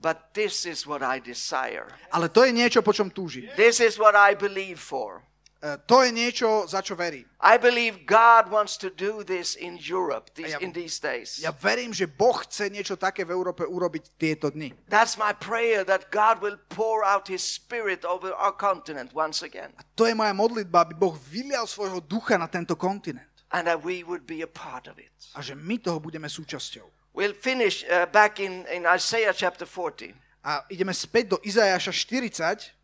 But 0.00 0.32
this 0.32 0.64
is 0.64 0.88
what 0.88 1.04
I 1.04 1.20
desire. 1.20 1.92
Ale 2.08 2.32
to 2.32 2.48
je 2.48 2.56
niečo, 2.56 2.80
po 2.80 2.96
čom 2.96 3.12
túži. 3.12 3.52
This 3.52 3.84
is 3.84 4.00
what 4.00 4.16
I 4.16 4.32
believe 4.32 4.80
for. 4.80 5.20
E, 5.58 5.74
To 5.90 6.06
je 6.06 6.14
niečo, 6.14 6.70
za 6.70 6.78
čo 6.86 6.94
verím. 6.94 7.26
I 7.42 7.58
believe 7.58 8.06
God 8.06 8.46
wants 8.46 8.78
to 8.78 8.90
do 8.90 9.26
this 9.26 9.58
in 9.58 9.74
Europe 9.74 10.30
these, 10.38 10.54
Ja- 10.54 10.62
in 10.62 10.70
these 10.70 11.02
days. 11.02 11.42
Ja 11.42 11.50
verím, 11.50 11.90
že 11.90 12.06
Boh 12.06 12.46
chce 12.46 12.70
niečo 12.70 12.94
také 12.94 13.26
v 13.26 13.34
Európe 13.34 13.66
urobiť 13.66 14.14
tieto 14.14 14.54
dni. 14.54 14.70
That's 14.86 15.18
my 15.18 15.34
prayer 15.34 15.82
that 15.82 16.14
God 16.14 16.38
will 16.38 16.62
pour 16.70 17.02
out 17.02 17.26
His 17.26 17.42
Spirit 17.42 18.06
over 18.06 18.30
our 18.38 18.54
continent 18.54 19.10
once 19.14 19.42
again 19.42 19.74
To 19.98 20.06
je 20.06 20.14
moja 20.14 20.30
modlitba, 20.30 20.86
aby 20.86 20.94
Boh 20.94 21.18
vylial 21.18 21.66
svojho 21.66 21.98
ducha 21.98 22.38
na 22.38 22.46
tento 22.46 22.78
kontinent. 22.78 23.26
and 23.50 23.64
that 23.66 23.80
we 23.82 24.04
would 24.04 24.28
be 24.28 24.44
a 24.44 24.50
part 24.50 24.86
of 24.86 25.00
it. 25.00 25.10
A 25.34 25.40
že 25.42 25.56
my 25.56 25.80
toho 25.80 25.98
budeme 25.98 26.28
súčasťou. 26.28 26.84
We'll 27.16 27.34
finish 27.34 27.82
uh, 27.88 28.06
back 28.06 28.38
in, 28.38 28.62
in 28.70 28.86
Isaiah 28.86 29.34
chapter 29.34 29.66
40. 29.66 30.14
A 30.44 30.62
ideme 30.70 30.94
späť 30.94 31.34
do 31.34 31.38
Izajaša 31.42 31.90
40. 31.90 32.77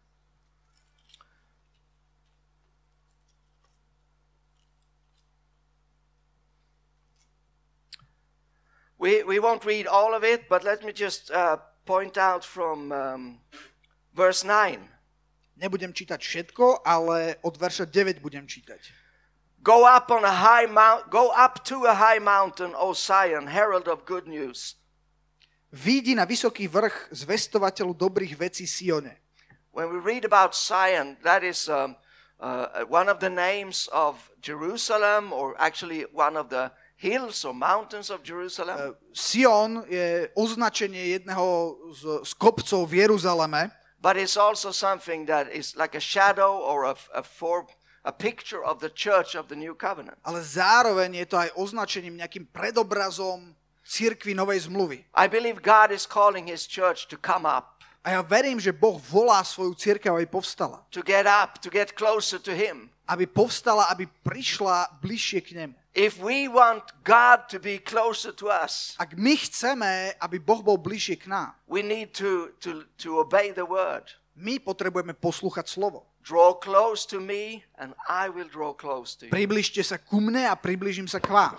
We, 9.04 9.22
we 9.22 9.38
won't 9.38 9.66
read 9.66 9.86
all 9.86 10.14
of 10.14 10.24
it, 10.24 10.48
but 10.48 10.64
let 10.64 10.82
me 10.82 10.90
just 10.90 11.30
uh, 11.30 11.58
point 11.84 12.16
out 12.16 12.42
from 12.42 12.88
um, 12.88 13.36
verse 14.16 14.40
9. 14.40 14.80
Nebudem 15.60 15.92
čítať 15.92 16.16
všetko, 16.16 16.80
ale 16.88 17.36
od 17.44 17.52
verša 17.60 17.84
9 17.84 18.24
budem 18.24 18.48
čítať. 18.48 18.80
Go 19.60 19.84
up 19.84 20.08
on 20.08 20.24
a 20.24 20.32
high 20.32 20.64
mount, 20.64 21.12
go 21.12 21.28
up 21.36 21.60
to 21.68 21.84
a 21.84 21.92
high 21.92 22.16
mountain, 22.16 22.72
O 22.72 22.96
Zion, 22.96 23.52
herald 23.52 23.92
of 23.92 24.08
good 24.08 24.24
news. 24.24 24.80
Výjdi 25.68 26.16
na 26.16 26.24
vysoký 26.24 26.64
vrch 26.64 27.12
zvestovateľu 27.12 27.92
dobrých 27.92 28.40
vecí 28.40 28.64
Sione. 28.64 29.20
When 29.76 29.92
we 29.92 30.00
read 30.00 30.24
about 30.24 30.56
Zion, 30.56 31.20
that 31.28 31.44
is 31.44 31.68
um, 31.68 32.00
uh, 32.40 32.88
one 32.88 33.12
of 33.12 33.20
the 33.20 33.28
names 33.28 33.84
of 33.92 34.32
Jerusalem, 34.40 35.28
or 35.28 35.52
actually 35.60 36.08
one 36.08 36.40
of 36.40 36.48
the 36.48 36.72
hills 36.96 37.44
or 37.44 37.54
mountains 37.54 38.10
of 38.10 38.22
Jerusalem. 38.24 38.94
Sion 39.12 39.84
je 39.90 40.30
označenie 40.34 41.18
jedného 41.18 41.76
z, 41.92 42.02
z 42.24 42.32
kopcov 42.34 42.86
v 42.88 43.04
Jeruzaleme, 43.04 43.70
but 44.00 44.16
it's 44.16 44.36
also 44.36 44.72
something 44.72 45.26
that 45.26 45.48
is 45.52 45.76
like 45.76 45.96
a 45.96 46.00
shadow 46.02 46.60
or 46.60 46.84
a, 46.84 46.94
a 47.14 47.22
form, 47.22 47.66
a 48.04 48.12
picture 48.12 48.62
of 48.64 48.80
the 48.80 48.90
church 48.92 49.34
of 49.34 49.48
the 49.48 49.56
new 49.56 49.74
covenant. 49.74 50.16
ale 50.24 50.40
zároveň 50.44 51.24
je 51.24 51.26
to 51.26 51.36
aj 51.40 51.50
označením 51.56 52.20
nejakým 52.20 52.46
predobrazom 52.52 53.52
cirkvi 53.84 54.32
Novej 54.32 54.68
zmluvy. 54.68 55.04
I 55.12 55.28
believe 55.28 55.60
God 55.60 55.92
is 55.92 56.08
calling 56.08 56.48
his 56.48 56.64
church 56.64 57.08
to 57.12 57.16
come 57.20 57.44
up. 57.44 57.74
A 58.04 58.12
ja 58.12 58.20
verím, 58.20 58.60
že 58.60 58.68
Boh 58.68 59.00
volá 59.00 59.40
svoju 59.40 59.72
církev, 59.72 60.12
aby 60.12 60.28
povstala. 60.28 60.84
to 60.92 61.00
get 61.00 61.24
up, 61.24 61.56
to 61.56 61.72
get 61.72 61.96
closer 61.96 62.36
to 62.36 62.52
Him. 62.52 62.92
Aby 63.08 63.24
povstala, 63.24 63.88
aby 63.88 64.04
prišla 64.20 65.00
bližšie 65.00 65.40
k 65.40 65.50
nemu. 65.56 65.74
If 65.94 66.18
we 66.18 66.50
want 66.50 66.82
God 67.06 67.46
to 67.54 67.62
be 67.62 67.78
closer 67.78 68.34
to 68.34 68.50
us, 68.50 68.98
Ak 68.98 69.14
my 69.14 69.38
chceme, 69.38 70.18
aby 70.18 70.42
Boh 70.42 70.58
bol 70.58 70.74
bližšie 70.74 71.22
k 71.22 71.30
nám, 71.30 71.54
we 71.70 71.86
need 71.86 72.10
to, 72.18 72.50
to, 72.58 72.82
to 72.98 73.22
obey 73.22 73.54
the 73.54 73.62
word. 73.62 74.10
my 74.34 74.58
potrebujeme 74.58 75.14
poslúchať 75.14 75.70
slovo. 75.70 76.10
Draw 76.26 76.58
close 76.58 77.06
to 77.06 77.22
me, 77.22 77.62
and 77.78 77.94
I 78.10 78.26
will 78.26 78.50
draw 78.50 78.74
close 78.74 79.14
to 79.22 79.28
you. 79.28 79.30
Približte 79.30 79.86
sa 79.86 79.94
ku 80.00 80.18
mne 80.18 80.50
a 80.50 80.58
približím 80.58 81.06
sa 81.06 81.22
k 81.22 81.30
vám. 81.30 81.54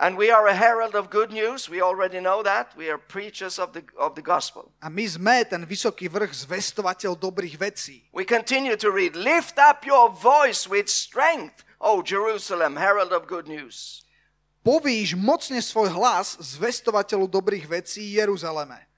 And 0.00 0.16
we 0.16 0.32
are 0.32 0.48
a 0.48 0.56
herald 0.56 0.96
of 0.96 1.10
good 1.10 1.30
news. 1.30 1.68
We 1.68 1.82
already 1.82 2.20
know 2.20 2.42
that. 2.42 2.72
We 2.74 2.88
are 2.88 2.96
preachers 2.96 3.58
of 3.58 3.74
the, 3.76 3.84
of 4.00 4.16
the 4.16 4.24
gospel. 4.24 4.72
A 4.80 4.88
my 4.88 5.04
sme 5.04 5.44
ten 5.44 5.60
vysoký 5.68 6.08
vrch, 6.08 6.48
zvestovateľ 6.48 7.20
dobrých 7.20 7.60
vecí. 7.60 8.08
We 8.16 8.24
continue 8.24 8.80
to 8.80 8.88
read 8.88 9.12
Lift 9.12 9.60
up 9.60 9.84
your 9.84 10.08
voice 10.08 10.64
with 10.64 10.88
strength, 10.88 11.68
O 11.76 12.00
Jerusalem, 12.00 12.80
herald 12.80 13.12
of 13.12 13.28
good 13.28 13.44
news. 13.44 14.00
Povíš 14.64 15.20
mocne 15.20 15.60
svoj 15.60 15.92
hlas, 15.92 16.40
zvestovateľu 16.40 17.28
dobrých 17.28 17.68
vecí 17.68 18.16
Jeruzaleme. 18.16 18.88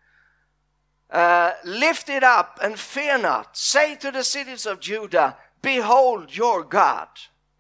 Uh, 1.11 1.51
lift 1.67 2.07
it 2.15 2.23
up 2.23 2.63
and 2.63 2.79
fear 2.79 3.19
not. 3.19 3.59
Say 3.59 3.99
to 3.99 4.15
the 4.15 4.23
cities 4.23 4.71
of 4.71 4.79
Judah, 4.79 5.35
Behold 5.59 6.31
your 6.31 6.63
God. 6.63 7.11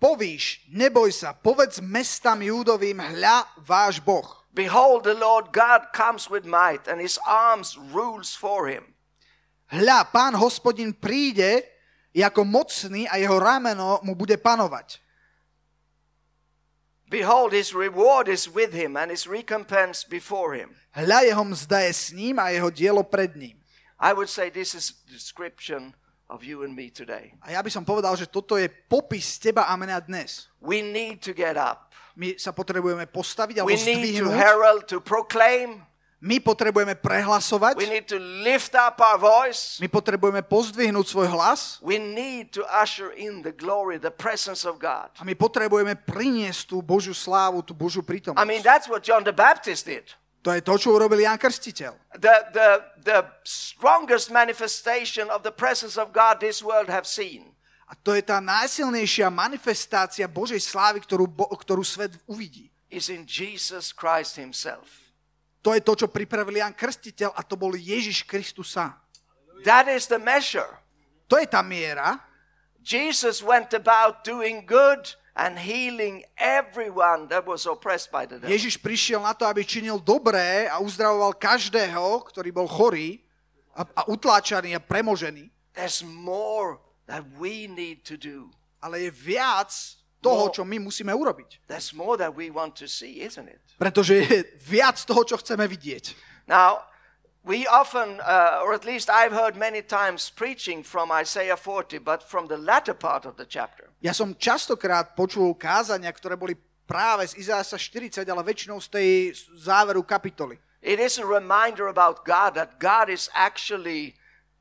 Povíš, 0.02 0.66
neboj 0.66 1.14
sa, 1.14 1.30
povedz 1.30 1.78
mestám 1.78 2.42
Júdovým, 2.42 2.98
hľa 2.98 3.46
váš 3.62 4.02
Boh. 4.02 4.26
Behold, 4.50 5.06
the 5.06 5.14
Lord 5.14 5.54
God 5.54 5.94
comes 5.94 6.26
with 6.26 6.42
might, 6.42 6.90
and 6.90 6.98
his 6.98 7.22
arms 7.22 7.78
rules 7.78 8.34
for 8.34 8.66
him. 8.66 8.98
Hľa, 9.70 10.10
pán 10.10 10.34
hospodin 10.34 10.90
príde 10.90 11.62
ako 12.10 12.42
mocný 12.42 13.06
a 13.06 13.22
jeho 13.22 13.38
rameno 13.38 14.02
mu 14.02 14.18
bude 14.18 14.34
panovať. 14.42 14.98
Behold, 17.06 17.54
his 17.54 17.70
reward 17.70 18.26
is 18.26 18.50
with 18.50 18.74
him, 18.74 18.98
and 18.98 19.06
his 19.06 19.30
recompense 19.30 20.02
before 20.02 20.58
him. 20.58 20.74
Hľa, 20.98 21.30
jeho 21.30 21.44
mzda 21.46 21.78
je 21.86 21.92
s 21.94 22.10
ním 22.10 22.42
a 22.42 22.50
jeho 22.50 22.74
dielo 22.74 23.06
pred 23.06 23.38
ním. 23.38 23.54
I 24.02 24.10
would 24.10 24.26
say 24.26 24.50
this 24.50 24.74
is 24.74 24.98
a 25.06 25.14
description 25.14 25.94
of 26.32 26.40
you 26.40 26.64
and 26.64 26.72
me 26.72 26.88
today. 26.88 27.36
A 27.44 27.52
ja 27.52 27.60
by 27.60 27.68
som 27.68 27.84
povedal, 27.84 28.16
že 28.16 28.24
toto 28.24 28.56
je 28.56 28.72
popis 28.88 29.36
teba 29.36 29.68
a 29.68 29.76
mňa 29.76 30.08
dnes. 30.08 30.48
We 30.64 30.80
need 30.80 31.20
to 31.28 31.36
get 31.36 31.60
up. 31.60 31.92
My 32.16 32.32
sa 32.40 32.56
potrebujeme 32.56 33.04
postaviť 33.04 33.60
alebo 33.60 33.68
We 33.68 33.76
need 33.84 34.16
to 34.20 34.32
herald, 34.32 34.88
to 34.88 35.04
proclaim. 35.04 35.84
My 36.22 36.38
potrebujeme 36.38 36.94
We 36.94 37.02
prehlasovať. 37.02 37.74
need 37.82 38.06
to 38.06 38.18
lift 38.46 38.78
up 38.78 39.02
our 39.02 39.18
voice. 39.18 39.82
My 39.82 39.90
potrebujeme 39.90 40.38
pozdvihnúť 40.46 41.06
svoj 41.10 41.26
hlas. 41.34 41.82
We 41.82 41.98
need 41.98 42.54
to 42.54 42.62
usher 42.70 43.10
in 43.10 43.42
the 43.42 43.50
glory, 43.50 43.98
the 43.98 44.14
presence 44.14 44.62
of 44.62 44.78
God. 44.78 45.10
A 45.18 45.26
my 45.26 45.34
potrebujeme 45.34 45.98
priniesť 45.98 46.70
tú 46.70 46.78
Božiu 46.78 47.10
slávu, 47.10 47.58
tú 47.66 47.74
Božiu 47.74 48.06
prítomnosť. 48.06 48.38
I 48.38 48.46
mean, 48.46 48.62
that's 48.62 48.86
what 48.86 49.02
John 49.02 49.26
the 49.26 49.34
Baptist 49.34 49.90
did. 49.90 50.14
To 50.42 50.50
je 50.50 50.60
to, 50.60 50.74
čo 50.74 50.90
urobil 50.98 51.22
Jan 51.22 51.38
Krstiteľ. 51.38 52.18
The, 52.18 52.36
the, 52.50 52.68
the 53.06 53.20
strongest 53.46 54.34
manifestation 54.34 55.30
of 55.30 55.46
the 55.46 55.54
presence 55.54 55.94
of 55.94 56.10
God 56.10 56.42
this 56.42 56.58
world 56.62 56.90
have 56.90 57.06
seen 57.06 57.52
A 57.86 57.94
to 57.94 58.16
je 58.16 58.24
tá 58.24 58.40
najsilnejšia 58.40 59.28
manifestácia 59.28 60.24
Božej 60.24 60.64
slávy, 60.64 61.04
ktorú, 61.04 61.28
Bo- 61.28 61.52
ktorú 61.52 61.84
svet 61.84 62.16
uvidí. 62.24 62.72
is 62.88 63.08
in 63.08 63.24
Jesus 63.24 63.92
Christ 63.92 64.36
himself. 64.36 65.12
To 65.64 65.72
je 65.76 65.80
to, 65.80 65.92
čo 65.94 66.08
pripravil 66.08 66.60
Jan 66.60 66.72
Krstiteľ 66.72 67.36
a 67.36 67.40
to 67.44 67.56
bol 67.56 67.72
Ježiš 67.76 68.24
Kristus 68.24 68.72
sám. 68.76 68.96
That 69.64 69.88
is 69.92 70.08
the 70.08 70.18
measure. 70.20 70.80
To 71.28 71.36
je 71.36 71.46
tá 71.48 71.60
miera. 71.60 72.20
Jesus 72.82 73.44
went 73.44 73.72
about 73.76 74.24
doing 74.26 74.64
good 74.66 75.14
and 75.32 75.56
healing 75.56 76.24
everyone 76.36 77.28
that 77.32 77.46
was 77.48 77.64
oppressed 77.64 78.12
by 78.12 78.28
the 78.28 78.36
devil. 78.36 78.52
Ježiš 78.52 78.76
prišiel 78.76 79.24
na 79.24 79.32
to, 79.32 79.48
aby 79.48 79.64
činil 79.64 79.96
dobré 79.96 80.68
a 80.68 80.76
uzdravoval 80.78 81.32
každého, 81.36 82.20
ktorý 82.28 82.52
bol 82.52 82.68
chorý 82.68 83.20
a, 83.72 83.84
a 83.84 84.02
utláčaný 84.12 84.76
a 84.76 84.80
premožený. 84.80 85.48
There's 85.72 86.04
more 86.04 86.76
that 87.08 87.24
we 87.40 87.64
need 87.64 88.04
to 88.04 88.20
do. 88.20 88.52
Ale 88.84 89.08
je 89.08 89.10
viac 89.10 89.72
toho, 90.20 90.46
No. 90.48 90.52
čo 90.52 90.62
my 90.68 90.78
musíme 90.78 91.10
urobiť. 91.16 91.64
There's 91.66 91.96
more 91.96 92.20
that 92.20 92.36
we 92.36 92.52
want 92.52 92.76
to 92.78 92.86
see, 92.86 93.24
isn't 93.24 93.48
it? 93.48 93.58
Pretože 93.80 94.14
je 94.22 94.44
viac 94.68 95.00
toho, 95.02 95.24
čo 95.24 95.40
chceme 95.40 95.64
vidieť. 95.66 96.14
Now, 96.46 96.84
we 97.44 97.66
often, 97.66 98.20
uh, 98.22 98.62
or 98.62 98.72
at 98.72 98.84
least 98.84 99.10
I've 99.10 99.32
heard 99.32 99.56
many 99.56 99.82
times 99.82 100.30
preaching 100.30 100.82
from 100.82 101.10
Isaiah 101.10 101.56
40, 101.56 101.98
but 101.98 102.22
from 102.22 102.46
the 102.46 102.56
latter 102.56 102.94
part 102.94 103.26
of 103.26 103.36
the 103.36 103.46
chapter. 103.46 103.90
Ja 103.98 104.14
som 104.14 104.34
častokrát 104.38 105.18
počul 105.18 105.54
kázania, 105.58 106.10
ktoré 106.14 106.38
boli 106.38 106.54
práve 106.86 107.26
z 107.26 107.42
Izáša 107.42 107.78
40, 107.78 108.22
ale 108.26 108.42
väčšinou 108.46 108.78
z 108.78 108.88
tej 108.90 109.10
záveru 109.58 110.06
kapitoly. 110.06 110.58
It 110.82 110.98
is 110.98 111.18
a 111.18 111.26
reminder 111.26 111.86
about 111.86 112.26
God 112.26 112.58
that 112.58 112.82
God 112.82 113.06
is 113.10 113.30
actually, 113.34 114.18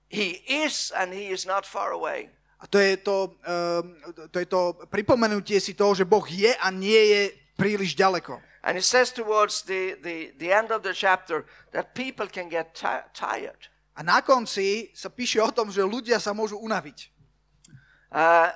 He 0.09 0.41
is 0.45 0.93
and 0.93 1.13
He 1.13 1.33
is 1.33 1.45
not 1.45 1.65
far 1.65 1.93
away. 1.93 2.29
A 2.61 2.69
to 2.69 2.77
je 2.77 2.93
to, 3.01 3.33
um, 3.41 3.97
to 4.29 4.37
je 4.37 4.45
to 4.45 4.77
pripomenutie 4.93 5.57
si 5.57 5.73
toho, 5.73 5.97
že 5.97 6.05
Boh 6.05 6.25
je 6.29 6.53
a 6.53 6.69
nie 6.69 7.01
je 7.09 7.21
príliš 7.57 7.97
ďaleko. 7.97 8.37
And 8.63 8.77
it 8.77 8.85
says 8.85 9.11
towards 9.11 9.63
the, 9.65 9.97
the, 10.01 10.31
the 10.37 10.53
end 10.53 10.69
of 10.71 10.83
the 10.83 10.93
chapter 10.93 11.45
that 11.73 11.95
people 11.95 12.27
can 12.27 12.49
get 12.49 12.75
ti- 12.75 13.05
tired. 13.13 13.69
A 13.97 14.03
na 14.05 14.21
konci 14.21 14.93
sa 14.93 15.09
píše 15.09 15.41
o 15.41 15.49
tom, 15.51 15.73
že 15.73 15.81
ľudia 15.81 16.21
sa 16.21 16.31
môžu 16.31 16.61
unaviť. 16.61 17.09
Uh, 18.11 18.51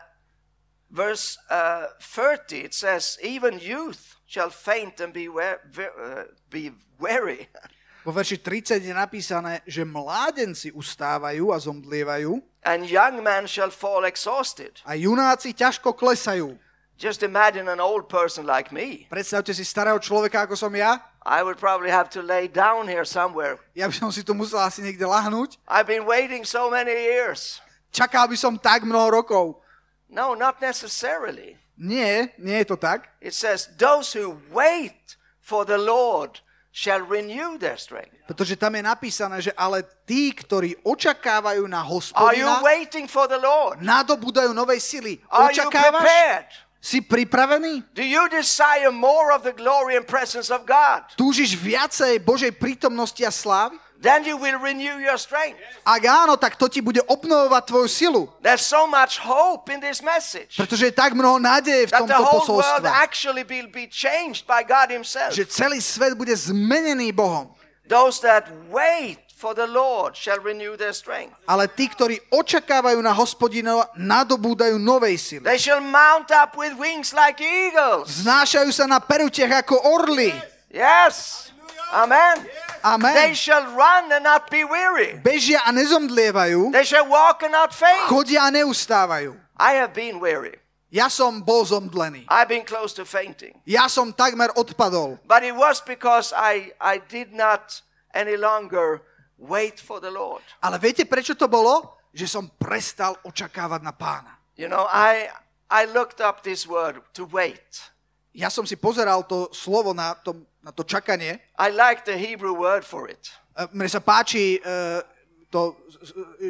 verse 0.91 1.38
uh, 1.49 1.89
30, 1.99 2.66
it 2.70 2.74
says, 2.74 3.18
Even 3.24 3.60
youth 3.60 4.16
shall 4.28 4.49
faint 4.49 4.99
and 5.01 5.12
be, 5.14 5.28
we- 5.28 5.41
uh, 5.43 6.30
be 6.49 6.72
weary. 6.99 7.49
Vo 8.06 8.14
verši 8.14 8.38
30 8.38 8.86
je 8.86 8.93
napísané, 8.93 9.66
že 9.66 9.82
mládenci 9.82 10.70
ustávajú 10.70 11.49
a 11.49 11.58
zomdlievajú 11.58 12.38
and 12.62 12.86
young 12.86 13.22
men 13.26 13.49
shall 13.49 13.74
fall 13.74 14.06
exhausted. 14.06 14.78
a 14.86 14.93
junáci 14.93 15.58
ťažko 15.58 15.97
klesajú. 15.97 16.53
Just 16.96 17.24
imagine 17.24 17.68
an 17.68 17.84
old 17.84 18.08
person 18.08 18.48
like 18.48 18.72
me. 18.72 19.04
Predstavte 19.12 19.52
si 19.52 19.68
starého 19.68 20.00
človeka, 20.00 20.48
ako 20.48 20.56
som 20.56 20.72
ja. 20.72 21.04
I 21.28 21.43
would 21.43 21.60
probably 21.60 21.91
have 21.91 22.08
to 22.16 22.22
lay 22.24 22.48
down 22.48 22.88
here 22.88 23.04
somewhere. 23.04 23.60
Ja 23.76 23.91
by 23.91 23.96
som 23.98 24.12
si 24.16 24.24
tu 24.24 24.32
musel 24.32 24.62
asi 24.64 24.80
niekde 24.80 25.04
lahnúť. 25.04 25.60
I've 25.68 25.89
been 25.89 26.08
waiting 26.08 26.48
so 26.48 26.72
many 26.72 26.93
years. 26.93 27.60
Čakal 27.91 28.32
by 28.32 28.38
som 28.39 28.56
tak 28.56 28.88
mnoho 28.88 29.12
rokov. 29.12 29.60
No, 30.08 30.38
not 30.39 30.64
necessarily. 30.64 31.60
Nie, 31.76 32.32
nie 32.39 32.64
je 32.64 32.72
to 32.72 32.78
tak. 32.80 33.12
It 33.20 33.36
says, 33.36 33.68
Those 33.76 34.16
who 34.16 34.39
wait 34.56 35.20
for 35.43 35.68
the 35.68 35.76
Lord 35.76 36.39
shall 36.72 37.04
renew 37.04 37.60
their 37.60 37.76
strength. 37.76 38.16
Pretože 38.28 38.56
tam 38.56 38.76
je 38.76 38.84
napísané, 38.84 39.38
že 39.43 39.52
ale 39.56 39.84
tí, 40.08 40.32
ktorí 40.32 40.80
očakávajú 40.84 41.64
na 41.68 41.84
Are 41.84 41.88
you 41.88 41.91
hospodina, 42.00 42.64
waiting 42.64 43.08
for 43.12 43.28
the 43.28 43.39
Lord? 43.39 43.84
nadobúdajú 43.84 44.56
novej 44.56 44.80
sily. 44.80 45.20
Are 45.28 45.52
you 45.52 45.68
Očakávaš? 45.68 46.00
prepared? 46.04 46.48
Si 46.86 47.02
pripravený? 47.02 47.82
Do 47.98 48.06
you 48.06 48.30
desire 48.30 48.94
more 48.94 49.34
of 49.34 49.42
the 49.42 49.58
glory 49.58 49.98
and 49.98 50.06
presence 50.06 50.54
of 50.54 50.70
God? 50.70 51.10
Túžiš 51.18 51.58
viacej 51.58 52.22
Božej 52.22 52.54
prítomnosti 52.54 53.26
a 53.26 53.34
slávy? 53.34 53.82
Then 53.98 54.22
you 54.22 54.38
will 54.38 54.62
renew 54.62 55.02
your 55.02 55.18
strength. 55.18 55.58
Ak 55.82 56.06
áno, 56.06 56.38
tak 56.38 56.62
to 56.62 56.70
ti 56.70 56.86
bude 56.86 57.02
obnovovať 57.10 57.64
tvoju 57.74 57.90
silu. 57.90 58.22
There's 58.38 58.62
so 58.62 58.86
much 58.86 59.18
hope 59.18 59.66
in 59.74 59.82
this 59.82 60.06
message 60.06 60.54
Pretože 60.54 60.94
je 60.94 60.94
tak 60.94 61.18
mnoho 61.18 61.42
nádeje 61.42 61.90
v 61.90 62.06
tomto 62.06 62.22
posolstve. 62.22 62.86
actually 62.86 63.42
will 63.42 63.66
be 63.66 63.90
changed 63.90 64.46
by 64.46 64.62
God 64.62 64.94
Himself. 64.94 65.34
Že 65.34 65.50
celý 65.50 65.82
svet 65.82 66.14
bude 66.14 66.38
zmenený 66.38 67.10
Bohom. 67.10 67.50
Those 67.90 68.22
that 68.22 68.46
wait 68.70 69.25
for 69.46 69.54
the 69.54 69.68
Lord 69.70 70.18
shall 70.18 70.41
renew 70.41 70.74
their 70.74 70.89
strength. 70.91 71.38
Ale 71.46 71.70
tí, 71.70 71.86
ktorí 71.86 72.18
očakávajú 72.34 72.98
na 72.98 73.14
hospodina, 73.14 73.86
nadobúdajú 73.93 74.82
novej 74.82 75.22
sily. 75.22 75.46
They 75.46 75.62
shall 75.62 75.86
mount 75.86 76.34
up 76.34 76.58
with 76.58 76.74
wings 76.82 77.14
like 77.14 77.38
eagles. 77.38 78.26
Znášajú 78.26 78.74
sa 78.74 78.89
na 78.89 78.98
perutiach 78.98 79.62
ako 79.62 79.78
orly. 79.86 80.34
Yes. 80.74 81.54
Amen. 81.93 82.41
Amen. 82.82 83.14
They 83.14 83.38
shall 83.38 83.70
run 83.78 84.10
and 84.10 84.26
not 84.26 84.50
be 84.50 84.66
weary. 84.66 85.22
Bežia 85.22 85.62
a 85.62 85.70
nezomdlievajú, 85.70 86.74
They 86.74 86.82
shall 86.89 87.06
walk 87.06 87.46
and 87.46 87.54
not 87.54 87.70
faint. 87.70 88.10
chodia 88.10 88.50
a 88.50 88.50
neustávajú. 88.50 89.38
I 89.62 89.78
have 89.78 89.93
been 89.93 90.18
weary. 90.18 90.58
Ja 90.89 91.06
som 91.06 91.46
bol 91.46 91.62
zomdlený. 91.70 92.26
I've 92.34 92.50
been 92.50 92.66
close 92.66 92.98
to 92.98 93.06
fainting. 93.06 93.54
Ja 93.70 93.86
som 93.86 94.10
takmer 94.10 94.50
odpadol. 94.58 95.22
But 95.30 95.46
it 95.46 95.54
was 95.54 95.86
because 95.86 96.34
I, 96.34 96.74
I 96.82 96.98
did 96.98 97.30
not 97.30 97.86
any 98.10 98.41
longer 98.41 99.06
wait 99.38 99.80
for 99.80 100.00
the 100.00 100.12
Lord. 100.12 100.44
Ale 100.64 100.80
viete, 100.80 101.04
prečo 101.06 101.36
to 101.36 101.48
bolo? 101.48 102.00
Že 102.16 102.26
som 102.28 102.44
prestal 102.56 103.20
očakávať 103.28 103.82
na 103.84 103.92
pána. 103.92 104.40
You 104.56 104.72
know, 104.72 104.88
I, 104.88 105.28
I 105.68 105.84
looked 105.92 106.24
up 106.24 106.44
this 106.48 106.64
word 106.64 107.04
to 107.20 107.28
wait. 107.28 107.92
Ja 108.36 108.48
som 108.52 108.64
si 108.68 108.76
pozeral 108.76 109.24
to 109.28 109.52
slovo 109.52 109.92
na 109.96 110.16
to, 110.16 110.36
na 110.64 110.72
to 110.72 110.84
čakanie. 110.84 111.40
I 111.60 111.72
like 111.72 112.04
the 112.08 112.16
Hebrew 112.16 112.56
word 112.56 112.84
for 112.84 113.08
it. 113.12 113.32
E, 113.56 113.68
Mne 113.72 113.88
sa 113.88 114.00
páči 114.04 114.60
e, 114.60 115.04
to 115.52 115.76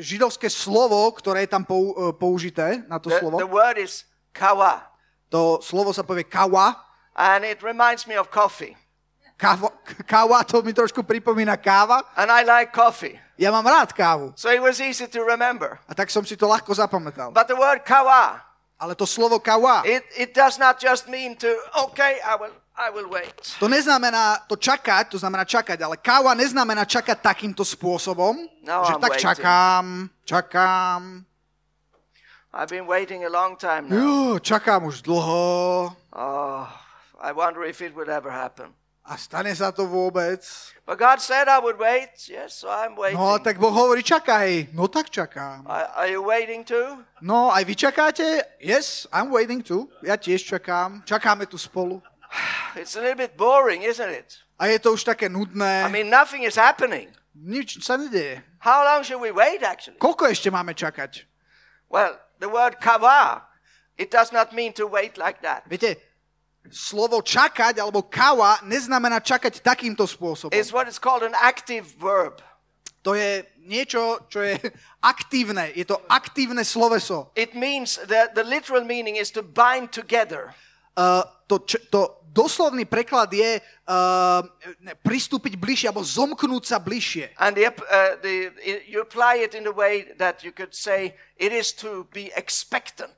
židovské 0.02 0.50
slovo, 0.50 1.10
ktoré 1.14 1.46
je 1.46 1.54
tam 1.54 1.62
pou, 1.66 1.94
e, 1.94 2.14
použité 2.18 2.82
na 2.90 2.98
to 2.98 3.10
The, 3.14 3.22
slovo, 3.22 3.38
the 3.38 3.50
word 3.50 3.78
is 3.78 4.06
kawa, 4.34 4.82
to 5.30 5.62
slovo 5.62 5.94
sa 5.94 6.02
povie 6.02 6.26
kawa. 6.26 6.74
and 7.16 7.46
it 7.46 7.62
reminds 7.64 8.06
me 8.06 8.18
of 8.18 8.30
coffee. 8.30 8.76
Káva, 9.36 9.68
káva, 10.08 10.44
to 10.48 10.64
mi 10.64 10.72
trošku 10.72 11.04
pripomína 11.04 11.60
káva. 11.60 12.08
And 12.16 12.32
I 12.32 12.48
like 12.48 12.72
coffee. 12.72 13.20
Ja 13.36 13.52
mám 13.52 13.68
rád 13.68 13.92
kávu. 13.92 14.32
So 14.40 14.48
it 14.48 14.64
was 14.64 14.80
easy 14.80 15.12
to 15.12 15.20
remember. 15.28 15.76
A 15.88 15.94
tak 15.94 16.08
som 16.08 16.24
si 16.24 16.40
to 16.40 16.48
ľahko 16.48 16.72
zapamätal. 16.72 17.36
But 17.36 17.52
the 17.52 17.60
word 17.60 17.84
kawa, 17.84 18.40
Ale 18.80 18.96
to 18.96 19.04
slovo 19.08 19.40
kawa, 19.40 19.84
it, 19.84 20.04
it 20.16 20.32
does 20.36 20.56
not 20.60 20.80
just 20.80 21.08
mean 21.12 21.36
to, 21.40 21.48
okay, 21.88 22.20
I 22.24 22.36
will, 22.40 22.52
I 22.76 22.88
will 22.92 23.08
wait. 23.12 23.56
to 23.60 23.68
neznamená 23.72 24.44
to 24.48 24.56
čakať, 24.56 25.12
to 25.12 25.18
znamená 25.20 25.44
čakať, 25.48 25.80
ale 25.80 25.96
káva 26.00 26.32
neznamená 26.36 26.84
čakať 26.88 27.20
takýmto 27.24 27.64
spôsobom, 27.64 28.36
No, 28.64 28.84
že 28.88 28.96
I'm 28.96 29.04
tak 29.04 29.16
waiting. 29.16 29.24
čakám, 29.32 29.86
čakám, 30.28 31.00
I've 32.56 32.72
been 32.72 32.88
waiting 32.88 33.24
a 33.28 33.32
long 33.32 33.56
time 33.60 33.92
now. 33.92 34.00
Jú, 34.00 34.40
čakám 34.40 34.88
už 34.88 35.04
dlho 35.04 35.92
Oh, 36.16 36.64
I 37.20 37.32
wonder 37.36 37.64
if 37.68 37.84
it 37.84 37.92
would 37.96 38.08
ever 38.08 38.32
happen. 38.32 38.72
A 39.06 39.18
stane 39.18 39.54
sa 39.54 39.70
to 39.70 39.86
vôbec. 39.86 40.42
But 40.86 40.98
God 40.98 41.22
said 41.22 41.46
I 41.46 41.62
would 41.62 41.78
wait. 41.78 42.26
Yes, 42.26 42.62
so 42.62 42.70
I'm 42.70 42.98
waiting. 42.98 43.22
No 43.22 43.38
tak 43.38 43.62
Boh 43.62 43.70
hovorí, 43.70 44.02
čakaj. 44.02 44.74
No 44.74 44.90
tak 44.90 45.14
čakám. 45.14 45.66
Are, 45.70 45.90
are 45.94 46.10
you 46.10 46.26
waiting 46.26 46.66
too? 46.66 47.06
No 47.22 47.54
aj 47.54 47.64
vy 47.66 47.76
čakáte? 47.78 48.26
Yes, 48.58 49.06
I'm 49.14 49.30
waiting 49.30 49.62
too. 49.62 49.90
Ja 50.02 50.18
tiež 50.18 50.42
čakám. 50.42 51.06
Čakáme 51.06 51.46
tu 51.46 51.58
spolu. 51.62 52.02
It's 52.82 52.98
a 52.98 53.02
little 53.02 53.18
bit 53.18 53.38
boring, 53.38 53.86
isn't 53.86 54.10
it? 54.10 54.42
A 54.58 54.68
je 54.68 54.80
to 54.80 54.98
už 54.98 55.04
také 55.06 55.30
nudné. 55.30 55.86
I 55.86 55.92
mean, 55.92 56.10
nothing 56.10 56.42
is 56.42 56.58
happening. 56.58 57.14
Nič 57.36 57.84
sa 57.84 58.00
nedeje. 58.00 58.42
How 58.64 58.82
long 58.88 59.04
should 59.04 59.22
we 59.22 59.30
wait, 59.30 59.62
actually? 59.62 60.00
Koľko 60.02 60.32
ešte 60.32 60.50
máme 60.50 60.74
čakať? 60.74 61.28
Well, 61.92 62.18
the 62.40 62.50
word 62.50 62.80
kava, 62.82 63.46
it 64.00 64.10
does 64.10 64.32
not 64.32 64.56
mean 64.56 64.74
to 64.80 64.88
wait 64.88 65.20
like 65.20 65.44
that. 65.44 65.68
Viete, 65.68 66.00
slovo 66.72 67.22
čakať 67.22 67.82
alebo 67.82 68.06
kawa 68.06 68.62
neznamená 68.66 69.22
čakať 69.22 69.62
takýmto 69.62 70.06
spôsobom. 70.10 70.54
It's 70.54 70.74
what 70.74 70.90
is 70.90 70.98
called 70.98 71.22
an 71.22 71.36
active 71.38 71.86
verb. 71.98 72.42
To 73.06 73.14
je 73.14 73.46
niečo, 73.62 74.26
čo 74.30 74.42
je 74.42 74.58
aktívne. 75.14 75.70
Je 75.78 75.86
to 75.86 76.02
aktívne 76.10 76.66
sloveso. 76.66 77.30
It 77.38 77.54
means 77.54 78.02
that 78.10 78.34
the 78.34 78.42
literal 78.42 78.82
meaning 78.82 79.18
is 79.18 79.30
to 79.34 79.46
bind 79.46 79.94
together. 79.94 80.58
Uh, 80.98 81.28
to, 81.46 81.62
č- 81.68 81.86
to 81.92 82.26
doslovný 82.36 82.84
preklad 82.84 83.32
je 83.32 83.62
uh, 83.62 84.42
pristúpiť 85.06 85.56
bližšie 85.56 85.88
alebo 85.92 86.04
zomknúť 86.04 86.64
sa 86.66 86.78
bližšie. 86.82 87.36
And 87.40 87.56
the, 87.56 87.72
uh, 87.72 88.20
the, 88.20 88.52
you 88.88 89.00
apply 89.00 89.44
it 89.44 89.54
in 89.54 89.68
a 89.68 89.76
way 89.76 90.12
that 90.18 90.42
you 90.42 90.52
could 90.52 90.76
say 90.76 91.14
it 91.38 91.56
is 91.56 91.72
to 91.80 92.08
be 92.10 92.34
expectant. 92.34 93.16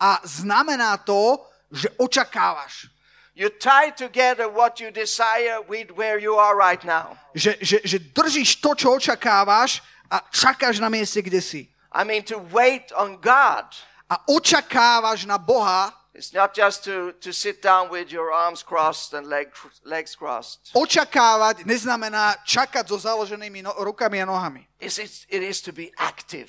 A 0.00 0.20
znamená 0.24 0.96
to, 1.04 1.40
že 1.72 1.88
očakávaš. 1.98 2.88
You 3.36 3.50
tie 3.52 3.92
together 3.92 4.48
what 4.48 4.80
you 4.80 4.88
desire 4.90 5.60
with 5.68 5.92
where 5.92 6.16
you 6.16 6.40
are 6.40 6.56
right 6.56 6.80
now. 6.84 7.20
Že, 7.36 7.56
že, 7.60 7.76
že 7.84 7.98
držíš 8.00 8.64
to, 8.64 8.72
čo 8.72 8.96
očakávaš 8.96 9.84
a 10.08 10.24
čakáš 10.32 10.80
na 10.80 10.88
mieste, 10.88 11.20
kde 11.20 11.44
si. 11.44 11.68
I 11.92 12.04
mean, 12.04 12.24
to 12.24 12.40
wait 12.52 12.92
on 12.96 13.20
God. 13.20 13.68
A 14.08 14.16
očakávaš 14.28 15.26
na 15.28 15.36
Boha, 15.36 15.92
It's 16.16 16.32
not 16.32 16.56
just 16.56 16.80
to, 16.88 17.12
to 17.20 17.28
sit 17.28 17.60
down 17.60 17.90
with 17.92 18.08
your 18.08 18.32
arms 18.32 18.64
crossed 18.64 19.12
and 19.12 19.28
leg, 19.28 19.52
legs 19.84 20.16
crossed. 20.16 20.72
očakávať 20.72 21.68
neznamená 21.68 22.40
čakať 22.40 22.88
so 22.88 22.96
založenými 22.96 23.60
no- 23.60 23.76
rukami 23.84 24.24
a 24.24 24.24
nohami. 24.24 24.64
It's, 24.80 24.96
it's, 24.96 25.28
it 25.28 25.44
is 25.44 25.60
to 25.60 25.76
be 25.76 25.92
active, 26.00 26.48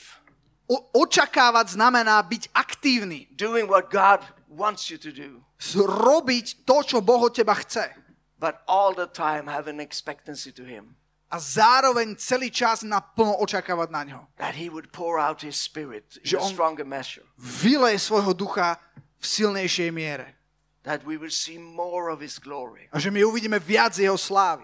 O- 0.72 0.88
očakávať 1.03 1.76
znamená 1.76 2.15
byť 2.24 2.47
aktívny. 2.55 3.28
doing 3.36 3.68
what 3.68 3.91
God 3.91 4.24
wants 4.47 4.89
you 4.89 4.97
to 4.97 5.11
do, 5.11 5.43
Robiť 5.87 6.63
to, 6.65 6.77
čo 6.83 6.97
Boh 7.03 7.19
od 7.27 7.35
teba 7.35 7.53
chce. 7.55 7.91
but 8.39 8.61
all 8.67 8.93
the 8.93 9.07
time 9.07 9.47
have 9.49 9.67
an 9.67 9.79
expectancy 9.79 10.51
to 10.51 10.63
Him 10.63 10.95
A 11.27 11.43
zároveň 11.43 12.15
celý 12.15 12.47
čas 12.47 12.87
naplno 12.87 13.35
očakávať 13.43 13.89
na 13.91 14.01
ňo. 14.07 14.19
that 14.39 14.55
He 14.55 14.71
would 14.71 14.95
pour 14.95 15.19
out 15.19 15.43
His 15.43 15.59
Spirit 15.59 16.15
Že 16.23 16.35
in 16.35 16.39
a 16.39 16.43
on- 16.47 16.51
stronger 16.55 16.85
measure, 16.87 17.25
Vyleje 17.35 17.99
svojho 17.99 18.31
ducha 18.31 18.79
v 19.19 19.25
silnejšej 19.27 19.91
miere. 19.91 20.39
that 20.87 21.03
we 21.03 21.19
will 21.19 21.33
see 21.33 21.59
more 21.59 22.07
of 22.07 22.23
His 22.23 22.39
glory. 22.39 22.87
A 22.95 22.99
že 23.03 23.11
my 23.11 23.19
uvidíme 23.27 23.59
viac 23.59 23.91
jeho 23.99 24.15
slávy. 24.15 24.63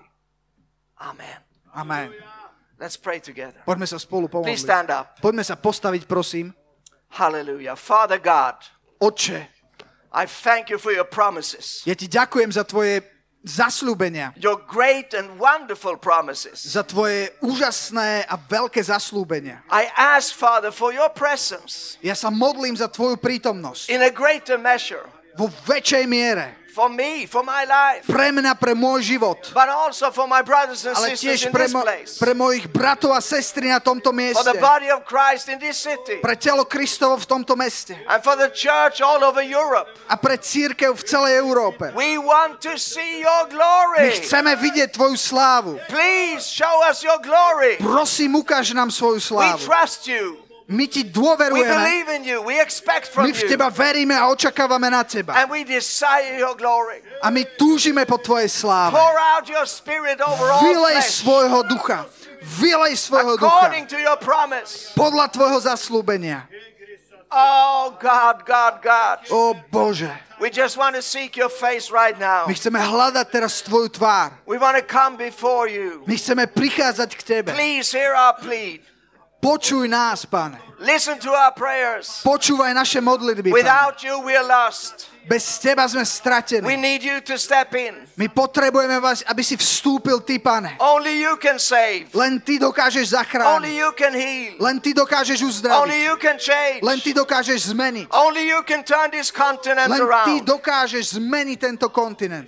Amen. 1.03 1.43
Amen. 1.75 2.15
Let's 2.79 2.95
pray 2.95 3.19
together. 3.19 3.59
Poďme 3.67 3.87
sa 3.87 3.99
spolu 3.99 4.27
Please 4.31 4.31
pomodliť. 4.31 4.59
stand 4.59 4.87
up. 4.87 5.19
Poďme 5.19 5.43
sa 5.43 5.59
postaviť, 5.59 6.07
prosím. 6.07 6.55
Hallelujah. 7.19 7.75
Father 7.75 8.17
God, 8.17 8.55
Otče, 9.03 9.51
I 10.13 10.29
thank 10.29 10.69
you 10.69 10.77
for 10.77 10.93
your 10.93 11.09
promises, 11.09 11.81
ja 11.89 11.97
ti 11.97 12.05
ďakujem 12.05 12.53
za 12.53 12.61
tvoje 12.63 13.01
zaslúbenia, 13.43 14.31
your 14.39 14.61
great 14.69 15.11
and 15.17 15.35
wonderful 15.41 15.97
promises. 15.97 16.63
za 16.63 16.85
tvoje 16.85 17.33
úžasné 17.41 18.23
a 18.29 18.37
veľké 18.37 18.79
zaslúbenia. 18.79 19.59
I 19.67 19.89
ask, 19.97 20.31
Father, 20.37 20.71
for 20.71 20.93
your 20.93 21.09
presence 21.11 21.97
Ja 21.99 22.13
sa 22.15 22.29
modlím 22.31 22.77
za 22.77 22.87
tvoju 22.87 23.17
prítomnosť 23.19 23.89
in 23.89 24.05
a 24.05 24.13
greater 24.13 24.55
measure 24.55 25.09
vo 25.33 25.49
väčšej 25.65 26.05
miere 26.05 26.61
for 26.73 26.89
me, 26.89 27.29
for 27.29 27.45
my 27.45 27.69
life, 27.69 28.01
pre 28.09 28.33
mňa, 28.33 28.57
pre 28.57 28.73
môj 28.73 29.05
život, 29.05 29.37
but 29.53 29.69
also 29.69 30.09
for 30.09 30.25
my 30.25 30.41
brothers 30.41 30.89
and 30.89 30.97
ale 30.97 31.13
sisters 31.13 31.45
in 31.45 31.53
pre, 31.53 31.69
mo- 31.69 31.85
pre 32.17 32.33
mojich 32.33 32.65
bratov 32.65 33.13
a 33.13 33.21
sestry 33.21 33.69
na 33.69 33.77
tomto 33.77 34.09
for 34.09 34.17
mieste, 34.17 34.41
the 34.41 34.57
body 34.57 34.89
of 34.89 35.05
Christ 35.05 35.53
in 35.53 35.61
this 35.61 35.77
city, 35.77 36.17
pre 36.17 36.33
telo 36.33 36.65
Kristovo 36.65 37.13
v 37.21 37.25
tomto 37.29 37.53
meste 37.53 37.93
and 38.09 38.19
for 38.25 38.33
the 38.33 38.49
church 38.49 39.05
all 39.05 39.21
over 39.21 39.45
Europe. 39.45 39.85
a 40.09 40.17
pre 40.17 40.41
církev 40.41 40.97
v 40.97 41.03
celej 41.05 41.45
Európe. 41.45 41.93
We 41.93 42.17
want 42.17 42.57
to 42.65 42.73
see 42.81 43.21
your 43.21 43.45
My 43.45 43.53
glory. 43.53 44.09
chceme 44.25 44.57
vidieť 44.57 44.97
tvoju 44.97 45.13
slávu. 45.13 45.77
Please 45.93 46.41
show 46.49 46.81
us 46.89 47.05
your 47.05 47.21
glory. 47.21 47.77
Prosím, 47.77 48.41
ukáž 48.41 48.73
nám 48.73 48.89
svoju 48.89 49.21
We 49.21 49.27
slávu. 49.29 49.61
trust 49.61 50.09
you. 50.09 50.41
My 50.73 50.89
ti 50.89 51.05
dôverujeme, 51.05 51.69
my 53.21 53.29
v 53.29 53.41
teba 53.45 53.69
veríme 53.69 54.17
a 54.17 54.25
očakávame 54.33 54.89
na 54.89 55.05
teba. 55.05 55.37
And 55.37 55.53
we 55.53 55.61
desire 55.61 56.41
your 56.41 56.57
glory. 56.57 57.05
A 57.21 57.29
my 57.29 57.45
túžime 57.53 58.01
po 58.09 58.17
tvojej 58.17 58.49
sláve. 58.49 58.97
Pour 58.97 59.17
out 59.37 59.45
your 59.45 59.69
spirit 59.69 60.17
over 60.17 60.49
all 60.49 60.65
Vylej 60.65 60.97
svojho 61.05 61.61
ducha. 61.69 62.09
Vylej 62.41 62.97
svojho 62.97 63.37
ducha. 63.37 63.53
according 63.53 63.85
to 63.85 64.01
your 64.01 64.17
promise. 64.17 64.89
Podľa 64.97 65.29
tvojho 65.29 65.61
zaslúbenia. 65.61 66.49
Oh, 67.33 67.93
God, 67.97 68.45
God, 68.45 68.81
God. 68.81 69.17
O 69.33 69.57
Bože, 69.69 70.09
We 70.37 70.49
just 70.49 70.77
want 70.77 70.93
to 70.97 71.01
seek 71.01 71.37
your 71.37 71.49
face 71.49 71.89
right 71.89 72.17
now. 72.17 72.45
my 72.49 72.53
chceme 72.53 72.77
hľadať 72.77 73.25
teraz 73.29 73.61
tvoju 73.61 73.89
tvár. 73.93 74.37
We 74.45 74.57
want 74.57 74.77
to 74.77 74.85
come 74.85 75.17
before 75.17 75.69
you. 75.69 76.01
My 76.09 76.17
chceme 76.17 76.49
prichádzať 76.49 77.09
k 77.13 77.21
tebe. 77.21 77.49
Please 77.53 77.93
hear 77.93 78.13
our 78.17 78.37
plea. 78.37 78.81
Počuj 79.43 79.91
nás, 79.91 80.23
pane. 80.25 80.55
Listen 80.79 81.19
to 81.19 81.31
our 81.35 81.51
prayers. 81.51 82.23
Počúvaj 82.23 82.71
naše 82.71 83.03
modlitby, 83.03 83.51
pane. 83.51 83.59
Without 83.59 83.99
you, 83.99 84.23
we 84.23 84.35
are 84.39 84.43
lost. 84.47 85.11
Bez 85.23 85.59
teba 85.59 85.87
sme 85.87 86.03
We 86.03 86.07
stratení. 86.07 86.63
need 86.75 87.03
you 87.03 87.19
to 87.23 87.35
step 87.39 87.71
in. 87.75 87.95
My 88.19 88.27
potrebujeme 88.27 88.99
vás, 88.99 89.23
aby 89.23 89.39
si 89.39 89.55
vstúpil 89.55 90.19
ty, 90.23 90.39
pane. 90.39 90.75
Only 90.79 91.23
you 91.23 91.35
can 91.39 91.59
save. 91.59 92.07
Len 92.11 92.39
ty 92.43 92.59
dokážeš 92.59 93.07
Only 93.07 93.15
zachrániť. 93.19 93.71
you 93.71 93.89
can 93.95 94.13
heal. 94.15 94.51
Len 94.59 94.75
ty 94.83 94.91
dokážeš 94.91 95.39
Only 95.39 95.47
uzdraviť. 95.51 95.87
you 96.03 96.15
can 96.19 96.37
change. 96.39 96.79
Len 96.83 96.99
ty 96.99 97.11
dokážeš 97.15 97.59
zmeniť. 97.71 98.07
Only 98.11 98.43
you 98.47 98.59
can 98.67 98.83
turn 98.83 99.07
this 99.11 99.31
continent 99.31 99.87
Len 99.87 99.99
ty 99.99 100.03
around. 100.03 100.43
dokážeš 100.43 101.15
zmeniť 101.19 101.57
tento 101.59 101.87
kontinent. 101.87 102.47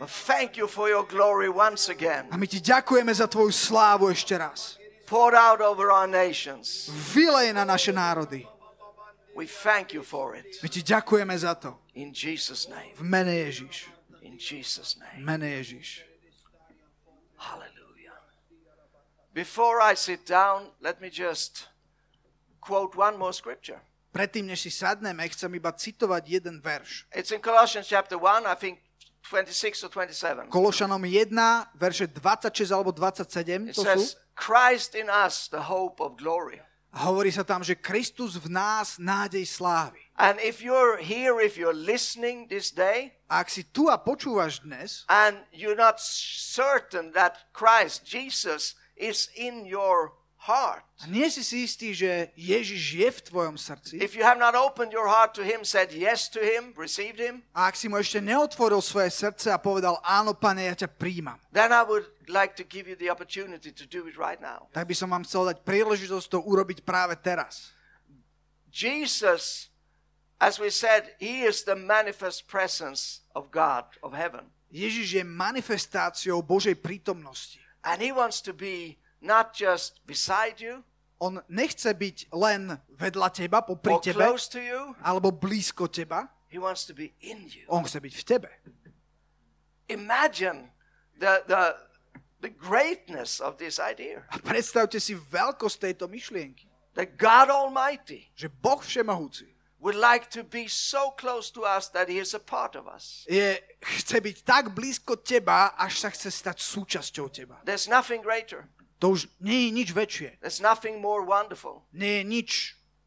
But 0.00 0.08
thank 0.08 0.56
you 0.56 0.64
for 0.64 0.88
your 0.88 1.04
glory 1.04 1.52
once 1.52 1.88
again. 1.92 2.24
A 2.32 2.40
my 2.40 2.48
ti 2.48 2.60
ďakujeme 2.60 3.12
za 3.12 3.28
tvoju 3.28 3.52
slávu 3.52 4.08
ešte 4.08 4.32
raz. 4.32 4.77
Poured 5.08 5.34
out 5.34 5.60
over 5.60 5.90
our 5.90 6.06
nations. 6.06 6.92
Vylej 6.92 7.52
na 7.52 7.64
naše 7.64 7.92
národy. 7.92 8.44
We 9.36 9.46
thank 9.46 9.94
you 9.94 10.02
for 10.02 10.36
it. 10.36 10.60
My 10.62 10.68
ti 10.68 10.82
ďakujeme 10.82 11.38
za 11.38 11.54
to. 11.54 11.78
In 11.94 12.12
Jesus' 12.12 12.68
name. 12.68 12.92
V 12.98 13.02
mene 13.06 13.32
Ježiš. 13.48 13.88
In 14.20 14.36
Jesus' 14.36 14.98
V 14.98 15.00
name. 15.00 15.24
mene 15.24 15.48
Ježiš. 15.62 16.04
Hallelujah. 17.38 18.18
Before 19.32 19.80
I 19.80 19.94
sit 19.94 20.26
down, 20.26 20.74
let 20.82 21.00
me 21.00 21.08
just 21.08 21.68
quote 22.60 22.98
one 22.98 23.16
more 23.16 23.32
scripture. 23.32 23.80
Predtým, 24.12 24.46
než 24.50 24.60
si 24.66 24.70
sadneme, 24.74 25.28
chcem 25.28 25.54
iba 25.54 25.70
citovať 25.70 26.24
jeden 26.26 26.58
verš. 26.60 27.06
It's 27.14 27.30
in 27.30 27.38
Colossians 27.40 27.86
chapter 27.86 28.18
1, 28.18 28.44
I 28.44 28.56
think 28.58 28.82
26 29.26 29.84
or 29.84 29.90
27. 29.90 30.48
Kološanom 30.48 31.02
1, 31.04 31.32
verše 31.76 32.06
26 32.08 32.70
alebo 32.72 32.90
27, 32.92 33.68
It 33.70 33.76
to 33.76 33.82
sú. 33.82 33.86
says, 33.86 34.16
Christ 34.38 34.94
in 34.94 35.10
us, 35.10 35.50
the 35.50 35.66
hope 35.66 35.98
of 36.00 36.16
glory. 36.16 36.62
A 36.88 37.04
hovorí 37.12 37.28
sa 37.28 37.44
tam, 37.44 37.60
že 37.60 37.76
Kristus 37.76 38.40
v 38.40 38.48
nás 38.48 38.96
nádej 38.96 39.44
slávy. 39.44 40.00
And 40.16 40.40
if 40.40 40.64
you're 40.64 40.96
here, 40.98 41.38
if 41.38 41.54
you're 41.60 41.76
listening 41.76 42.48
this 42.48 42.72
day, 42.72 43.12
A 43.28 43.44
ak 43.44 43.52
si 43.52 43.62
tu 43.62 43.92
a 43.92 44.00
počúvaš 44.00 44.64
dnes 44.64 45.04
and 45.12 45.36
you're 45.52 45.78
not 45.78 46.00
certain 46.00 47.12
that 47.12 47.44
Christ, 47.52 48.02
Jesus, 48.08 48.74
is 48.98 49.28
in 49.36 49.62
your 49.68 50.17
heart, 50.48 50.80
a 50.98 51.06
nie 51.06 51.28
si 51.28 51.44
si 51.44 51.68
istý, 51.68 51.92
že 51.92 52.32
Ježiš 52.34 52.82
je 52.96 53.08
v 53.12 53.20
tvojom 53.20 53.60
srdci, 53.60 54.00
if 54.00 54.16
you 54.16 54.24
have 54.24 54.40
not 54.40 54.56
opened 54.56 54.90
your 54.90 55.04
heart 55.04 55.36
to 55.36 55.44
Him, 55.44 55.60
said 55.62 55.92
yes 55.92 56.26
to 56.32 56.40
Him, 56.40 56.72
received 56.74 57.20
Him, 57.20 57.44
a 57.52 57.68
ak 57.68 57.76
si 57.76 57.86
mu 57.86 58.00
ešte 58.00 58.24
neotvoril 58.24 58.80
svoje 58.80 59.12
srdce 59.12 59.52
a 59.52 59.60
povedal, 59.60 60.00
áno, 60.00 60.32
pane, 60.32 60.64
ja 60.64 60.74
ťa 60.74 60.88
príjmam, 60.88 61.36
then 61.52 61.68
I 61.68 61.84
would 61.84 62.08
like 62.32 62.56
to 62.56 62.64
give 62.64 62.88
you 62.88 62.96
the 62.96 63.12
opportunity 63.12 63.68
to 63.68 63.84
do 63.84 64.08
it 64.08 64.16
right 64.16 64.40
now. 64.40 64.72
tak 64.72 64.88
by 64.88 64.96
som 64.96 65.12
vám 65.12 65.28
chcel 65.28 65.44
dať 65.52 65.60
príležitosť 65.68 66.26
to 66.32 66.40
urobiť 66.40 66.82
práve 66.82 67.12
teraz. 67.20 67.76
Jesus, 68.72 69.68
as 70.40 70.58
we 70.60 70.70
said, 70.70 71.16
He 71.20 71.44
is 71.44 71.64
the 71.64 71.76
manifest 71.76 72.48
presence 72.48 73.20
of 73.32 73.52
God, 73.52 73.84
of 74.02 74.12
heaven. 74.16 74.48
Ježiš 74.68 75.16
je 75.16 75.24
manifestáciou 75.24 76.44
Božej 76.44 76.76
prítomnosti. 76.76 77.56
And 77.80 78.04
He 78.04 78.12
wants 78.12 78.44
to 78.44 78.52
be 78.52 79.00
not 79.20 79.54
just 79.54 80.00
beside 80.06 80.60
you 80.60 80.84
On 81.18 81.42
nechce 81.50 81.90
byť 81.90 82.30
len 82.30 82.78
vedľa 82.94 83.28
teba, 83.34 83.58
popri 83.66 83.98
tebe, 83.98 84.22
you, 84.54 84.94
alebo 85.02 85.34
blízko 85.34 85.90
teba. 85.90 86.30
He 86.46 86.62
wants 86.62 86.86
to 86.86 86.94
be 86.94 87.10
in 87.18 87.42
you. 87.50 87.66
On 87.66 87.82
chce 87.82 87.98
byť 87.98 88.14
v 88.14 88.22
tebe. 88.22 88.50
Imagine 89.90 90.70
the, 91.18 91.42
the, 91.50 91.74
the 92.40 92.48
greatness 92.54 93.40
of 93.40 93.58
this 93.58 93.80
idea 93.82 94.22
A 94.30 94.38
predstavte 94.38 95.00
si 95.02 95.18
veľkosť 95.18 95.90
tejto 95.90 96.06
myšlienky. 96.06 96.70
that 96.94 97.18
God 97.18 97.50
Almighty 97.50 98.30
Že 98.38 98.48
Boh 98.62 98.78
Všemohúci 98.78 99.50
would 99.82 99.94
like 99.98 100.30
to 100.30 100.42
be 100.42 100.66
so 100.70 101.10
close 101.18 101.50
to 101.54 101.62
us 101.66 101.90
that 101.94 102.06
He 102.06 102.18
is 102.18 102.34
a 102.34 102.42
part 102.42 102.78
of 102.78 102.86
us. 102.86 103.26
je, 103.26 103.58
chce 103.82 104.22
byť 104.22 104.36
tak 104.46 104.70
blízko 104.70 105.18
teba, 105.18 105.74
až 105.74 105.98
sa 106.02 106.10
chce 106.14 106.30
stať 106.30 106.58
súčasťou 106.62 107.26
teba. 107.30 107.58
There's 107.66 107.86
nothing 107.90 108.22
greater, 108.22 108.66
To 108.98 109.14
už 109.14 109.30
nie 109.38 109.66
je 109.66 109.70
nič 109.70 109.88
väčšie. 109.94 110.42
there's 110.42 110.58
nothing 110.60 110.98
more 110.98 111.22
wonderful, 111.22 111.86
Nie 111.94 112.20
je 112.20 112.24
nič 112.24 112.50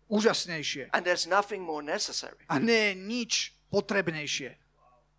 úžasnejšie. 0.07 0.89
and 0.95 1.03
there's 1.05 1.27
nothing 1.27 1.61
more 1.63 1.83
necessary. 1.83 2.39
A 2.47 2.59
nie 2.59 2.91
je 2.91 2.95
nič 2.95 3.31
potrebnejšie. 3.71 4.55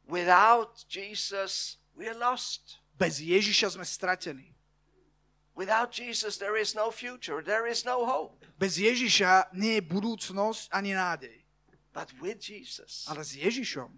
Without 0.09 0.85
Jesus, 0.89 1.77
we 1.97 2.09
are 2.09 2.17
lost. 2.19 2.79
Bez 2.99 3.21
Ježiša 3.21 3.77
sme 3.77 3.85
stratení. 3.85 4.53
Without 5.55 5.93
Jesus, 5.93 6.39
there 6.41 6.57
is 6.57 6.73
no 6.75 6.89
future, 6.91 7.43
there 7.45 7.69
is 7.69 7.85
no 7.85 8.05
hope. 8.09 8.41
Bez 8.57 8.81
Ježiša 8.81 9.53
nie 9.53 9.77
je 9.81 9.83
budúcnosť 9.85 10.73
ani 10.73 10.97
nádej. 10.97 11.45
But 11.93 12.09
with 12.25 12.41
Jesus, 12.41 13.05
Ale 13.05 13.21
s 13.21 13.37
Ježišom 13.37 13.93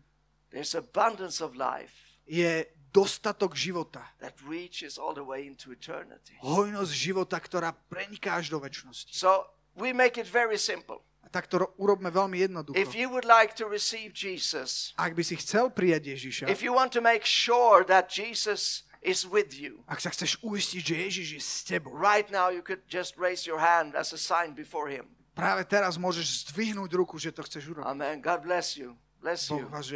there's 0.50 0.74
abundance 0.74 1.38
of 1.38 1.54
life 1.54 2.18
je 2.26 2.66
dostatok 2.94 3.58
života. 3.58 4.06
that 4.22 4.38
reaches 4.46 4.94
all 4.94 5.12
the 5.12 5.26
way 5.26 5.46
into 5.50 5.74
eternity. 5.74 6.38
Hojnosť 6.38 6.92
života, 6.94 7.34
ktorá 7.42 7.74
preniká 7.90 8.38
až 8.38 8.54
do 8.54 8.62
väčšnosti. 8.62 9.10
So 9.10 9.50
we 9.74 9.90
make 9.90 10.14
it 10.14 10.30
very 10.30 10.54
simple. 10.54 11.02
A 11.26 11.28
tak 11.28 11.50
to 11.50 11.66
ro- 11.66 11.74
urobme 11.82 12.14
veľmi 12.14 12.38
jednoducho. 12.38 12.78
If 12.78 12.94
you 12.94 13.10
would 13.10 13.26
like 13.26 13.58
to 13.58 13.66
receive 13.66 14.14
Jesus, 14.14 14.94
Ak 14.94 15.18
by 15.18 15.26
si 15.26 15.34
chcel 15.34 15.74
prijať 15.74 16.14
Ježiša, 16.14 16.44
if 16.46 16.62
you 16.62 16.70
want 16.70 16.94
to 16.94 17.02
make 17.02 17.26
sure 17.26 17.82
that 17.82 18.06
Jesus 18.06 18.86
is 19.02 19.26
with 19.26 19.50
you, 19.58 19.82
ak 19.90 19.98
sa 19.98 20.14
chceš 20.14 20.38
uistiť, 20.46 20.80
že 20.86 20.94
Ježiš 21.10 21.28
je 21.34 21.42
s 21.42 21.66
tebou, 21.66 21.90
right 21.90 22.30
now 22.30 22.46
you 22.46 22.62
could 22.62 22.86
just 22.86 23.18
raise 23.18 23.42
your 23.42 23.58
hand 23.58 23.98
as 23.98 24.14
a 24.14 24.20
sign 24.20 24.54
before 24.54 24.86
Him. 24.86 25.10
práve 25.34 25.66
teraz 25.66 25.98
môžeš 25.98 26.46
zdvihnúť 26.46 26.94
ruku, 26.94 27.18
že 27.18 27.34
to 27.34 27.42
chceš 27.42 27.74
urobiť. 27.74 27.90
Amen. 27.90 28.22
God 28.22 28.46
bless 28.46 28.78
you. 28.78 28.94
Bless 29.18 29.50
Boh 29.50 29.66
you. 29.66 29.66
vás. 29.66 29.90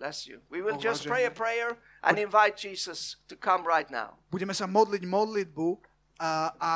Bless 0.00 0.26
you. 0.26 0.40
We 0.48 0.64
will 0.64 0.80
Boh 0.80 0.88
just 0.88 1.04
pray 1.04 1.28
a 1.28 1.30
prayer 1.30 1.76
and 2.02 2.18
invite 2.18 2.58
Jesus 2.58 3.16
to 3.30 3.34
come 3.38 3.62
right 3.62 3.88
now. 3.90 4.18
Budeme 4.30 4.52
sa 4.52 4.66
modliť 4.66 5.02
modlitbu, 5.06 5.68
a, 6.22 6.30
a, 6.58 6.72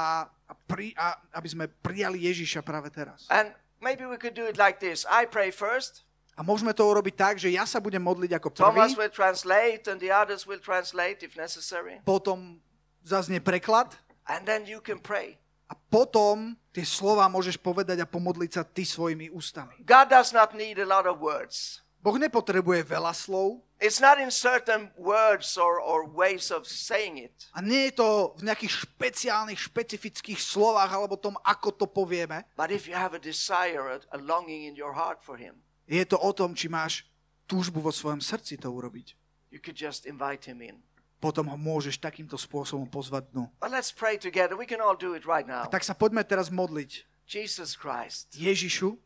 a, 0.51 0.53
pri, 0.67 0.91
a 0.99 1.19
aby 1.39 1.49
sme 1.51 1.65
prijali 1.83 2.27
Ježiša 2.27 2.67
práve 2.67 2.91
teraz. 2.91 3.31
And 3.31 3.55
maybe 3.79 4.07
we 4.07 4.19
could 4.19 4.35
do 4.35 4.47
it 4.47 4.59
like 4.59 4.83
this 4.83 5.07
I 5.07 5.27
pray 5.27 5.55
first, 5.55 6.07
A 6.37 6.45
môžeme 6.45 6.77
to 6.77 6.85
urobiť 6.85 7.15
tak, 7.17 7.35
že 7.41 7.49
ja 7.49 7.65
sa 7.65 7.81
budem 7.81 8.03
modliť 8.05 8.37
ako 8.37 8.49
Thomas 8.53 8.93
prvý, 8.93 9.09
will 9.09 9.15
translate, 9.15 9.89
and 9.89 9.97
the 10.05 10.13
others 10.13 10.45
will 10.45 10.61
translate 10.61 11.25
if 11.25 11.33
necessary. 11.33 12.03
potom 12.05 12.61
zaznie 13.01 13.41
preklad 13.41 13.97
And 14.27 14.43
then 14.45 14.67
you 14.67 14.83
can 14.83 15.01
pray. 15.01 15.39
a 15.71 15.75
potom 15.75 16.55
tie 16.71 16.85
slova 16.85 17.27
môžeš 17.31 17.59
povedať 17.59 18.03
a 18.03 18.07
pomodliť 18.07 18.51
sa 18.53 18.63
ty 18.67 18.85
svojimi 18.85 19.33
ústami. 19.33 19.81
God 19.83 20.13
does 20.13 20.31
not 20.31 20.55
need 20.55 20.77
a 20.79 20.87
lot 20.87 21.07
of 21.09 21.19
words. 21.19 21.83
Boh 22.05 22.15
nepotrebuje 22.21 22.87
veľa 22.87 23.11
slov 23.11 23.66
It's 23.77 24.01
not 24.01 24.17
in 24.17 24.33
certain 24.33 24.89
words 24.97 25.61
or, 25.61 25.77
or 25.81 26.09
ways 26.09 26.49
of 26.49 26.65
saying 26.65 27.21
it. 27.21 27.53
a 27.53 27.61
nie 27.61 27.93
je 27.93 28.01
to 28.01 28.33
v 28.41 28.49
nejakých 28.49 28.73
špeciálnych, 28.89 29.61
špecifických 29.61 30.41
slovách 30.41 30.89
alebo 30.89 31.21
tom, 31.21 31.37
ako 31.45 31.77
to 31.77 31.85
povieme. 31.85 32.49
But 32.57 32.73
if 32.73 32.89
you 32.89 32.97
have 32.97 33.13
a 33.13 33.21
desire, 33.21 33.85
a, 33.85 34.01
a 34.17 34.19
longing 34.19 34.65
in 34.65 34.75
your 34.81 34.97
heart 34.97 35.21
for 35.21 35.37
Him, 35.37 35.61
Je 35.87 36.03
to 36.09 36.17
o 36.17 36.33
tom, 36.33 36.57
či 36.57 36.73
máš 36.73 37.05
túžbu 37.45 37.79
vo 37.85 37.93
svojom 37.93 38.19
srdci 38.25 38.57
to 38.57 38.73
urobiť. 38.73 39.13
you 39.53 39.61
could 39.61 39.77
just 39.77 40.09
invite 40.09 40.49
Him 40.49 40.65
in. 40.65 40.81
Potom 41.21 41.45
ho 41.49 41.57
môžeš 41.61 42.01
takýmto 42.01 42.37
spôsobom 42.41 42.89
pozvať 42.89 43.29
dnu. 43.33 43.49
But 43.61 43.73
let's 43.73 43.93
pray 43.93 44.17
together. 44.17 44.57
We 44.57 44.69
can 44.69 44.81
all 44.81 44.97
do 44.97 45.13
it 45.13 45.29
right 45.29 45.45
now. 45.45 45.69
Tak 45.69 45.85
sa 45.85 45.93
poďme 45.93 46.25
teraz 46.25 46.49
modliť. 46.49 47.05
Jesus 47.29 47.77
Christ, 47.77 48.33
Ježišu, 48.33 48.97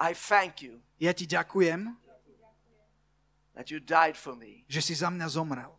I 0.00 0.16
thank 0.16 0.64
you 0.64 0.80
ja 1.02 1.10
ti 1.10 1.26
ďakujem, 1.26 1.98
that 3.54 3.70
you 3.70 3.80
died 3.80 4.16
for 4.16 4.36
me 4.36 4.64
že 4.68 4.80
si 4.82 4.94
za 4.94 5.10
mňa 5.10 5.28
zomrel, 5.28 5.72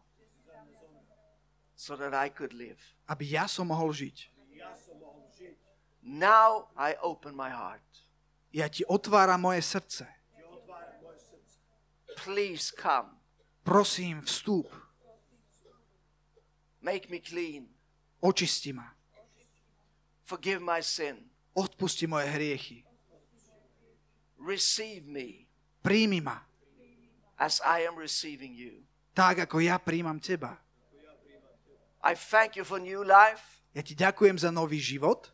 so 1.76 1.98
that 1.98 2.14
I 2.14 2.30
could 2.30 2.54
live. 2.54 2.80
aby 3.10 3.34
ja 3.34 3.50
som 3.50 3.68
mohol 3.68 3.92
žiť. 3.92 4.34
Now 6.04 6.68
I 6.76 7.00
open 7.00 7.32
my 7.32 7.48
heart. 7.48 7.82
Ja 8.52 8.68
ti 8.68 8.84
otváram 8.86 9.40
moje 9.42 9.64
srdce. 9.64 10.06
Please 12.24 12.70
come. 12.76 13.18
Prosím, 13.64 14.22
vstúp. 14.22 14.68
Make 16.84 17.08
me 17.10 17.20
clean. 17.20 17.72
Očisti 18.20 18.74
ma. 18.74 18.92
Forgive 20.22 20.60
my 20.60 20.84
sin. 20.84 21.32
Odpusti 21.56 22.08
moje 22.08 22.28
hriechy. 22.28 22.84
Receive 24.38 25.08
me 25.08 25.48
Príjmi 25.84 26.22
ma. 26.22 26.40
As 27.38 27.62
I 27.66 27.86
am 27.88 27.98
receiving 27.98 28.54
you. 28.56 28.86
Tak, 29.14 29.46
ako 29.46 29.62
ja 29.62 29.78
príjmam 29.78 30.18
teba. 30.18 30.58
I 32.04 32.14
thank 32.18 32.60
you 32.60 32.66
for 32.68 32.82
new 32.82 33.06
life. 33.06 33.64
Ja 33.74 33.82
ti 33.82 33.96
ďakujem 33.96 34.38
za 34.38 34.52
nový 34.52 34.78
život. 34.78 35.32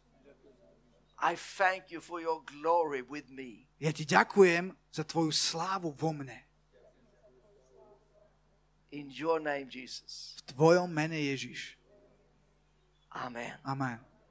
I 1.19 1.35
thank 1.35 1.91
you 1.91 1.99
for 1.99 2.23
your 2.23 2.39
glory 2.47 3.03
with 3.03 3.27
me. 3.27 3.67
Ja 3.79 3.91
ti 3.91 4.07
ďakujem 4.07 4.71
za 4.91 5.03
tvoju 5.03 5.31
slávu 5.35 5.91
vo 5.91 6.11
mne. 6.15 6.47
In 8.91 9.11
your 9.11 9.37
name, 9.37 9.67
Jesus. 9.69 10.39
V 10.41 10.55
tvojom 10.55 10.89
mene 10.89 11.19
Ježiš. 11.19 11.77
Amen. 13.11 13.53
Amen. 13.61 14.08